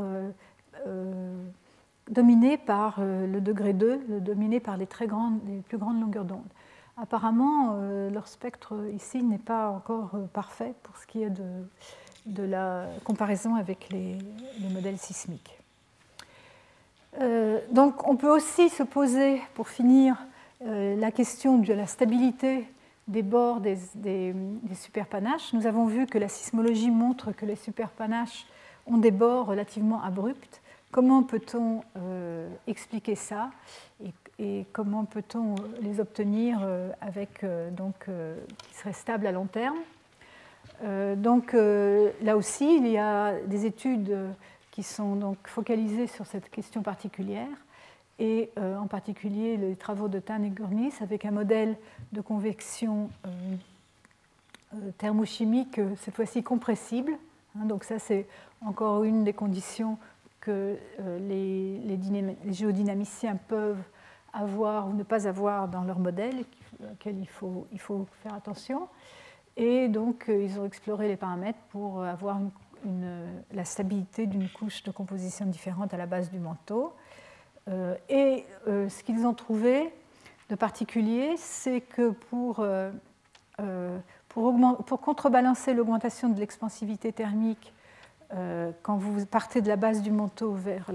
[2.09, 6.49] dominé par le degré 2, dominé par les, très grandes, les plus grandes longueurs d'onde.
[6.97, 7.77] Apparemment,
[8.11, 13.89] leur spectre ici n'est pas encore parfait pour ce qui est de la comparaison avec
[13.91, 14.17] les
[14.73, 15.60] modèles sismiques.
[17.19, 20.17] Euh, donc on peut aussi se poser, pour finir,
[20.65, 22.67] euh, la question de la stabilité
[23.09, 23.77] des bords des,
[24.75, 25.53] superpanaches.
[25.53, 28.47] Nous avons vu que la sismologie montre que les superpanaches
[28.87, 30.61] ont des bords relativement abrupts.
[30.93, 33.51] Comment peut-on euh, expliquer ça
[34.39, 36.67] et, comment peut-on les obtenir
[37.03, 39.77] avec donc qui seraient stables à long terme?
[41.19, 44.17] Donc là aussi, il y a des études
[44.83, 47.49] sont donc focalisés sur cette question particulière.
[48.19, 51.77] et en particulier les travaux de Tan et Gurnis avec un modèle
[52.13, 53.11] de convection
[54.99, 57.13] thermochimique, cette fois-ci compressible.
[57.57, 58.27] Hein, donc ça, c'est
[58.65, 59.97] encore une des conditions
[60.41, 60.77] que
[61.21, 61.99] les,
[62.51, 63.83] géodynamiciens peuvent
[64.33, 66.45] avoir ou ne pas avoir dans leur modèle,
[66.93, 68.89] auquel il faut, il faut faire attention.
[69.57, 72.51] Et donc, euh, ils ont exploré les paramètres pour avoir une,
[73.53, 76.95] la stabilité d'une couche de composition différente à la base du manteau.
[77.69, 79.93] Euh, et euh, ce qu'ils ont trouvé
[80.49, 82.67] de particulier, c'est que pour,
[84.29, 84.55] pour,
[84.87, 87.73] pour contrebalancer l'augmentation de l'expansivité thermique
[88.83, 90.91] quand vous partez de la base du manteau vers,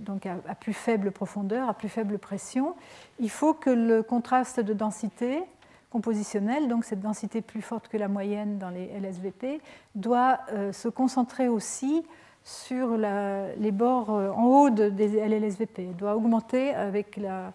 [0.00, 2.74] donc à, plus faible profondeur, à plus faible pression,
[3.18, 5.44] il faut que le contraste de densité
[5.92, 9.60] compositionnelle, donc cette densité plus forte que la moyenne dans les LSVP,
[9.94, 12.02] doit euh, se concentrer aussi
[12.42, 15.88] sur les bords euh, en haut des LSVP.
[15.90, 17.52] Elle doit augmenter avec la,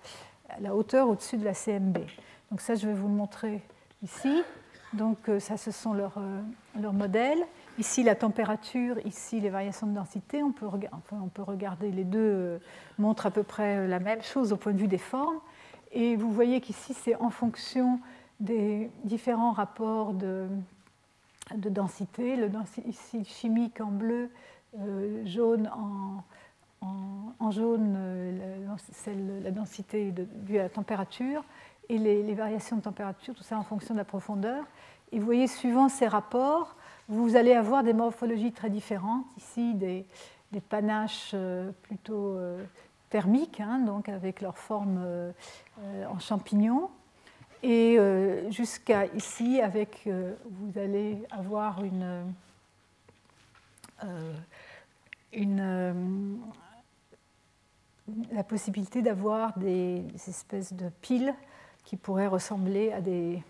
[0.73, 1.97] hauteur au-dessus de la CMB.
[2.51, 3.61] Donc ça, je vais vous le montrer
[4.03, 4.43] ici.
[4.93, 6.22] Donc euh, ça, ce sont leurs,
[6.80, 7.43] leurs modèles.
[7.80, 10.43] Ici, la température, ici, les variations de densité.
[10.43, 10.68] On peut,
[11.11, 12.59] on peut regarder, les deux
[12.99, 15.39] montrent à peu près la même chose au point de vue des formes.
[15.91, 17.99] Et vous voyez qu'ici, c'est en fonction
[18.39, 20.47] des différents rapports de,
[21.55, 22.49] de densité, le
[22.85, 24.30] ici chimique en bleu,
[24.80, 26.23] euh, jaune en,
[27.39, 28.65] en, jaune, euh,
[29.43, 31.43] la densité de, due à la température,
[31.89, 34.65] et les, variations de température, tout ça en fonction de la profondeur.
[35.11, 36.76] Et vous voyez, suivant ces rapports,
[37.07, 39.26] vous allez avoir des morphologies très différentes.
[39.38, 40.05] Ici, des,
[40.51, 42.38] des panaches euh, plutôt
[43.09, 44.99] thermiques, hein, donc avec leur forme
[46.09, 46.89] en champignon
[47.64, 52.26] et euh, jusqu'à ici, avec, euh, vous allez avoir une,
[54.04, 55.94] euh,
[58.32, 61.34] la possibilité d'avoir des, espèces de piles
[61.84, 63.42] qui pourraient ressembler à des,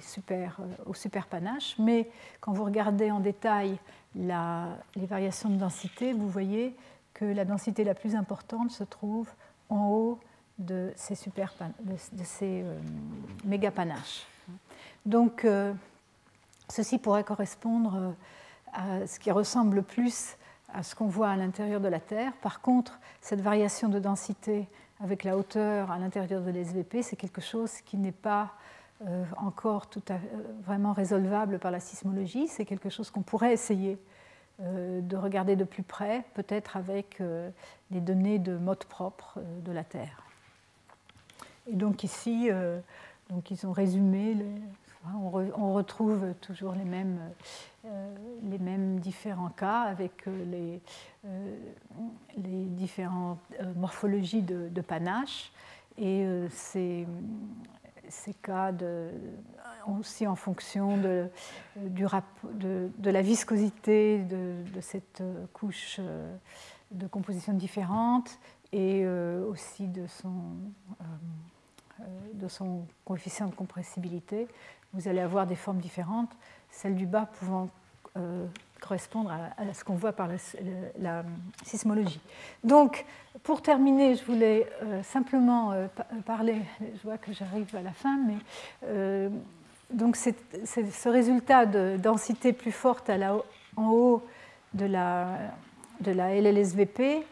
[0.00, 1.76] super, aux superpanaches.
[1.78, 2.10] Mais
[2.40, 3.78] quand vous regardez en détail
[4.16, 6.74] les variations de densité, vous voyez
[7.12, 9.28] que la densité la plus importante se trouve
[9.68, 10.18] en haut
[10.58, 12.78] de ces, super, de, ces euh,
[13.44, 14.26] méga panaches.
[15.04, 15.72] Donc, euh,
[16.68, 18.10] ceci pourrait correspondre euh,
[18.72, 20.36] à ce qui ressemble le plus
[20.72, 22.32] à ce qu'on voit à l'intérieur de la Terre.
[22.42, 24.66] Par contre, cette variation de densité
[24.98, 28.54] avec la hauteur à l'intérieur de l'SVP, c'est quelque chose qui n'est pas
[29.36, 30.14] encore tout à,
[30.64, 32.48] vraiment résolvable par la sismologie.
[32.48, 34.00] C'est quelque chose qu'on pourrait essayer
[34.58, 37.22] de regarder de plus près, peut-être avec
[37.92, 40.24] les données de mode propre de la Terre.
[41.66, 42.78] Et donc ici, euh,
[43.30, 44.36] donc ils ont résumé,
[45.14, 47.20] on, retrouve toujours les mêmes,
[47.86, 48.14] euh,
[48.50, 50.80] les mêmes différents cas avec euh, les,
[52.36, 53.40] les différentes
[53.76, 55.52] morphologies de, panache.
[55.96, 57.06] Et ces,
[58.08, 58.72] ces, cas
[59.86, 61.28] aussi en fonction de,
[61.76, 62.04] du
[62.54, 65.22] de, de, la viscosité de, cette
[65.52, 66.00] couche
[66.90, 68.40] de composition différente
[68.72, 70.32] et aussi de son
[72.32, 74.48] de son coefficient de compressibilité,
[74.92, 76.30] vous allez avoir des formes différentes,
[76.70, 77.68] celle du bas pouvant
[78.16, 78.46] euh,
[78.80, 80.28] correspondre à, ce qu'on voit par
[80.98, 81.24] la,
[81.64, 82.20] sismologie.
[82.62, 83.04] Donc,
[83.42, 85.72] pour terminer, je voulais euh, simplement
[86.26, 89.30] parler, je vois que j'arrive à la fin, mais
[89.90, 93.10] donc ce résultat de densité plus forte
[93.76, 94.22] en haut
[94.74, 95.38] de la,
[96.00, 97.24] de la LLSVP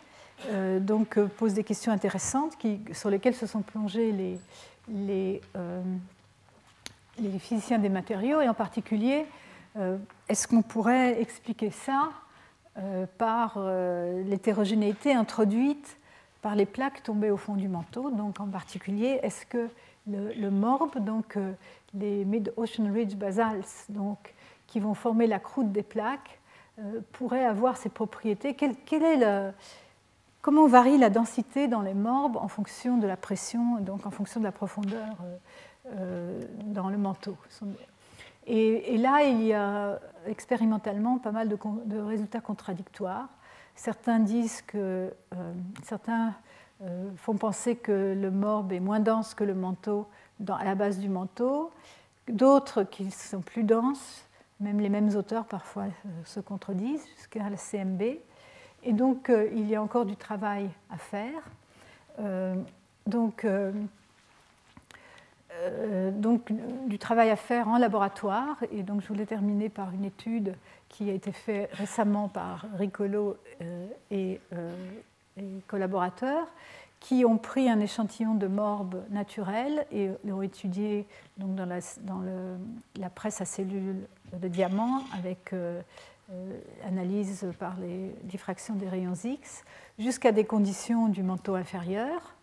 [0.50, 2.56] euh, donc, euh, pose des questions intéressantes
[2.92, 4.38] sur lesquelles se sont plongés
[4.90, 5.82] euh,
[7.18, 9.26] les, physiciens des matériaux, et en particulier,
[10.28, 12.10] est-ce qu'on pourrait expliquer ça
[13.16, 13.58] par
[14.26, 15.96] l'hétérogénéité introduite
[16.42, 18.10] par les plaques tombées au fond du manteau?
[18.10, 19.70] Donc, en particulier, est-ce que
[20.06, 21.38] le, morbe, donc
[21.94, 24.34] les mid-ocean ridge basals, donc,
[24.66, 26.38] qui vont former la croûte des plaques,
[27.12, 28.52] pourraient avoir ces propriétés?
[28.52, 29.52] Quelle, quelle est le,
[30.42, 34.40] comment varie la densité dans les morbes en fonction de la pression, donc en fonction
[34.40, 35.36] de la profondeur euh,
[35.86, 37.36] euh, dans le manteau.
[38.46, 43.28] Et, là, il y a expérimentalement pas mal de, résultats contradictoires.
[43.76, 45.52] Certains disent que euh,
[45.84, 46.34] certains
[47.16, 50.08] font penser que le morbe est moins dense que le manteau
[50.48, 51.70] à la base du manteau,
[52.28, 54.26] d'autres qu'ils sont plus denses.
[54.58, 55.84] Même les mêmes auteurs parfois
[56.24, 58.02] se contredisent jusqu'à la CMB.
[58.84, 61.42] Et donc, euh, il y a encore du travail à faire.
[62.20, 62.54] Euh,
[63.06, 63.72] donc, euh,
[66.12, 66.52] donc,
[66.86, 68.56] du travail à faire en laboratoire.
[68.72, 70.56] Et donc, je voulais terminer par une étude
[70.88, 73.36] qui a été faite récemment par Ricolo
[74.10, 74.40] et,
[75.66, 76.46] collaborateurs,
[77.00, 81.06] qui ont pris un échantillon de morbe naturel et l'ont étudié
[81.38, 82.22] donc, dans, la, dans
[82.98, 85.54] la, presse à cellules de diamant avec
[86.84, 89.64] analyse par les diffractions des rayons X
[89.98, 92.34] jusqu'à des conditions du manteau inférieur.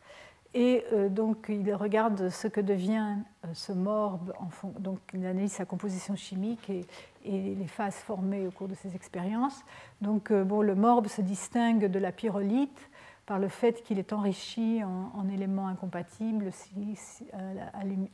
[0.55, 4.49] Et euh, donc, il regarde ce que devient euh, ce morbe, en
[4.79, 6.85] donc il analyse sa composition chimique et,
[7.23, 9.63] les phases formées au cours de ses expériences.
[10.01, 12.88] Donc, euh, bon, le morbe se distingue de la pyrolite
[13.29, 16.49] par le fait qu'il est enrichi en, éléments incompatibles,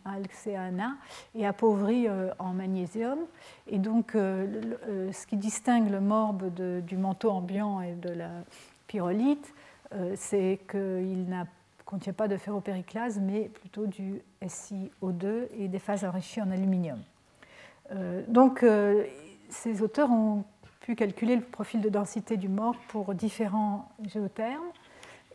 [0.05, 0.97] alcéana,
[1.33, 3.19] et appauvri en magnésium.
[3.67, 8.29] Et donc, ce qui distingue le morbe du manteau ambiant et de la
[8.87, 9.53] pyrolite,
[10.15, 11.45] c'est qu'il n'a
[11.85, 16.99] contient pas de ferropériclase, mais plutôt du SiO2 et des phases enrichies en aluminium.
[17.91, 19.05] Euh, donc, euh,
[19.49, 20.43] ces auteurs ont
[20.81, 24.71] pu calculer le profil de densité du mort pour différents géothermes.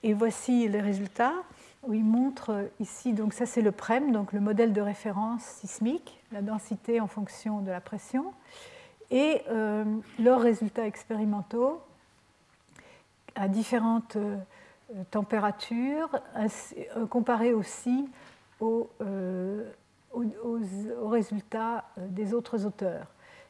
[0.03, 1.35] Et voici les résultats
[1.87, 6.21] où ils montrent ici, donc ça c'est le PREM, donc le modèle de référence sismique,
[6.31, 8.33] la densité en fonction de la pression,
[9.11, 9.85] et euh,
[10.19, 11.81] leurs résultats expérimentaux
[13.35, 14.37] à différentes euh,
[15.11, 18.09] température, euh, comparé aussi
[18.63, 19.65] euh,
[20.13, 23.07] aux, résultats des autres auteurs.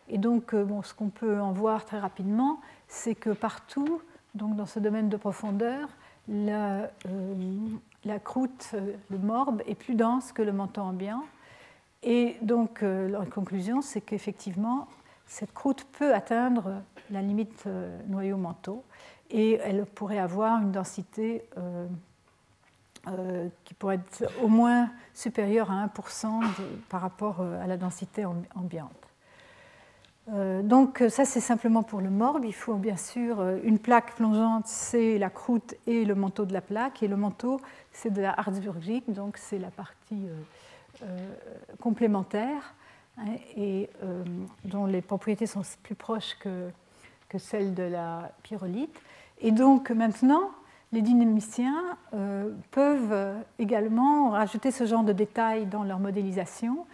[0.08, 4.02] Et donc, bon, ce qu'on peut en voir très rapidement, c'est que partout,
[4.34, 5.88] donc dans ce domaine de profondeur,
[6.30, 6.90] la,
[8.04, 8.74] la croûte,
[9.10, 11.24] le morbe, est plus dense que le manteau ambiant.
[12.02, 14.88] Et donc, leur conclusion, c'est qu'effectivement,
[15.26, 17.66] cette croûte peut atteindre la limite
[18.08, 18.84] noyau-manteau
[19.30, 21.86] et elle pourrait avoir une densité euh,
[23.08, 26.42] euh, qui pourrait être au moins supérieure à 1%
[26.88, 28.24] par rapport euh, à la densité
[28.54, 28.99] ambiante.
[30.62, 32.44] Donc ça c'est simplement pour le morbe.
[32.44, 36.60] Il faut bien sûr une plaque plongeante, c'est la croûte et le manteau de la
[36.60, 37.02] plaque.
[37.02, 37.60] Et le manteau
[37.92, 40.28] c'est de la harzburgique, donc c'est la partie
[41.80, 42.74] complémentaire
[43.18, 43.88] hein, et
[44.64, 46.70] dont les propriétés sont plus proches que,
[47.28, 49.00] que celles de la pyrolite.
[49.40, 50.50] Et donc maintenant,
[50.92, 56.84] les dynamiciens euh, peuvent également rajouter ce genre de détails dans leur modélisation.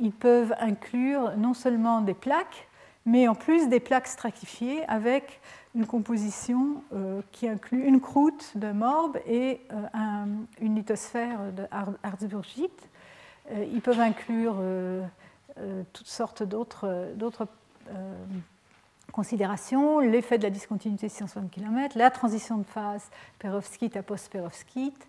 [0.00, 2.67] Ils peuvent inclure non seulement des plaques,
[3.08, 5.40] mais en plus des plaques stratifiées avec
[5.74, 10.24] une composition euh, qui inclut une croûte de morbe et euh,
[10.60, 11.64] une lithosphère de
[12.02, 12.88] harzburgite.
[13.72, 14.56] ils peuvent inclure
[15.92, 17.48] toutes sortes d'autres
[19.12, 25.08] considération l'effet de la discontinuité 660 km, la transition de phase perovskite à post-perovskite,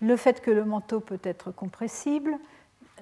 [0.00, 2.38] le fait que le manteau peut être compressible,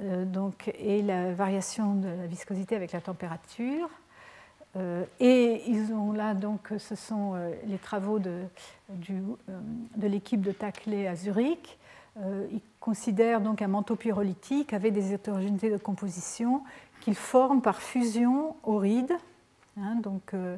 [0.01, 3.90] euh, donc, et la variation de la viscosité avec la température.
[4.77, 8.43] Euh, et ils ont là, donc, ce sont euh, les travaux de,
[8.90, 11.78] de l'équipe de Taclé à Zurich.
[12.19, 16.62] ils considèrent donc un manteau pyrolytique avec des hétérogénéités de composition
[17.01, 19.16] qu'ils forment par fusion au ride
[19.78, 20.57] Hein, donc, euh,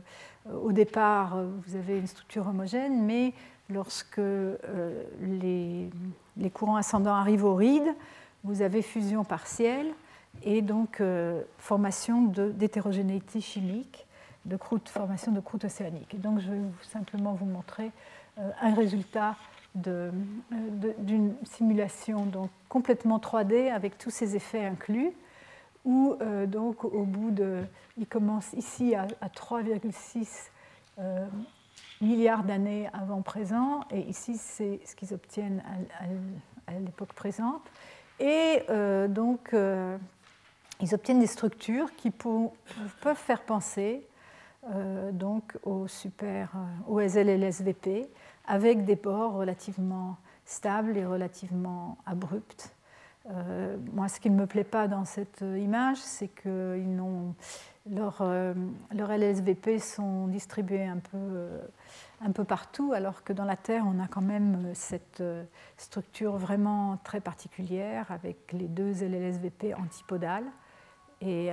[0.63, 1.37] au départ,
[1.67, 3.33] vous avez une structure homogène, mais
[3.69, 7.95] lorsque euh, les, courants ascendants arrivent au ride,
[8.45, 9.89] vous avez fusion partielle
[10.45, 14.07] et donc euh, formation d'hétérogénéité chimique,
[14.49, 16.15] de croûte, formation de croûte océanique.
[16.15, 17.93] Et donc, je vais simplement vous montrer
[18.61, 19.37] un résultat
[19.75, 25.13] d'une simulation donc, complètement 3D avec tous ces effets inclus
[25.85, 27.63] où euh, donc au bout de,
[27.97, 30.51] il commence ici à, 3,6
[30.99, 31.27] euh,
[32.01, 35.63] milliards d'années avant présent, et ici c'est ce qu'ils obtiennent
[36.67, 37.63] à, l'époque présente.
[38.21, 39.55] Et euh, donc
[40.81, 44.07] ils obtiennent des structures qui peuvent faire penser
[45.13, 46.53] donc au super,
[46.87, 48.09] au SLLSVP,
[48.47, 52.75] avec des bords relativement stables et relativement abrupts.
[53.31, 56.83] Euh, moi, ce qui ne me plaît pas dans cette image, c'est que
[57.91, 58.55] leurs euh,
[58.91, 61.61] LSVP sont distribués un peu, euh,
[62.23, 65.23] un peu partout, alors que dans la Terre, on a quand même cette
[65.77, 70.47] structure vraiment très particulière avec les deux LSVP antipodales.
[71.21, 71.51] Et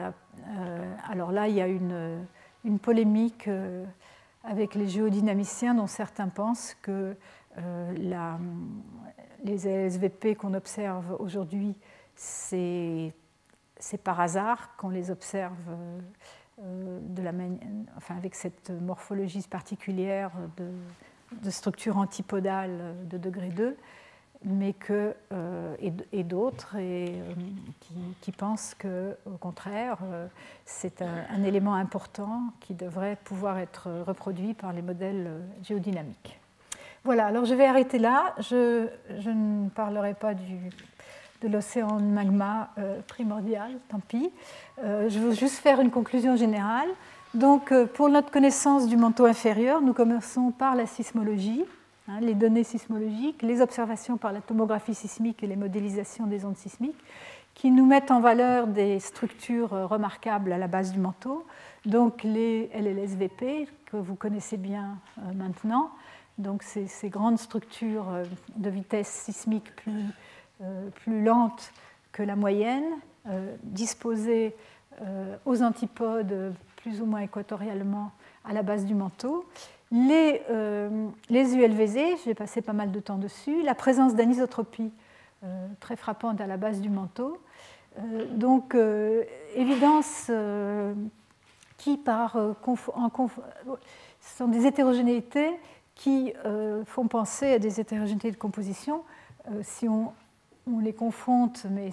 [1.10, 2.24] alors là, il y a une,
[2.66, 3.50] une polémique
[4.44, 7.16] avec les géodynamiciens dont certains pensent que
[7.56, 8.38] la,
[9.46, 11.76] les SVP qu'on observe aujourd'hui,
[12.16, 13.14] c'est
[14.04, 15.54] par hasard qu'on les observe
[16.62, 17.32] euh, de la
[17.98, 20.70] enfin, avec cette morphologie particulière de,
[21.44, 23.78] de, structure antipodale de degré 2,
[24.46, 25.76] mais que, euh,
[26.12, 27.34] et, d'autres et, euh,
[28.22, 29.98] qui, pensent qu'au contraire,
[30.66, 35.30] c'est un, élément important qui devrait pouvoir être reproduit par les modèles
[35.64, 36.40] géodynamiques.
[37.06, 38.34] Voilà, alors je vais arrêter là.
[38.40, 38.88] Je,
[39.30, 40.72] ne parlerai pas du,
[41.44, 44.32] de l'océan de magma euh, primordial, tant pis.
[44.84, 46.90] Euh, je veux juste faire une conclusion générale.
[47.36, 51.64] Donc, euh, pour notre connaissance du manteau inférieur, nous commençons par la sismologie,
[52.08, 56.58] hein, les données sismologiques, les observations par la tomographie sismique et les modélisations des ondes
[56.58, 57.04] sismiques,
[57.54, 61.46] qui nous mettent en valeur des structures remarquables à la base du manteau,
[61.86, 64.98] donc les LLSVP, que vous connaissez bien
[65.36, 65.92] maintenant,
[66.38, 68.24] donc ces, grandes structures euh,
[68.56, 70.04] de vitesse sismique plus,
[70.62, 71.72] euh, lentes
[72.12, 72.86] que la moyenne,
[73.28, 74.56] euh, disposées
[75.46, 78.14] aux antipodes plus ou moins équatorialement
[78.46, 79.46] à la base du manteau.
[79.92, 80.42] Les,
[81.30, 84.92] les ULVZ, j'ai passé pas mal de temps dessus, la présence d'anisotropie
[85.80, 87.40] très frappante à la base du manteau.
[88.32, 88.76] donc,
[89.56, 90.32] évidence
[91.78, 93.10] qui, par, en,
[94.20, 95.52] sont des hétérogénéités
[95.96, 99.04] qui euh, font penser à des hétérogénéités de composition.
[99.50, 100.14] Euh, si on,
[100.82, 101.92] les confronte, mais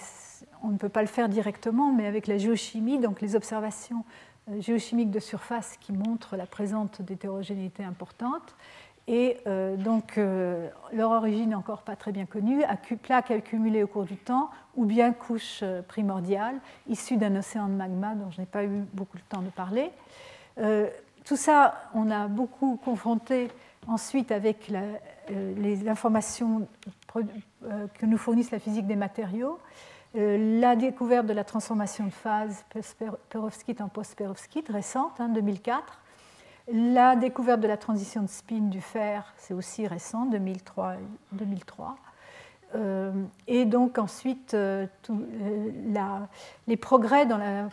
[0.63, 4.03] on ne peut pas le faire directement, mais avec la géochimie, donc les observations euh,
[4.59, 8.57] géochimiques de surface qui montrent la présence d'hétérogénéité importante.
[9.09, 9.39] Et
[9.79, 10.17] donc
[10.93, 12.63] leur origine encore pas très bien connue,
[13.03, 18.15] plaques accumulées au cours du temps, ou bien couches primordiales issues d'un océan de magma
[18.15, 19.91] dont je n'ai pas eu beaucoup de temps de parler.
[21.25, 23.49] tout ça, on a beaucoup confronté
[23.89, 26.69] Ensuite, avec euh, l'information
[27.17, 32.11] euh, que nous fournissent la physique des matériaux, euh, la découverte de la transformation de
[32.11, 32.65] phase
[33.31, 36.01] perovskite en post-perovskite récente, en hein, 2004.
[36.73, 40.95] La découverte de la transition de spin du fer, c'est aussi récent, 2003.
[41.33, 41.97] 2003.
[43.49, 44.57] et donc ensuite,
[46.67, 47.69] les progrès dans la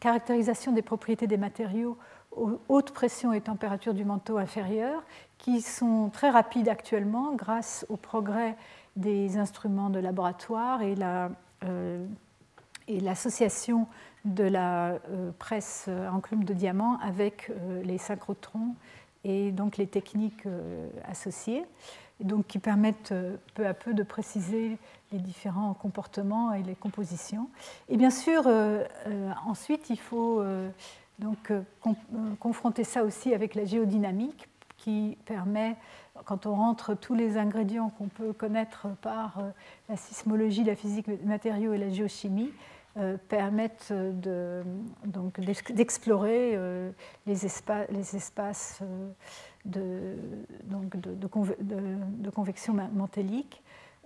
[0.00, 1.96] caractérisation des propriétés des matériaux
[2.68, 5.02] haute pression et température du manteau inférieur,
[5.38, 8.56] qui sont très rapides actuellement grâce au progrès
[8.96, 10.94] des instruments de laboratoire et
[11.64, 12.06] euh,
[12.88, 13.86] l'association
[14.24, 18.74] de la euh, presse enclume de diamant avec euh, les synchrotrons
[19.24, 20.44] et donc les techniques
[21.08, 21.64] associées,
[22.20, 23.12] et donc qui permettent
[23.54, 24.78] peu à peu de préciser
[25.10, 27.48] les différents comportements et les compositions.
[27.88, 28.48] Et bien sûr,
[29.44, 30.44] ensuite, il faut
[31.18, 31.90] donc euh, euh,
[32.38, 35.76] confronter ça aussi avec la géodynamique qui permet,
[36.24, 39.50] quand on rentre tous les ingrédients qu'on peut connaître par euh,
[39.88, 42.52] la sismologie, la physique des matériaux et la géochimie,
[43.28, 43.92] permettent
[45.68, 46.58] d'explorer
[47.26, 48.80] les, espaces
[49.66, 50.16] de,
[52.32, 53.62] convection mantélique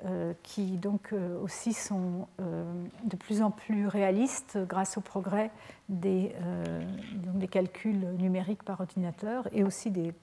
[0.07, 2.65] euh, qui donc euh, aussi sont euh,
[3.05, 5.51] de plus en plus réalistes grâce au progrès
[5.91, 6.32] des
[7.51, 10.15] calculs numériques par ordinateur et aussi des,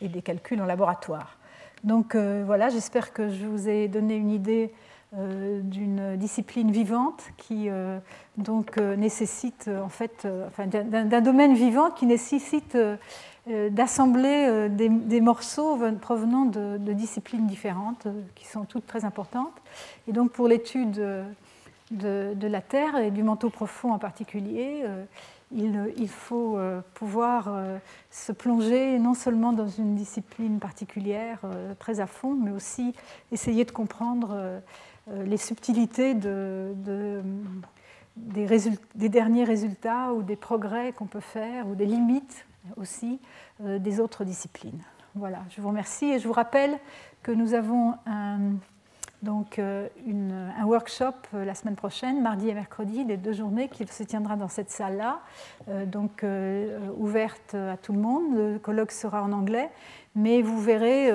[0.00, 1.38] et des calculs en laboratoire.
[1.84, 4.72] Donc voilà, j'espère que je vous ai donné une idée
[5.12, 7.68] d'une discipline vivante qui
[8.36, 10.26] donc nécessite en fait,
[10.56, 12.76] d'un domaine vivant qui nécessite
[13.50, 19.60] euh, d'assembler euh, des, morceaux provenant de, disciplines différentes, euh, qui sont toutes très importantes.
[20.06, 21.02] Et donc pour l'étude
[21.90, 24.84] de, la Terre et du manteau profond en particulier,
[25.54, 26.58] il, faut
[26.94, 27.52] pouvoir
[28.10, 31.40] se plonger non seulement dans une discipline particulière
[31.78, 32.94] très à fond, mais aussi
[33.30, 34.60] essayer de comprendre
[35.08, 37.22] les subtilités des,
[39.08, 42.46] derniers résultats ou des progrès qu'on peut faire ou des limites
[42.76, 43.20] aussi
[43.62, 44.82] euh, des autres disciplines.
[45.14, 46.78] Voilà, je vous remercie et je vous rappelle
[47.22, 48.54] que nous avons un,
[49.22, 53.86] donc, euh, un workshop euh, la semaine prochaine, mardi et mercredi, les deux journées qui
[53.86, 55.20] se tiendra dans cette salle-là,
[55.86, 56.24] donc
[56.98, 58.36] ouverte à tout le monde.
[58.36, 59.70] Le colloque sera en anglais,
[60.14, 61.10] mais vous verrez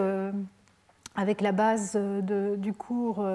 [1.15, 3.25] avec la base du cours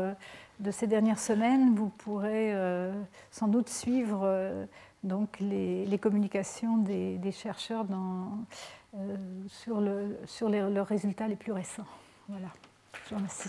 [0.60, 2.54] de ces dernières semaines, vous pourrez
[3.30, 4.26] sans doute suivre
[5.02, 7.84] donc les, communications des, chercheurs
[8.94, 9.16] euh,
[9.48, 11.86] sur, leurs résultats les plus récents.
[12.28, 12.48] Voilà,
[13.04, 13.48] je vous remercie.